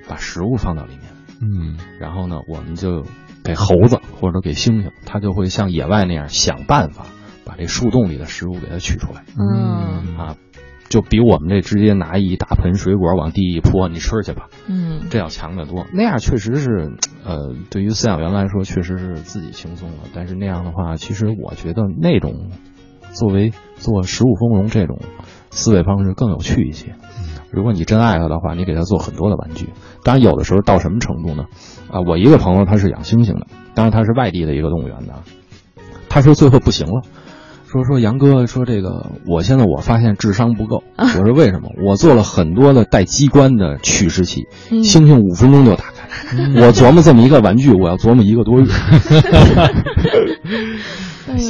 [0.10, 1.02] 把食物放到里面。
[1.42, 3.04] 嗯，然后呢，我们就
[3.44, 7.06] 给猴子或者给猩猩，它就会像野外那样想办法
[7.44, 9.24] 把这树洞里的食物给它取出来。
[9.38, 10.36] 嗯啊，
[10.88, 15.88] 就比我们这直接拿一大盆水果往地一泼，你吃去吧，嗯这要强得多。
[15.94, 16.92] 那样确实是，
[17.26, 19.98] 呃，对于饲养员来说，确实是自己轻松了。
[20.14, 22.52] 但是那样的话，其实我觉得那种
[23.14, 25.00] 作为做食物丰容这种
[25.50, 26.96] 思维方式更有趣一些。
[27.52, 29.70] 如果你真爱他的话，你给他做很多的玩具。
[30.04, 31.46] 当然，有的时候到什么程度呢？
[31.92, 35.14] 啊，我一个朋友他是养猩猩的，当然他是外地的一个动物园的，
[36.10, 37.02] 他说最后不行了。
[37.68, 40.84] 说说杨哥说这个，我现在我发现智商不够。
[40.98, 41.70] 我说为什么？
[41.88, 46.02] 我做了很多的带机关的取食器，猩猩五分钟就打开。
[46.62, 48.68] 我琢磨这么一个玩具，我要琢磨一个多月。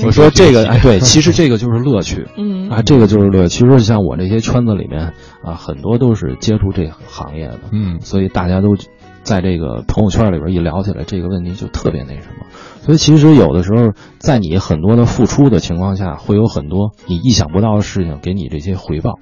[0.06, 2.28] 我说这个哎，对，其实这个就是乐趣。
[2.38, 3.66] 嗯啊，这个就是乐趣。
[3.66, 5.14] 其实像我这些圈子里面
[5.44, 7.60] 啊，很多都是接触这行业的。
[7.72, 8.76] 嗯，所以大家都
[9.24, 12.46] 在这个朋友圈里边一聊起来，这个问题就特别那什么。
[12.82, 19.20] 所以其实有的时候，在你很多的付出的情况下，会有很多你意想不到的事情给你这些回报。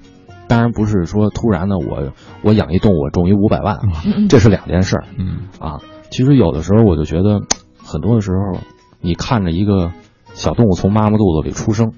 [0.48, 2.12] 当然不是说突然的我
[2.42, 5.04] 我养一动物我中一五百万啊，这是两件事儿。
[5.16, 5.78] 嗯啊，
[6.10, 7.40] 其实有的时候我就觉得，
[7.84, 8.58] 很多的时候
[9.00, 9.92] 你看着一个
[10.40, 11.92] 小动物从妈妈肚子里出生，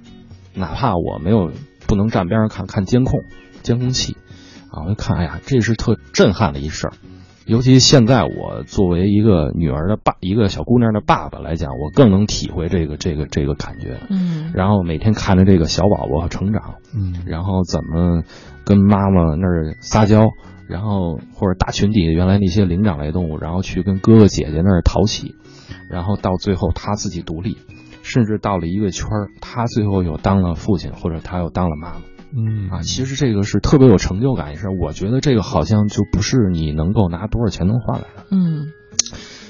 [0.53, 1.53] 哪怕我没有
[1.87, 3.21] 不能站边上看看监控
[3.63, 4.17] 监控器
[4.69, 6.93] 啊，我就看哎呀，这是特震撼的一事儿。
[7.47, 14.01] 尤其现在我作为一个女儿的爸，一个小姑娘的爸爸来讲，我更能体会这个这个这个感觉。
[14.11, 18.25] 嗯然后每天看着这个小宝宝成长，嗯，然后怎么
[18.65, 20.31] 跟妈妈那儿撒娇，
[20.69, 25.37] 然后或者大群体原来那些灵长类动物，然后去跟哥哥姐姐那儿淘气，
[25.89, 27.57] 然后到最后他自己独立，
[28.03, 32.01] 甚至到了一个圈儿，他最后又当了父亲，或者他又当了妈妈。
[32.35, 34.71] 嗯啊，其实这个是特别有成就感一事儿。
[34.81, 38.25] 我觉得这个好像就不是你能够拿多少钱能换来的。
[38.31, 38.69] 嗯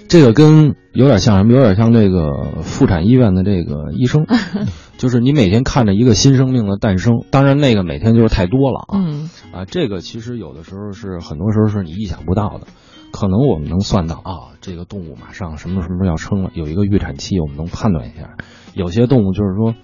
[0.08, 1.54] 这个跟有点像什么？
[1.54, 4.26] 有点像这个妇产医院的这个医生，
[4.98, 8.98] 就是你每天看着一个新生命的诞生，当然那个每天就是太多了啊。
[8.98, 12.66] 嗯啊，这个其实有的时候是很多时候是你意想不到的，
[13.12, 18.36] 可能我们能算到啊，这个动物马上什么什么要生了，有一个预产期，我们能判断一下。
[18.74, 19.74] 有些动物就是说，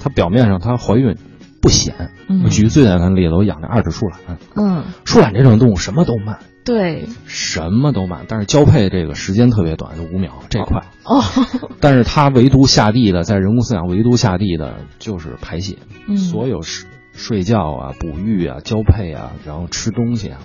[0.00, 1.16] 它表面上它怀孕
[1.60, 2.10] 不显。
[2.28, 2.44] 嗯。
[2.44, 7.06] 我举个最简单的例子，我养那二指树懒，嗯，树懒这种动物什么都慢，对。
[7.26, 10.82] 什么都慢，但是交配这个时间特别短，就五秒，这快。
[11.04, 11.22] 哦，
[11.80, 15.76] 但是它唯独下地的，在人工饲养唯独下地的就是排泄，
[16.08, 16.16] 嗯。
[16.16, 20.38] 所有睡睡觉啊、哺育啊、交配啊，然后吃东西啊、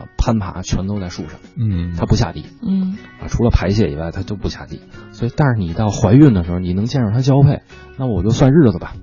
[0.00, 4.80] 啊攀爬，全都在树上，嗯，它不下地嗯啊，除了排泄以外，它都不下地。
[5.12, 7.62] 所以，但是你到怀孕的时候，你能见着它交配，
[7.98, 8.94] 那我就算日子吧，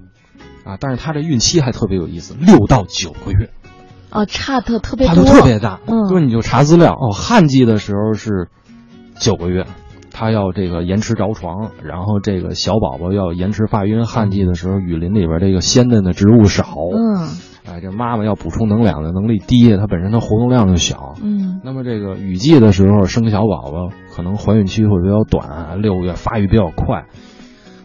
[0.64, 3.50] 啊，但是它这孕期还特别有意思，六到九个月，
[4.12, 5.80] 哦，差的特别跨多，度特别大。
[5.86, 8.50] 嗯就是你就查资料哦，旱季的时候是
[9.20, 9.66] 九个月，
[10.12, 13.92] 它要这个延迟着床，然后这个小宝宝要延迟发育。
[13.92, 17.28] 因为旱季的时候，雨林里边这个鲜嫩的植物少，嗯
[17.70, 21.16] 哎，这妈妈要补充能量的能力低，她本身她活动量就小。
[21.22, 27.06] 嗯那么这个雨季的时候生小宝宝，可能怀孕期会比较短，六个月发育比较快。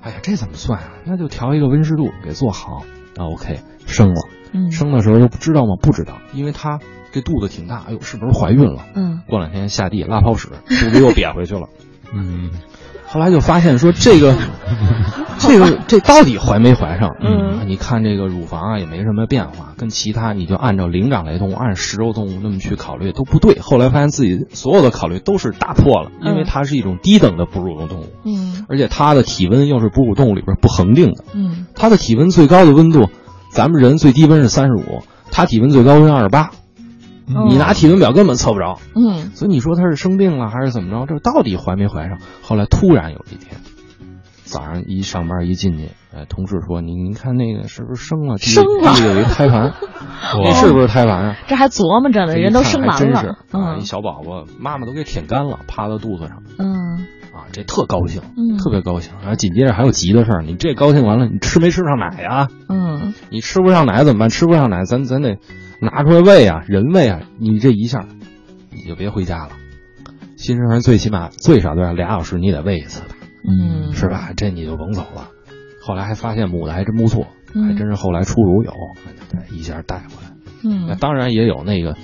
[0.00, 0.92] 哎呀，这怎么算啊？
[1.04, 2.84] 那就调一个温湿度给做好
[3.16, 3.26] 啊。
[3.32, 4.22] OK，生了。
[4.52, 5.76] 嗯生的时候又不知道吗？
[5.80, 6.78] 不知道，因为她
[7.10, 8.84] 这肚子挺大，哎呦，是不是怀孕了？
[8.94, 11.68] 嗯过两天下地拉泡屎，肚子又瘪回去了。
[12.14, 12.50] 嗯，
[13.12, 14.34] 后来就发现说这个，
[15.38, 17.10] 这个这到底怀没怀上？
[17.20, 23.58] 嗯你看这个乳房啊也没什么变化，跟其他你就按照灵长类动物、按食肉动物那么去考虑都不对。
[23.60, 33.10] 后来发现自己所有的考虑都是打破了，因为它是一种低等的哺乳动物，嗯而且它的体温又是哺乳动物里边不恒定的，嗯它的体温最高的温度，
[33.50, 36.50] 咱们人最低温是三十五，它体温最高温二十八。
[37.26, 41.06] 你拿体温表根本测不着，嗯所以你说他是生病了还是怎么着？
[41.06, 42.18] 这到底怀没怀上？
[42.42, 43.60] 后来突然有一天，
[44.44, 48.36] 早上一上班一进去，哎，同事说：“你您看那个是不是生了？
[48.36, 49.72] 地生了有一胎盘，
[50.44, 59.14] 那是不是胎盘啊？”这还琢磨着呢，人都生完一看还真是了，啊，嗯一小宝宝，妈妈都给舔干了，趴到肚子上嗯啊，这特高兴，嗯特别高兴。
[59.22, 62.48] 然后紧接着还有急的事儿，你这高兴完了，你吃没吃上奶呀？
[62.68, 64.28] 嗯你吃不上奶怎么办？
[64.28, 65.38] 吃不上奶，咱咱得
[65.82, 67.22] 拿出来喂啊，人喂啊。
[67.38, 68.06] 你这一下，
[68.70, 69.50] 你就别回家了。
[70.36, 73.16] 新生儿最起码最少都要俩小时，你得喂一次吧，
[73.48, 74.30] 嗯是吧？
[74.36, 75.28] 这你就甭走了。
[75.84, 78.72] 后来还发现母的还真不错，嗯还真是后来出乳有，
[79.28, 80.32] 对，一下带回来。
[80.86, 81.96] 那嗯当然也有那个，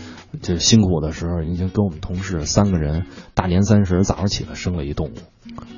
[0.42, 5.12] 就是辛苦的时候，已经跟我们同事三个人，大年三十早上起来生了一动物。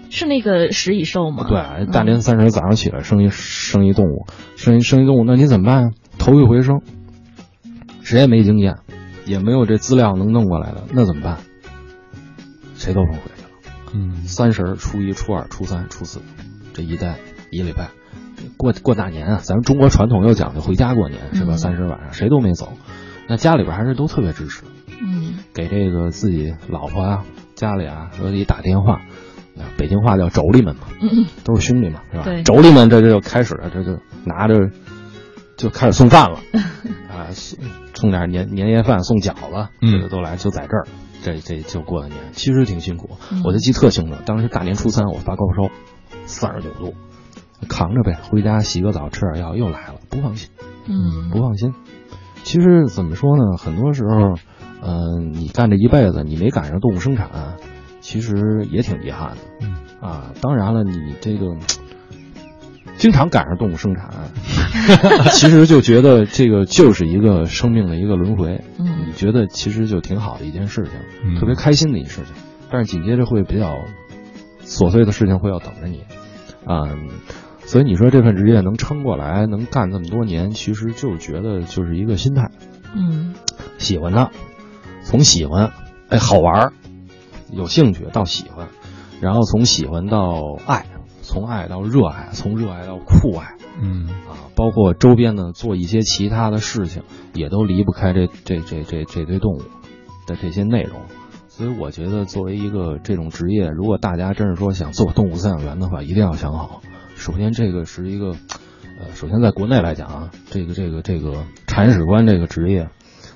[0.09, 1.45] 是那个食蚁兽吗？
[1.47, 5.91] 对，大年三十早上起来生一生一动物，生一生一动物，那你怎么办啊？
[6.19, 6.81] 头一回生，
[8.11, 8.79] 谁也没经验，
[9.25, 11.39] 也没有这资料能弄过来的，那怎么办？
[12.75, 13.49] 谁都甭回去了。
[13.95, 16.21] 嗯，三十、初一、初二、初三、初四，
[16.75, 17.19] 这一待
[17.53, 17.91] 一礼拜，
[18.57, 21.53] 过过大年啊，咱们中国传统又讲究回家过年是吧？
[21.55, 22.73] 嗯三十晚上谁都没走，
[23.29, 24.65] 那家里边还是都特别支持，
[25.01, 27.25] 嗯给这个自己老婆啊、
[27.55, 28.95] 家里啊都得打电话，
[29.57, 32.25] 啊北京话叫妯娌们嘛，嗯都是兄弟嘛，是吧？
[32.25, 34.69] 妯娌们这就开始了，这就拿着
[35.61, 36.41] 就开始送饭了，
[37.13, 37.59] 啊，送
[37.93, 40.87] 送点年年夜饭，送饺子，嗯这个都来，就在这儿，
[41.23, 43.11] 这这就过了年，其实挺辛苦。
[43.31, 45.71] 嗯我就记特清楚，当时大年初三我发高烧，
[46.25, 46.95] 三十九度，
[47.69, 50.49] 扛着呗，回家洗个澡，吃点药，又来了，不放心，
[50.89, 51.75] 嗯不放心。
[52.43, 53.59] 其实怎么说呢？
[53.59, 54.37] 很多时候，
[54.81, 57.29] 嗯、你干这一辈子，你没赶上动物生产，
[58.01, 59.37] 其实也挺遗憾的。
[59.61, 61.55] 嗯啊，当然了，你这个
[63.01, 64.11] 经常赶上动物生产，
[65.33, 68.63] 其实就觉得这个就是一个生命的一个轮回。
[68.79, 69.07] 嗯。
[69.07, 70.93] 你觉得其实就挺好的一件事情，
[71.25, 71.41] 嗯。
[71.41, 72.35] 特别开心的一事情。
[72.71, 73.75] 但是紧接着会比较
[74.65, 76.05] 琐碎的事情会要等着你，
[76.67, 76.85] 啊、
[77.65, 82.51] 所以你说这份职业能撑过来，能干这么多年，其实就是觉得就是一个心态，
[82.95, 83.35] 嗯。
[83.79, 84.31] 喜欢它，
[85.03, 85.73] 从喜欢，
[86.11, 86.73] 哎，好玩儿，
[87.51, 88.69] 有兴趣到喜欢，
[89.23, 90.85] 然后从喜欢到爱，
[91.31, 97.05] 从爱到热爱，从热爱到酷爱，嗯啊，包括周边的做一些其他的事情，
[97.35, 99.63] 也都离不开这这这这这堆动物
[100.27, 101.03] 的这些内容。
[101.47, 106.83] 所以我觉得，作为一个这种职业，如果大家真是说想做动物饲养员的话，一定要想好。
[107.15, 108.31] 首先，这个是一个，
[108.99, 112.89] 呃，首先在国内来讲啊，这个这个这个铲屎官这个职业，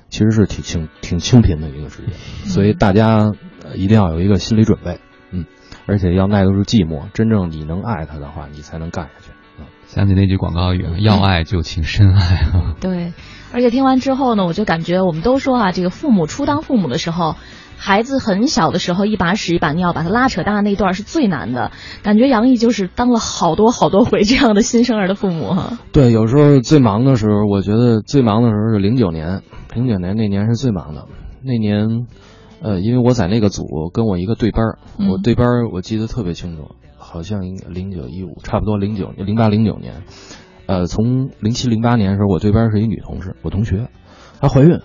[0.09, 2.13] 其实是挺挺挺清贫的一个职业，
[2.49, 3.31] 所以大家
[3.63, 5.14] 呃一定要有一个心理准备，嗯，
[5.85, 7.03] 而且要耐得住寂寞。
[7.13, 9.31] 真正你能爱他的话，你才能干下去。
[9.87, 12.75] 想起那句广告语，要爱就请深爱啊。
[12.81, 13.13] 对，
[13.53, 17.35] 而且听完之后呢，我就感觉我们都说啊，这个父母初当父母的时候，
[17.77, 21.71] 孩子很小的时候，一把屎一把尿把他拉扯大那段是最难的。
[22.03, 25.77] 感觉杨毅就是当了好多好多回这样的新生儿的父母哈。
[25.93, 29.43] 对，有时候最忙的时候，我觉得最忙的时候是零九年，
[29.73, 31.05] 零九年那年是最忙的。
[31.43, 32.07] 那年，
[32.61, 35.09] 呃，因为我在那个组跟我一个对班儿，嗯。
[35.09, 40.03] 我对班儿我记得特别清楚，好像应零九一五，差不多零九零八零九年，
[40.65, 43.89] 呃，从零七零八年的时候，我对班儿是一女同事，我同学，
[44.39, 44.79] 她怀孕，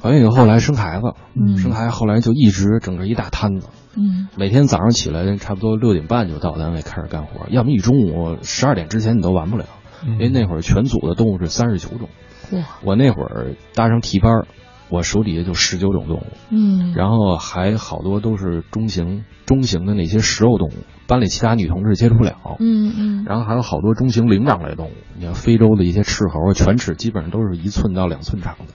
[0.00, 1.58] 怀孕以后后来生孩子，嗯。
[1.58, 4.28] 生孩子后来就一直整个一大摊子，嗯。
[4.36, 9.66] 每天早上起来差不多六点半就到单位开始干活，要么一中午十二点之前你都完不了，
[10.06, 12.08] 因为那会儿全组的动物是三十九种，
[12.52, 14.46] 哇，我那会儿搭上替班儿，
[14.92, 20.72] 我手底下就十九种动物，嗯然后还好多都是中型中型的那些食肉动物，
[21.06, 28.66] 班里其他女同志接触不了，嗯嗯然后还有好多中型灵长类动物，你看非洲的一些赤猴、犬齿，基本上都是一寸到两寸长的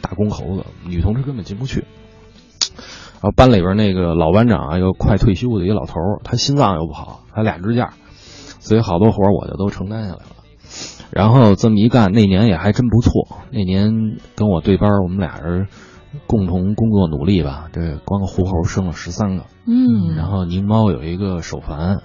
[0.00, 1.84] 大公猴子，女同志根本进不去。
[3.14, 7.94] 然后班里边那个老班长啊，又快退休的一个老头儿，他心脏又不好，他俩支架，
[8.60, 10.33] 所以好多活儿我就都承担下来了。
[11.10, 13.38] 然后这么一干，那年也还真不错。
[13.50, 15.68] 那年跟我对班，我们俩人
[16.26, 21.98] 共同工作努力吧，这光狐猴生了十三个，嗯然后狞猫有一个首繁，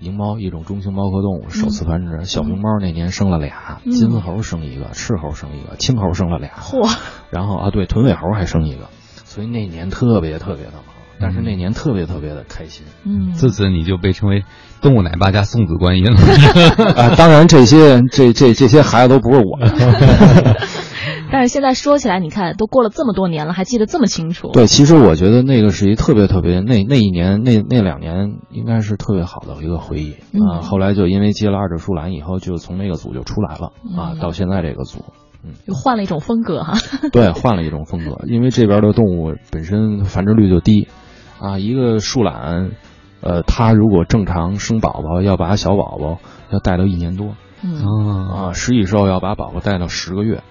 [0.00, 2.24] 狞猫一种中型猫科动物，首次繁殖。
[2.24, 6.50] 小熊猫那年生了俩，嗯金丝猴生一个，赤猴生一个，青猴生了俩。
[6.50, 6.98] 嚯！
[7.30, 8.88] 然后啊，对，臀尾猴还生一个，
[9.24, 10.84] 所以那年特别特别的忙，
[11.20, 12.84] 但是那年特别特别的开心。
[13.04, 14.44] 嗯自此你就被称为
[14.80, 16.16] 动物奶爸加送子观音了。
[16.96, 20.56] 啊，当然这些这这这些孩子都不是我的。
[21.32, 24.50] 但是现在说起来，你看都过了这么多年了，还记得这么清楚。
[24.52, 30.60] 对，其实我觉得那个是一特别特别那那一年那那两年应该是特别好的一个回忆啊。
[30.60, 34.98] 嗯后来就因为接了二者树兰以后，就从那个组就出来了啊嗯，到现在这个组。
[35.44, 36.78] 嗯又换了一种风格哈。
[37.10, 40.86] 对，换了一种风格，因为这边的动物本身繁殖率就低，
[41.42, 42.70] 啊，一个树懒，
[43.20, 46.20] 呃，它如果正常生宝宝，要把小宝宝
[46.50, 50.44] 要带到一年多，嗯啊，食蚁兽要把宝宝带到十个月，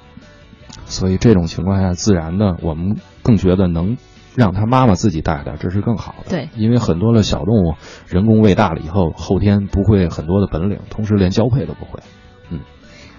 [0.86, 3.96] 所以这种情况下，自然的我们更觉得能
[4.36, 6.30] 让他妈妈自己带的，这是更好的。
[6.30, 7.76] 对，因为很多的小动物
[8.08, 12.02] 人工喂大了以后，后天不会很多的本领，同时连交配都不会。
[12.50, 12.60] 嗯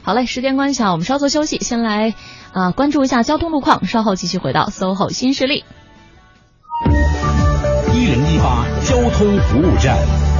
[0.03, 2.15] 好嘞，时间关系啊，我们稍作休息，先来
[2.53, 5.65] 啊、关注一下交通路况，稍后继续回到 SOHO 新势力。
[8.12, 10.32] 零一八交通服务站。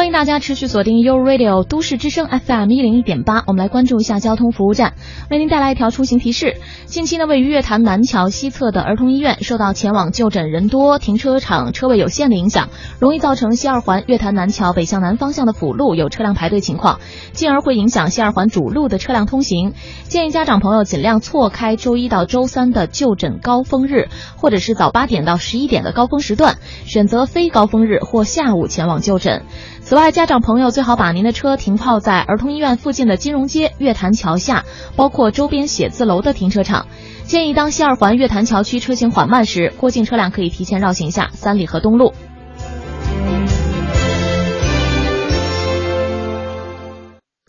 [0.00, 4.94] 欢迎大家持续锁定 U Radio 都市之声 FM 一零一点八，我们来关注一下交通服务站，
[5.30, 6.56] 为您带来一条出行提示。
[6.86, 16.98] 近期呢，位于月坛南桥西侧的儿童医院受到前往就诊人多、停车场车位有限的影响，容易造成西二环月坛南桥北向南方向的辅路有车辆排队情况，
[17.32, 19.74] 进而会影响西二环主路的车辆通行。
[20.04, 24.08] 建议家长朋友尽量错开周一到周三的就诊高峰日，
[24.38, 26.56] 或者是早八点到十一点的高峰时段，
[26.86, 29.42] 选择非高峰日或下午前往就诊。
[29.90, 34.64] 此外，家长朋友最好把您的车停靠在儿童医院附近的金融街、月坛桥下，
[34.94, 36.86] 包括周边写字楼的停车场。
[37.24, 42.14] 建议当西二环月坛桥区车行缓慢时，过境车辆可以提前绕行下三里河东路。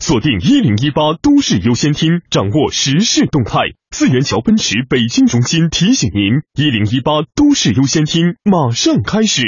[0.00, 3.60] 锁定一零一八都市优先厅，掌握时事动态。
[3.92, 9.42] 四元桥奔驰北京中心提醒您：一零一八都市优先厅马上开始。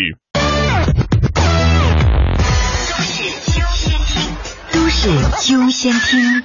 [5.06, 6.42] 优先听，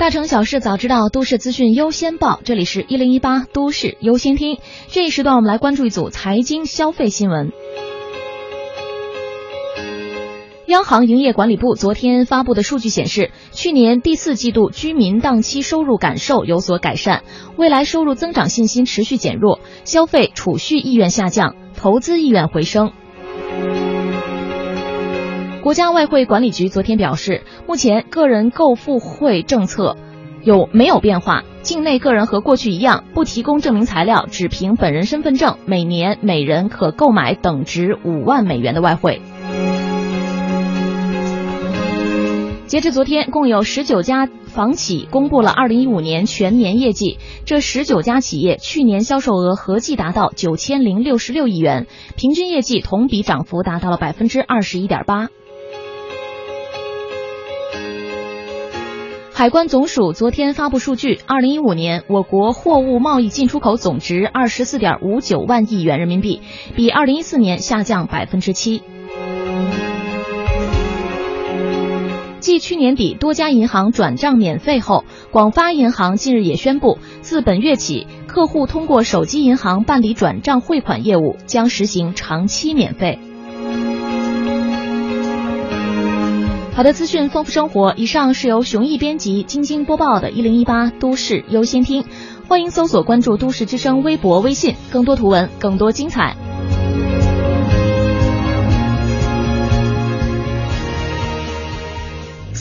[0.00, 2.40] 大城小事早知道，都市资讯优先报。
[2.44, 4.58] 这里是一零一八都市优先听，
[4.88, 7.52] 这一时段我们来关注一组财经消费新闻。
[10.66, 17.22] 央行营业管理部昨天发布的数据显示，去年第四季度居民当期收入感受有所改善，
[17.56, 22.92] 未来收入增长信心持续减弱，消费储蓄意愿下降，投资意愿回升。
[25.64, 29.96] 国家外汇管理局昨天表示，目前个人购付汇政策
[30.42, 31.42] 有没有变化？
[31.62, 39.22] 境内个人和过去一样，不提供证明材料，只凭本人身份证，每年每人可购买等值五万美元的外汇。
[42.66, 47.16] 截至昨天，共有十九家房企公布了二零一五年全年业绩。
[47.46, 51.86] 这十九家企业去年销售额合计达到九千零六十六亿元，
[52.16, 55.30] 平均业绩同比涨幅达到了百分之二十一点八。
[59.36, 66.40] 海关总署昨天发布数据，二零一五年我国货物贸易进出口总值二十四点五九万亿元人民币，
[66.76, 68.80] 比二零一四年下降百分之七。
[72.38, 83.18] 继去年底多家银行转账免费后，广发银行近日也宣布，自本月起，客户通过手机银行办理转账汇款业务将实行长期免费。
[86.74, 87.94] 好的，资讯丰富生活。
[87.96, 92.02] 以上是由熊毅编辑、晶晶播报的《一零一八都市优先听》，
[92.48, 96.36] 欢迎搜索关注都市之声微博、微信，更多图文，更多精彩。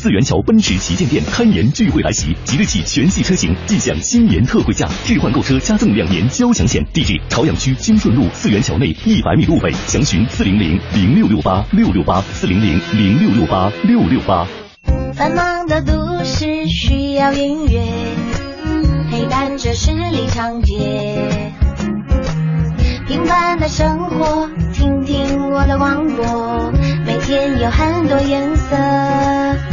[0.04, 6.86] 四元桥奔驰旗舰店开年聚会来袭，即日起全系车型即享新年特惠价，置换购车加赠两年交强险。
[6.92, 14.46] 地址：朝阳区金顺路四元桥内一百米路北，详询四零零零六六八六六八四零零零六六八六六八。
[15.14, 17.82] 繁忙的都市需要音乐
[19.10, 21.54] 陪伴着十里长街，
[23.08, 26.74] 平凡的生活，听听我的广播，
[27.06, 29.73] 每天有很多颜色。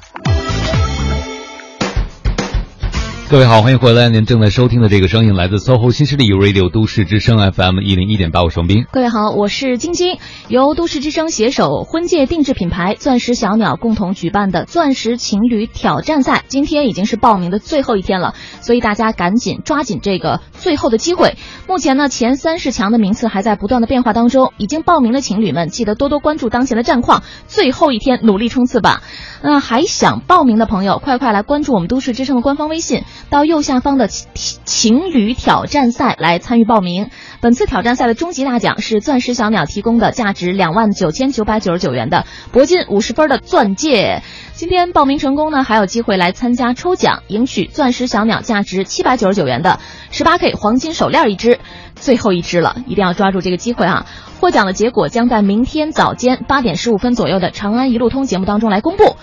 [3.31, 4.09] 各位好，欢迎回来。
[4.09, 8.85] 您正在收听的这个声音来自 SOHO 新势力 Radio 都市之声 FM 一零一点八，我是王斌。
[8.91, 10.17] 各位好，我是晶晶。
[10.49, 21.37] 由都市之声携手婚戒定制品牌钻石小鸟共同举办的钻石情侣挑战赛，今天已经是报名的最后一天了，所以大家赶紧抓紧这个最后的机会。
[21.69, 29.01] 目前呢，前三十强的名次还在不断的变化当中，已经报名的情侣们记得多多关注当前的战况，最后一天努力冲刺吧。
[29.41, 33.03] 那还想报名的朋友，快快来关注我们都市之声的官方微信。
[33.29, 37.09] 到右下方的情侣挑战赛来参与报名。
[37.39, 44.21] 本次挑战赛的终极大奖是钻石小鸟提供的价值两万九千九百九十九元的铂金五十分的钻戒。
[44.53, 49.79] 今天报名成功呢，还有机会来参加抽奖，赢取钻石小鸟价值七百九十九元的
[50.11, 51.59] 十八 K 黄金手链一只。
[51.95, 54.07] 最后一只了，一定要抓住这个机会啊！
[54.39, 59.17] 获奖的结果将在明天早间八点十五分左右的《长安一路通》节目当中来公布。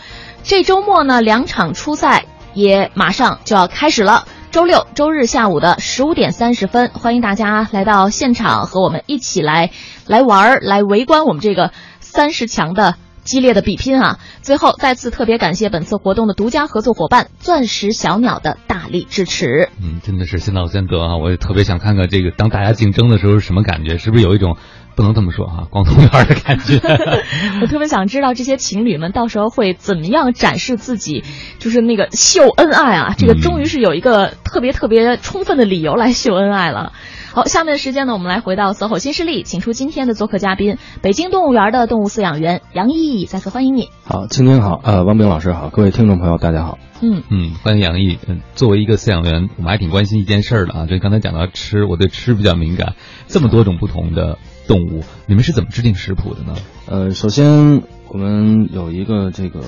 [0.45, 2.25] 这周末呢，两场初赛。
[2.55, 9.71] 也马上就要开始了，周六、周日下午的十五点三十分，欢迎大家来到现场和我们一起来
[10.07, 14.19] 来玩儿，来围观我们这个三十强的激烈的比拼啊！
[14.41, 19.69] 最后再次特别感谢本次活动的独家合作伙伴钻石小鸟的大力支持。
[19.83, 21.17] 嗯，真的是先到先得啊！
[21.19, 24.57] 我也特别想看看这个当大家竞争的时候是什么感觉，是不是有一种。
[24.99, 26.81] 不能这么说哈，广东园的感觉。
[27.63, 31.23] 我特别想知道这些情侣们到时候会怎么样展示自己，
[31.61, 33.15] 就是那个秀恩爱啊！
[33.17, 36.95] 这个终于是有一个特别特别充分的理由来秀恩爱了。
[37.33, 43.91] 好，下面的时间呢，我们来回到 SOHO 新势力，请出今天的做客嘉宾，北京动物园的动物饲养员杨毅，再次欢迎你。
[44.03, 46.77] 好，青青好，呃，汪冰老师好，各位听众朋友大家好。
[47.01, 48.19] 嗯嗯，欢迎杨毅。
[48.27, 52.95] 嗯，作为一个饲养员，我们还挺关心一件事儿的啊，就刚才讲到吃，我对吃比较敏感，
[53.29, 54.39] 这么多种不同的。
[54.69, 56.55] 动物，你们是怎么制定食谱的呢？
[56.87, 59.61] 呃，首先我们有一个这个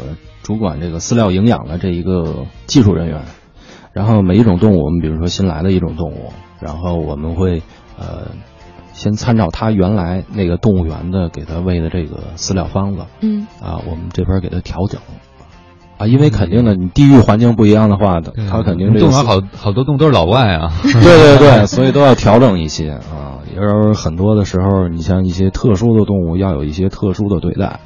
[0.42, 3.24] 主管这个饲料营养的这一个技术人员，
[3.92, 7.62] 然后每一种动物，我们比如说新来的一种动物，然后我们会
[7.98, 8.32] 呃
[8.92, 15.00] 先参照它原来那个动物园的给它喂的这个饲料方子，嗯啊，我们这边给它调整。
[16.00, 18.20] 啊，因为肯定的，你地域环境不一样的话，
[18.50, 20.72] 它肯定这个动物好好多动物都是老外啊。
[20.82, 23.38] 对对对， 所以都要调整一些啊。
[23.54, 27.80] 有很多的时候，你像一些特殊的动物，要有一些特殊的对待。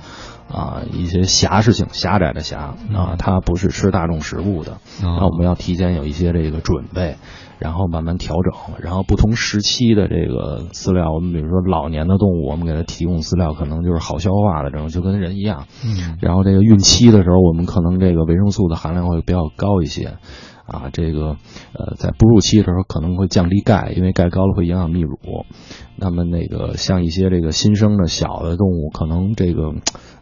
[0.52, 7.16] 啊，一些狭视性、狭窄的狭啊，它不是吃大众食物的，那我们要提前有一些这个准备，
[7.58, 8.52] 然后慢慢调整。
[8.82, 15.66] 然后不同时期的这个饲料，我们比如说老年的动物，我们给它提供饲料可能就是好消化的这种，就跟人一样。
[15.84, 20.16] 嗯，然后这个孕期的时候，我们可能这个维生素的含量会比较高一些。
[20.66, 21.36] 啊，这个
[21.74, 25.18] 呃，在哺乳期的时候可能会降低钙，因为钙高了会影响泌乳。
[25.96, 29.74] 那么那个像一些这个新生的小的动物，可能这个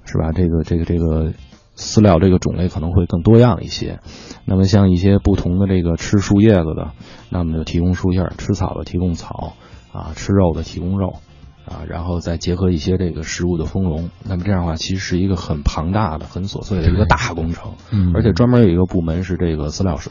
[0.04, 0.32] 是吧？
[0.32, 1.32] 这个这个这个
[1.76, 4.00] 饲料这个种类可能会更多样一些。
[4.44, 6.92] 那么像一些不同的这个吃树叶子的，
[7.30, 9.54] 那么就提供树叶；吃草的提供草，
[9.92, 11.16] 啊，吃肉的提供肉。
[11.64, 17.74] 啊，然后再结合一些这个食物的丰容，那么这样的话，其实是一个很庞大的、很琐碎的一个大工程。
[17.92, 20.10] 嗯，而且专门有一个部门是这个饲料室，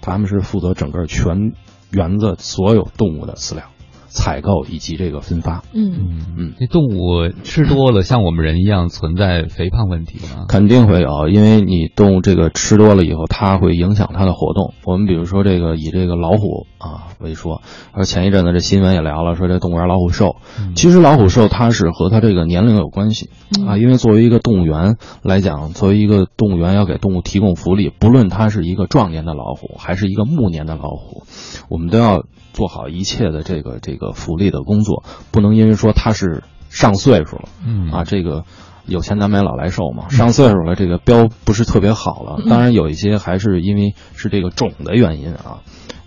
[0.00, 1.52] 他们是负责整个全
[1.92, 3.66] 园子所有动物的饲料
[4.08, 5.62] 采购以及这个分发。
[5.72, 10.46] 嗯嗯，那动物吃多了，像我们人一样存在肥胖问题吗？
[10.48, 14.74] 肯定会有，因为你动物这个吃多了以后，它会影响它的活动。
[14.84, 17.62] 我们比如说这个以这个老虎啊为说，
[17.92, 20.36] 而前一阵子这新闻也聊了，说这动物园老虎瘦。
[20.74, 23.30] 其实老虎瘦它是和它这个年龄有关系
[23.66, 31.24] 啊，因为作为一个动物园来讲，作为一个动物园要给动物提供福利，不论它是一个壮年的老虎还是一个暮年的老虎，
[31.68, 32.24] 我们都要
[32.58, 38.44] 做好一切的这个这个福利的工作，不能因为说他是上岁数了，嗯啊这个。
[38.88, 42.42] 有钱难买老来瘦嘛，上岁数了，这个膘不是特别好了。
[42.48, 45.60] 当然有一些还是因为是这个种的原因啊，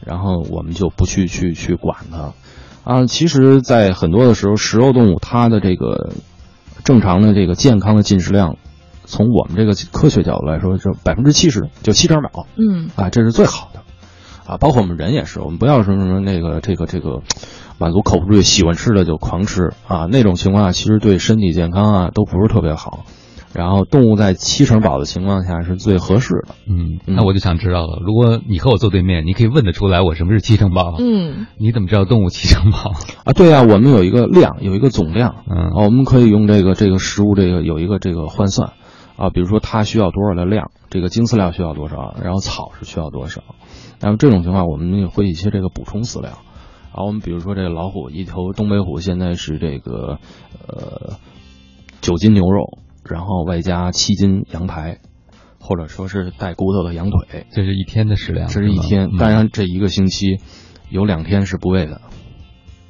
[0.04, 2.34] 然后我们就不去去去管它
[2.84, 3.06] 啊。
[3.06, 6.14] 其实，在很多的时候，食肉动物它的这个
[6.84, 8.58] 正常的这个健康的进食量，
[9.06, 13.81] 从我们这个科学角度来说，就百分之七十，就七成饱，嗯啊，这是最好的
[14.52, 14.58] 啊。
[14.58, 17.22] 包括我们人也是，我们不要说什么那个这个这个。
[17.80, 20.06] 满足口腹之欲，喜欢吃的就狂吃啊！
[20.06, 23.06] 那种情况下，其实对身体健康啊都不是特别好。
[23.56, 26.54] 然后，动物在七成饱的情况下是最合适的。
[26.68, 30.96] 嗯，那我就想知道了，如果你和我坐对面，你可以问得出来我什么是七成饱？
[31.00, 32.94] 嗯，你怎么知道动物七成饱
[33.26, 33.34] 啊？
[33.34, 35.38] 对啊，我们有一个量，有一个总量。
[35.50, 38.74] 嗯，啊，我们可以用这个这个食物这个有一个这个换算
[39.18, 43.42] 啊，比如说它需要多少的量，这个精饲料需要多少，然后草是需要多少。
[44.02, 46.32] 那么这种情况，我们也会一些这个补充饲料。
[46.94, 50.20] 然后，我们比如说这个老虎，一头东北虎现在是这个，
[50.68, 51.18] 呃，
[52.02, 54.98] 九斤牛肉，然后外加七斤羊排，
[55.60, 58.50] 或者说是带骨头的羊腿，这是一天的食量。
[58.50, 60.40] 这是一天，嗯、当然这一个星期
[60.90, 62.02] 有两天是不喂的。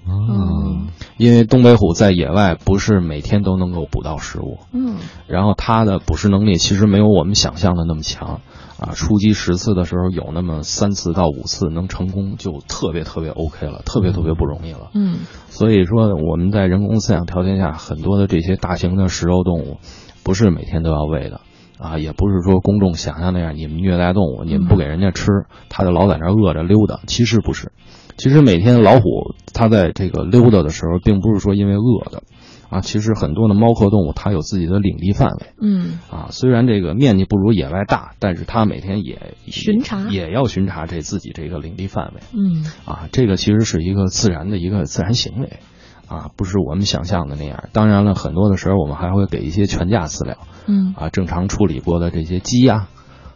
[0.08, 4.96] 嗯，因为东北虎在野外不是每天都能够捕到食物，嗯，
[5.28, 8.42] 然后它的捕食能力其实没有我们想象的那么强。
[8.82, 14.90] 啊，出击十次的时候，有那么三次到五次能成功，就特别特别 OK 了，特别特别不容易了。
[14.96, 19.78] 嗯，所以说我们在人工饲养条件下，很多的这些大型的食肉动物，
[20.24, 21.42] 不是每天都要喂的，
[21.78, 25.28] 啊，也不是说公众想象那样，你们虐待动物，你们不给人家吃，
[25.70, 27.02] 它就老在那儿饿着溜达。
[27.06, 27.72] 其实不是，
[28.18, 32.24] 其实每天老虎它在这个溜达的时候，并不是说因为饿的。
[32.72, 45.60] 啊，其实很多的猫科动物它有自己的领地范围，嗯，啊，虽然这个面积不如野外大，但是它每天也巡查，也要巡查这自己这个领地范围，嗯，啊，这个其实是一个自然的一个自然行为，
[46.08, 47.66] 啊，不是我们想象的那样。
[47.74, 52.88] 当然了，很多的时候我们还会给一些全价饲料，嗯，啊，正常处理过的这些鸡呀、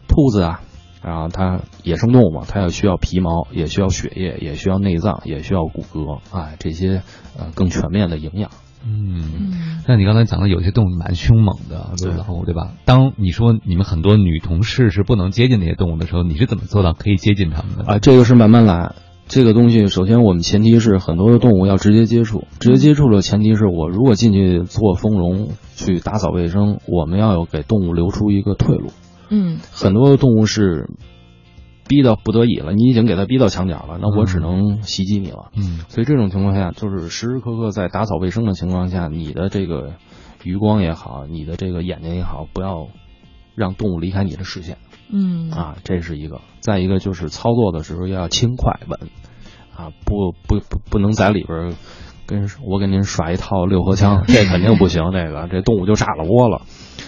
[0.08, 0.62] 兔子啊，
[1.04, 7.02] 然后它野生动物嘛，它也需要皮毛，也需要血液，也需要内脏，也需要骨骼，啊，这些
[7.38, 8.50] 呃更全面的营养。
[8.88, 12.74] 嗯，那你刚才讲的有些动物蛮凶猛的，对老虎对吧？
[12.86, 17.84] 当你说你们很多女同事是不能接近那些动物的时候，你是怎么做到可以接近它们的？
[17.86, 18.94] 啊，这个是慢慢来。
[19.28, 28.92] 这个东西，首先我们前提是很多的动物要直接接触，直接接触的前提是我如果进去做丰容、去打扫卫生，我们要有给动物留出一个退路。
[29.30, 30.90] 嗯，很多的动物是。
[31.88, 35.52] 逼到不得已了，你已经给他逼到墙角了，那我只能袭击你了。
[35.56, 39.94] 嗯，所以这种情况下，就是时时刻刻在打扫卫生的情况下，你的这个
[40.44, 42.88] 余光也好，你的这个眼睛也好，不要
[43.56, 44.78] 让动物离开你的视线。
[45.12, 46.42] 嗯，啊，这是一个。
[46.60, 49.00] 再一个就是操作的时候要轻快稳，
[49.76, 51.76] 啊，不不不不能在里边
[52.26, 55.12] 跟我给您耍一套六合枪， 这肯定不行。
[55.12, 56.64] 这个这动物就炸了窝了。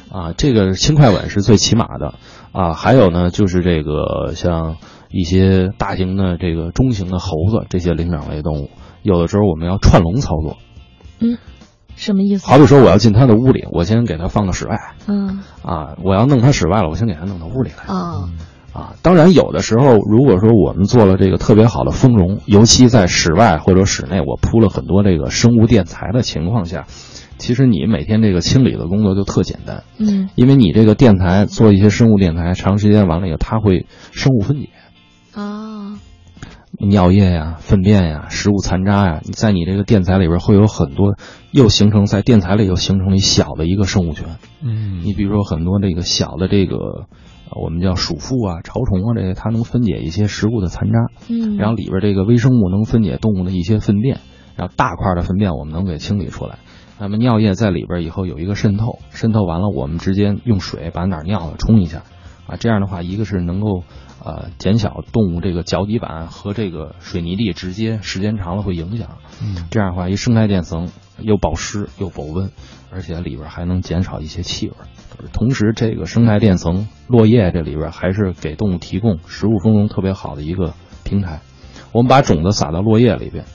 [0.09, 2.13] 啊，这个轻快稳是最起码的
[2.57, 2.73] 啊。
[2.73, 4.77] 还有呢，就是这个像
[5.09, 8.69] 一些大型的这个中型的猴子这些灵长类动物，
[9.03, 10.57] 有的时候我们要串笼操作。
[11.19, 11.37] 嗯，
[11.95, 12.47] 什么意思？
[12.47, 14.77] 好比说我要进它的屋里，我先给它放到室外。
[15.07, 17.93] 嗯啊，我要弄它室外了，我先给它弄到屋里来。
[17.93, 18.29] 啊
[18.73, 26.85] 啊，当然有的时候，如果说我们做了这个特别好的丰容，尤其在室外或者室内，我铺了很多这个生物垫材的情况下，
[27.37, 29.83] 其实你每天这个清理的工作就特简单。
[29.99, 34.69] 嗯因为你这个电台做一些生物电台，长时间完了以后，它会生物分解，
[35.33, 35.99] 啊
[36.79, 41.15] 尿液呀、粪便呀、食物残渣呀，你在你这个电材里边会有很多，
[41.51, 44.25] 又形成在电材里又形成了一小的一个生物圈。
[44.61, 50.99] 嗯你比如说很多这个小的这个，呃我们叫鼠妇啊、潮虫啊这些，它能分解一些食物的残渣，
[51.29, 54.19] 嗯然后里边这个微生物能分解动物的一些粪便，
[54.55, 56.59] 然后大块的粪便我们能给清理出来。
[56.99, 62.03] 那么尿液在里边以后有一个渗透，渗透完了，我们直接用水把哪儿尿了冲一下，
[62.47, 63.83] 啊，这样的话，一个是能够
[64.23, 72.51] 呃减小动物这个脚底板和这个水泥地直接时间长了会影响，嗯这样的话，一生态垫层又保湿又保温，
[72.91, 74.75] 而且里边还能减少一些气味。
[75.33, 81.41] 同时，这个生态垫层落叶这里边还是给动物提供食物丰容特别好的一个平台。
[81.91, 83.45] 我们把种子撒到落叶里边，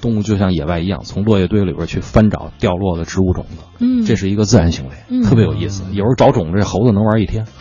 [0.00, 3.56] 动物就像野外一样，从落叶堆里边去翻找掉落的植物种子。
[3.80, 5.84] 嗯这是一个自然行为，嗯特别有意思。
[5.92, 7.46] 有时候找种子，这猴子能玩一天。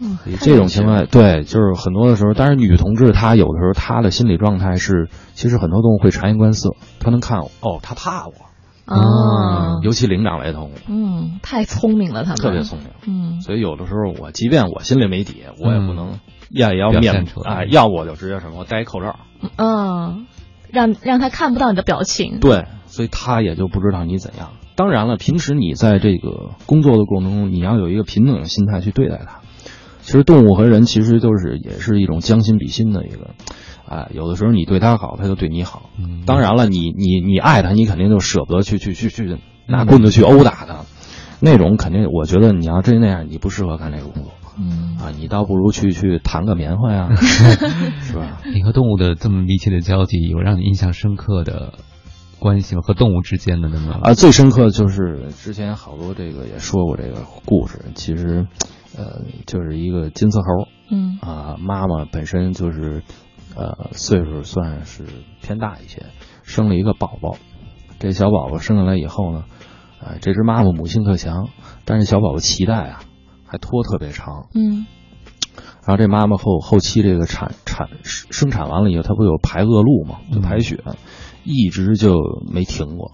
[0.00, 8.32] 嗯这种情况，对，就是很多的时候，但是女同志她有的时候她的心理状态是，其实很多动物会察言观色，她能看哦，她怕我，
[8.84, 16.12] 啊尤其灵长类动物嗯，太聪明了，他们特别聪明，嗯所以有的时候我即便我心里没底，我也不能要
[16.50, 19.16] 也要面现出来啊，要不我就直接什么，我戴一口罩，
[19.56, 20.26] 嗯，
[20.70, 22.40] 让让他看不到你的表情。
[22.40, 24.50] 对，所以他也就不知道你怎样。
[24.74, 29.40] 当然了，平时你在这个工作的过程中，你要有一个平等的心态去对待它。
[30.00, 33.30] 其实动物和人其实都是也是一种将心比心的一个，
[33.86, 35.90] 啊，有的时候你对它好，它就对你好。
[36.24, 40.84] 当然了，你你你爱它，你肯定就舍不得去去去去拿棍子去殴打它，
[41.40, 44.32] 那种肯定，我觉得你要真那样，你不适合干这个工作。
[44.60, 47.08] 嗯啊，你倒不如去去弹个棉花呀，
[48.02, 48.40] 是吧？
[48.52, 51.74] 你和动物的这么密切的交集，有让你印象深刻的
[52.40, 52.82] 关系吗？
[52.82, 58.46] 和动物之间的那么啊，最深刻的就是之前好多这个也说过这个故事，其实，
[58.96, 60.44] 呃，就是一个金丝猴，
[60.90, 63.02] 嗯啊，妈妈本身就是，
[63.54, 65.04] 呃，岁数算是
[65.42, 66.06] 偏大一些，
[66.42, 67.36] 生了一个宝宝，
[67.98, 69.44] 这小宝宝生下来以后呢，
[70.00, 71.48] 呃，这只妈妈母性特强，
[71.84, 73.00] 但是小宝宝脐带啊
[73.48, 74.86] 还拖特别长，嗯。
[75.84, 80.84] 然后这妈妈后后期这个产产生产完了以后，她不有排恶露嘛，就排血，
[81.44, 82.14] 一直就
[82.52, 83.12] 没停过。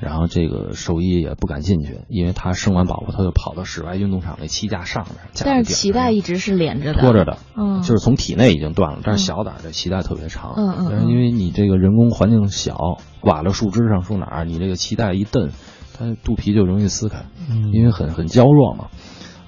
[0.00, 12.78] 然后这个兽医也不敢进去，因为她生完宝宝，她就跑到室外运动场那脐架上面，但是脐带一直是连着的，拖着的，嗯，就是从体内已经断了，但是小点儿的脐带特别长，嗯嗯嗯但是因为你这个人工环境小，
[13.20, 15.50] 挂了树枝上树哪儿，你这个脐带一蹬，
[15.98, 17.70] 它肚皮就容易撕开，嗯。
[17.72, 18.86] 因为很很娇弱嘛，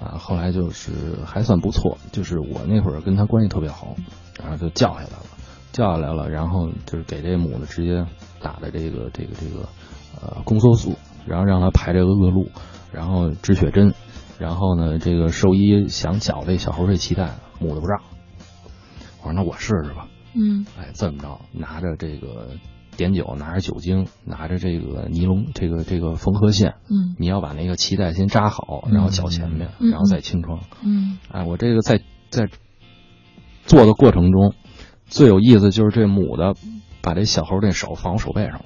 [0.03, 0.91] 啊，后来就是
[1.24, 3.95] 还算不错，就是我那会儿跟他关系特别好，
[4.41, 5.23] 然后就叫下来了，
[5.70, 8.05] 叫下来了，然后就是给这母的直接
[8.41, 9.69] 打的这个这个这个
[10.20, 12.49] 呃宫缩素，然后让他排这个恶露，
[12.93, 13.95] 然后止血针，
[14.39, 18.01] 然后呢，这个兽医想绞这小猴这脐带，母的不让，
[19.20, 20.66] 我说那我试试吧，嗯。
[20.77, 22.49] 哎，这么着，拿着这个
[23.03, 27.16] 碘酒，拿着酒精，拿着这个尼龙，这个这个缝合线，嗯。
[27.19, 29.91] 你要把那个脐带先扎好，然后绞前面，嗯。
[29.91, 30.61] 然后再清创。
[30.85, 31.19] 嗯。
[31.31, 32.01] 哎，我这个在
[32.31, 32.49] 在
[33.65, 34.55] 做的过程中，
[35.07, 36.55] 最有意思就是这母的
[37.03, 38.65] 把这小猴这手放我手背上了，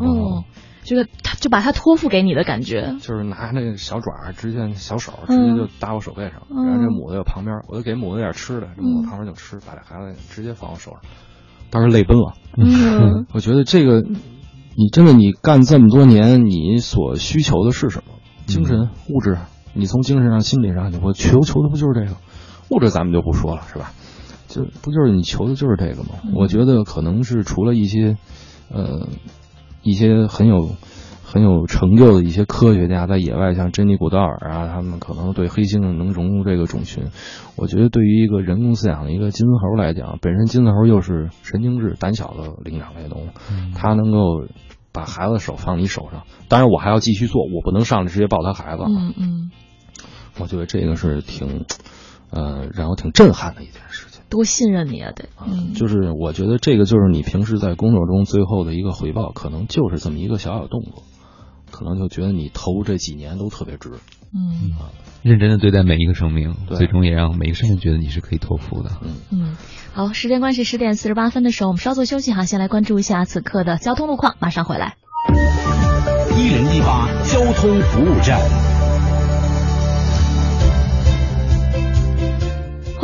[0.00, 0.44] 哦，
[0.82, 5.56] 这个他就把他托付给你的感觉，就是拿那个小爪直接小手直嗯。
[5.56, 11.00] 接就搭我手背上，嗯然后这母的在旁边，我就给母的点吃的，这母的旁边就吃，把这孩子直接放我手上，
[11.74, 12.34] 当时泪奔了。
[12.56, 14.00] 嗯 我觉得这个，
[14.76, 18.14] 你真的你干这么多年，你所需求的是什么？
[18.46, 19.38] 精神、物质，
[19.74, 22.16] 你从精神上、心理上，你会求求的不就是这个？
[22.70, 23.90] 物质咱们就不说了，是吧？
[24.46, 26.10] 就不就是你求的就是这个吗？
[26.32, 28.16] 我觉得可能是除了一些，
[28.70, 29.08] 呃，
[29.82, 30.76] 一些很有
[31.24, 37.04] 很有成就的一些科学家在野外，像珍妮古道尔啊，他们可能对黑猩猩能融入这个种群。
[37.56, 43.28] 我觉得对于一个人工饲养的一个金丝猴来讲，本身金丝猴又是神经质、胆小的灵长类动物，
[43.74, 44.44] 它能够
[44.92, 48.84] 把孩子手放你手上，当然我还要继续做，我不能上来直接抱他孩子。
[48.86, 49.50] 嗯嗯，
[50.38, 51.64] 我觉得这个是挺，
[52.30, 54.22] 呃，让我挺震撼的一件事情。
[54.30, 61.04] 多信任你啊，得，嗯就是我觉得这个就是你平时在工作中最后的一个回报，可能就是这么一个小小动作，
[61.74, 63.90] 可能就觉得你投这几年都特别值。
[64.32, 64.70] 嗯，
[65.22, 68.90] 认真的对待每一个生命，最终也让每个生命觉得你是可以托付的。
[69.32, 69.56] 嗯，
[69.92, 74.94] 好，时间关系，十点四十八分的时候，我们稍作休息哈，先来关注一下此刻的交通路况，马上回来。
[76.36, 78.83] 一零一八交通服务站。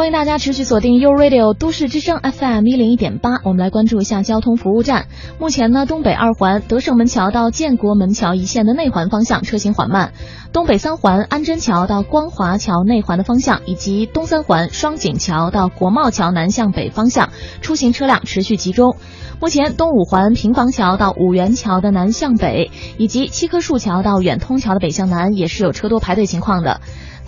[0.01, 5.09] 欢迎大家持续锁定 U Radio 都市之声 FM 一零一点八，我们来关注一下交通服务站。
[5.39, 10.14] 目前呢，东北二环德胜门桥到建国门桥一线的内环方向车行缓慢，
[10.55, 17.28] 东北三环安贞桥到光华桥内环的方向，以及东三环双井桥到国贸桥南向北方向
[17.60, 18.97] 出行车辆持续集中。
[19.39, 26.81] 目前东五环平房桥到五元桥的南向北，以及七棵树桥到远通桥的北向南也是有车多排队情况的。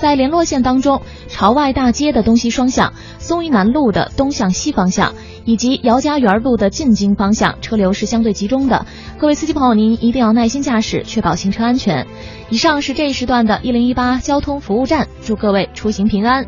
[0.02, 5.14] 在联络线当中，朝外大街的东西双向、松榆南路的东向西方向，
[5.44, 8.84] 以及姚家园路的进京方向，车流是相对集中的。
[9.16, 12.08] 各位司机朋友，您一定要耐心驾驶，确保行车安全。
[12.50, 16.46] 以上是这一时段的一零一八交通服务站，祝各位出行平安。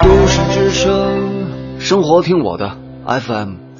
[0.00, 2.76] 都市之声，生活听我的
[3.06, 3.67] FM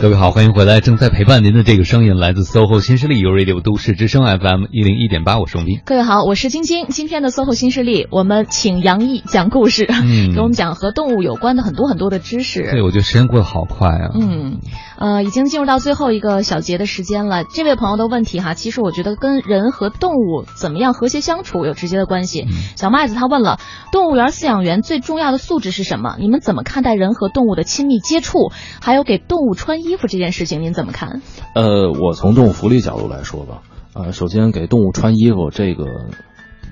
[0.00, 0.80] 各位好，欢迎回来！
[0.80, 5.82] 正在陪伴您的这个声音来自 SOHO 新势力 U Radio 都市之声 FM 一零一点八，我是王斌。
[5.84, 6.86] 各位好，我是晶晶。
[6.86, 12.62] 今天的 SOHO 新势力，我们请杨毅讲故事，嗯 给我们讲和动物有关的很多很多的知识。
[12.62, 14.08] 对，我觉得时间过得好快啊。
[14.18, 14.60] 嗯，
[14.98, 17.44] 呃，已经进入到最后一个小节的时间了。
[17.44, 22.46] 这位朋友的问题哈，其实我觉得跟人和动物怎么样和谐相处有直接的关系。
[22.74, 23.58] 小麦子他问了，
[23.92, 26.16] 动物园饲养员最重要的素质是什么？
[26.18, 28.50] 你们怎么看待人和动物的亲密接触？
[28.80, 31.20] 还有给动物穿衣衣服这件事情，您怎么看？
[31.54, 33.62] 呃，我从动物福利角度来说吧，
[33.92, 35.84] 呃，首先给动物穿衣服，这个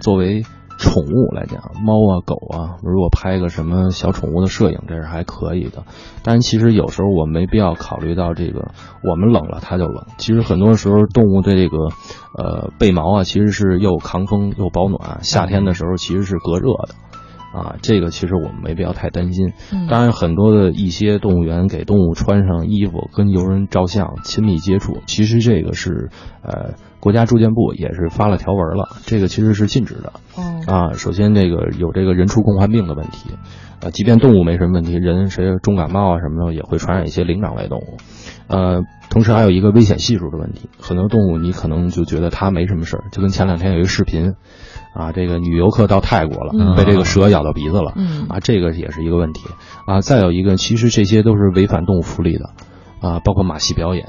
[0.00, 0.44] 作为
[0.78, 5.82] 宠物来讲，猫啊、狗啊，如果拍个什么小宠物的摄影，这是还可以的。
[6.22, 8.68] 但其实有时候我没必要考虑到这个，
[9.02, 10.06] 我们冷了它就冷。
[10.18, 11.76] 其实很多时候动物对这个，
[12.38, 16.94] 呃，背毛啊，其实是又抗风又保暖，夏天的时候其实是隔热的。
[17.52, 19.52] 啊，这个其实我们没必要太担心。
[19.72, 26.10] 嗯当然，很多的一些动物园给动物穿上衣服，跟游人照相、亲密接触，其实这个是
[26.42, 30.12] 呃国家住建部也是发了条文了，这个其实是禁止的。
[30.36, 33.30] 哦啊，首先这个有这个人畜共患病的问题，
[33.82, 37.96] 啊，即便动物没什么问题，人谁重感冒啊什么的也会传染一些灵长类动物。
[38.48, 44.34] 呃，同时还有一个危险系数的问题，很多动物你可能就觉得它没什么事儿，就跟前两天有一个视频，
[44.98, 49.48] 啊，这个女游客到泰国了，嗯被这个蛇咬到鼻子了，嗯啊，这个也是一个问题
[49.86, 50.00] 啊。
[50.00, 52.50] 再有一个，其实这些都是违反动物福利的，
[53.00, 54.04] 啊，包括马戏表演。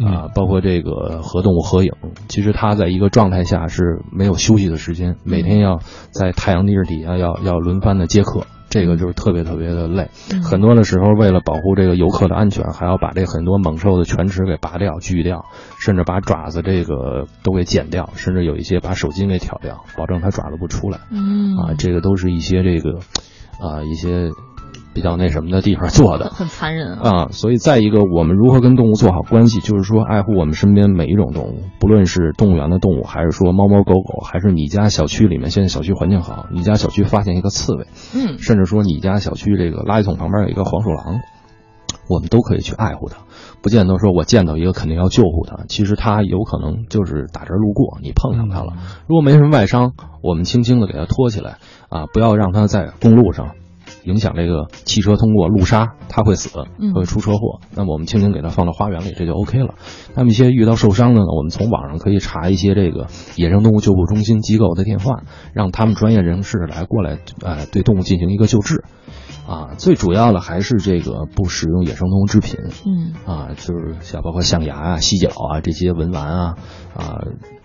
[0.00, 1.90] 啊，包括这个和动物合影，
[2.28, 5.80] 其实它在一个状态下是没有休息的时间，每天要
[6.12, 10.10] 在太阳地儿底下要要轮番的接客，这个就是特别特别的累。
[10.32, 15.44] 嗯很多的时候，为了保护这个游客的安全，还要把这很多猛兽的犬齿给拔掉、锯掉，
[15.78, 21.00] 甚至把爪子这个都给剪掉，甚至有一些把手筋给挑掉，保证它爪子不出来。
[21.10, 22.98] 嗯啊，这个都是一些这个
[23.60, 24.30] 啊一些
[24.94, 26.30] 比较那什么的地方做的。
[26.34, 27.10] 很残忍啊。
[27.24, 41.20] 啊，所以再一个，我们如何跟动物做好关系，就是说爱护我们身边每一种动物，不论是动物园的动物，还是说猫猫狗狗，还是你家小区里面现在小区环境好，你家小区发现一个刺猬，嗯甚至说你家小区这个垃圾桶旁边有一个黄鼠狼，
[42.08, 43.18] 我们都可以去爱护它，
[43.62, 48.72] 不见得说我见到一个肯定要救护它，其实它有可能就是打这儿路过，你碰上它了，
[49.06, 49.92] 如果没什么外伤，
[50.22, 51.58] 我们轻轻的给它拖起来，
[51.88, 53.50] 啊，不要让它在公路上。
[54.08, 56.48] 影响这个汽车通过路杀，它会死，
[56.80, 57.60] 嗯会出车祸。
[57.74, 59.74] 那么我们轻轻给它放到花园里，这就 OK 了。
[60.16, 63.06] 那么一些遇到受伤的呢，我们从网上可以查一些这个
[63.36, 65.22] 野生动物救护中心机构的电话，
[65.52, 68.82] 让他们专业人士来过来，呃，对动物进行一个救治。
[69.46, 72.56] 啊，最主要的还是这个不使用野生动物制品。
[72.84, 76.54] 嗯啊，就是像包括象牙啊、犀角啊这些文玩啊，
[76.94, 77.24] 啊，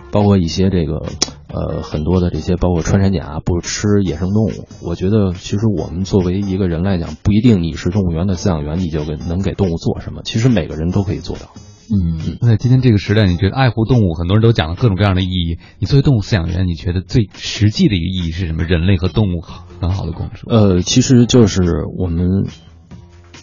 [0.09, 1.05] 包括一些这个
[1.53, 4.67] 呃很多的这些，包括穿山甲不吃野生动物。
[4.81, 10.21] 我觉得其实我们作为一个人来讲，不一定你是动物园的饲养员，你就给能给动物做什么。
[10.25, 11.53] 其实每个人都可以做到。
[11.91, 15.59] 嗯，那在今天这个时代，你觉得爱护动物，很多人都讲了各种各样的意义。
[15.79, 18.63] 你作为动物饲养员，你觉得最实际的一个意义是什么？
[18.63, 20.49] 人类和动物很好的共处。
[20.49, 21.61] 呃，其实就是
[21.97, 22.45] 我们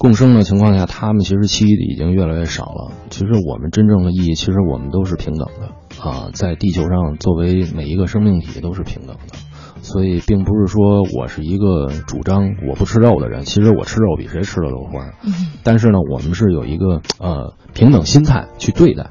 [0.01, 2.93] 共生的情况下，他们其实栖息地已经越来越少了。
[3.11, 9.37] 其实我们真正的意义，其实我们都是平等的啊，在地球上作为每一个生命体都是平等的。
[9.83, 15.13] 所以并不是说我是一个主张我不吃肉的人，其实我吃肉比谁吃的都欢。
[15.23, 15.33] 嗯，
[15.63, 19.11] 但是呢，我们是有一个呃平等心态去对待，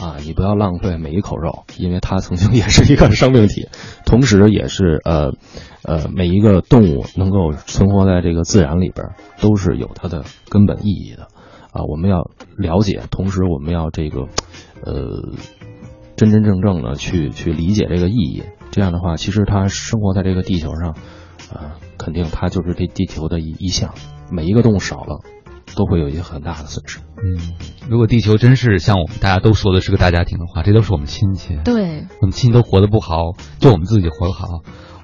[0.00, 3.68] 啊，你不要浪费每一口肉，因为它曾经 也是一个生命体，
[4.04, 5.32] 同时也是呃
[5.82, 11.28] 呃每一个动物能够存活在这个自然里边，都是有它的根本意义的，
[11.72, 14.28] 啊，我们要了解，同时我们要这个
[14.84, 15.32] 呃
[16.16, 18.42] 真真正正的去去理解这个意义。
[18.70, 20.90] 这样的话，其实它生活在这个地球上，
[21.50, 23.94] 啊，肯定它就是这地球的一一项。
[24.30, 25.20] 每一个动物少了，
[25.74, 27.00] 都会有一些很大的损失。
[27.16, 27.54] 嗯，
[27.88, 31.58] 如果地球真是像我们大家都说的是个大家庭的话，这都是我们亲戚。
[31.64, 34.46] 对，我们亲戚都活得不好，就我们自己活得好，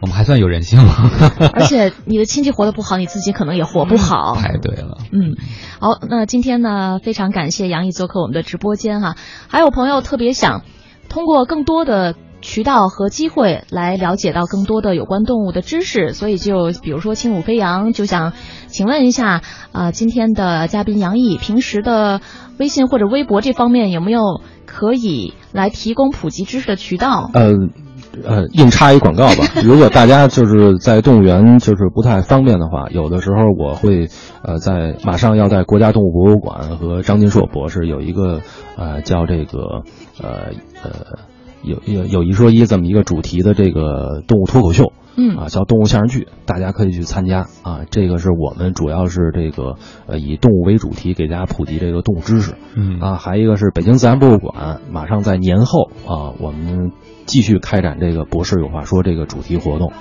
[0.00, 1.10] 我们还算有人性吗？
[1.54, 4.34] 而且你的亲戚活得不好，你自己可能也活不好。
[4.36, 4.98] 太对了。
[5.10, 5.36] 嗯，
[5.80, 9.16] 好，那今天呢，非常感谢杨毅做客我们的直播间哈。
[9.48, 10.62] 还有朋友特别想
[11.08, 12.14] 通过更多的。
[12.42, 18.32] 渠道和机会来了解到更多的有关动物的知识，所以就比如说轻舞飞扬，就想
[18.66, 19.40] 请问一下，
[19.72, 22.20] 呃，今天的嘉宾杨毅，平时的
[22.58, 27.30] 微信或者微博这方面有没有可以来提供普及知识的渠道？
[27.32, 27.52] 呃
[28.26, 29.44] 呃，硬插一广告吧。
[29.64, 34.08] 如果大家就是在动物园就是不太方便的话，有的时候我会
[34.42, 38.42] 呃在马上要在国家动物博物馆和张金硕博士有一个
[38.76, 39.84] 呃叫这个
[40.22, 40.50] 呃
[40.82, 41.31] 呃。
[41.62, 47.80] 有有有一说一这么一个主题的这个动物脱口秀，嗯啊叫动物相声剧，大家可以去参加啊。
[47.90, 49.76] 这个是我们主要是这个
[50.06, 56.90] 呃以动物为主题给大家普及这个动物知识，嗯啊还一个是北京自然博物馆马上在年后啊我们
[57.26, 59.92] 继续开展这个博士有话说这个主题活动，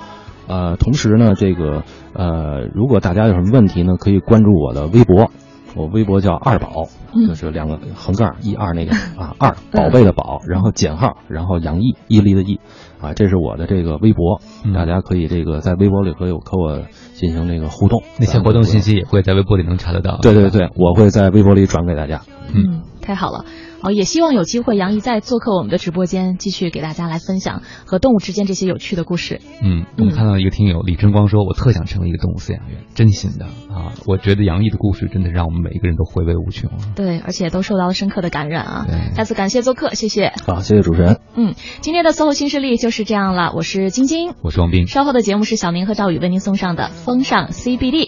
[0.48, 1.84] 呃同时呢这个
[2.14, 5.32] 呃如果大家有什么问题呢可以关注我的微博。
[5.76, 6.88] 我微博叫二宝，
[7.28, 12.60] 就是两个横杠一二那个啊二宝贝的宝，然后减号，然后杨毅毅力的毅，
[13.00, 14.42] 啊，这是我的这个微博，
[14.74, 16.82] 大家可以这个在微博里和有和我
[17.14, 20.18] 进行这个互动，那些活动信息也会在微博里能查得到。
[20.22, 22.22] 对对对，我会在微博里转给大家。
[22.54, 23.46] 嗯，太好了。
[23.82, 29.42] 好，也希望有机会杨毅再做客我们的直播间，继续给大家来分享和动物之间这些有趣的故事。
[29.64, 36.70] 嗯，我们看到一个听友李晨光说：“我特想成为一个动物饲养员，真心的啊！”我觉得杨毅的故事真的让我们每一个人都回味无穷。
[36.96, 38.86] 对，而且都受到了深刻的感染啊！
[39.16, 40.32] 再次感谢做客，谢谢。
[40.46, 41.20] 好，谢谢主持人。
[41.36, 43.52] 嗯，今天的 SOHO 新势力就是这样了。
[43.56, 44.86] 我是晶晶，我是王斌。
[44.86, 48.00] 稍后的节目是小明和赵宇为您送上的风尚 CBD。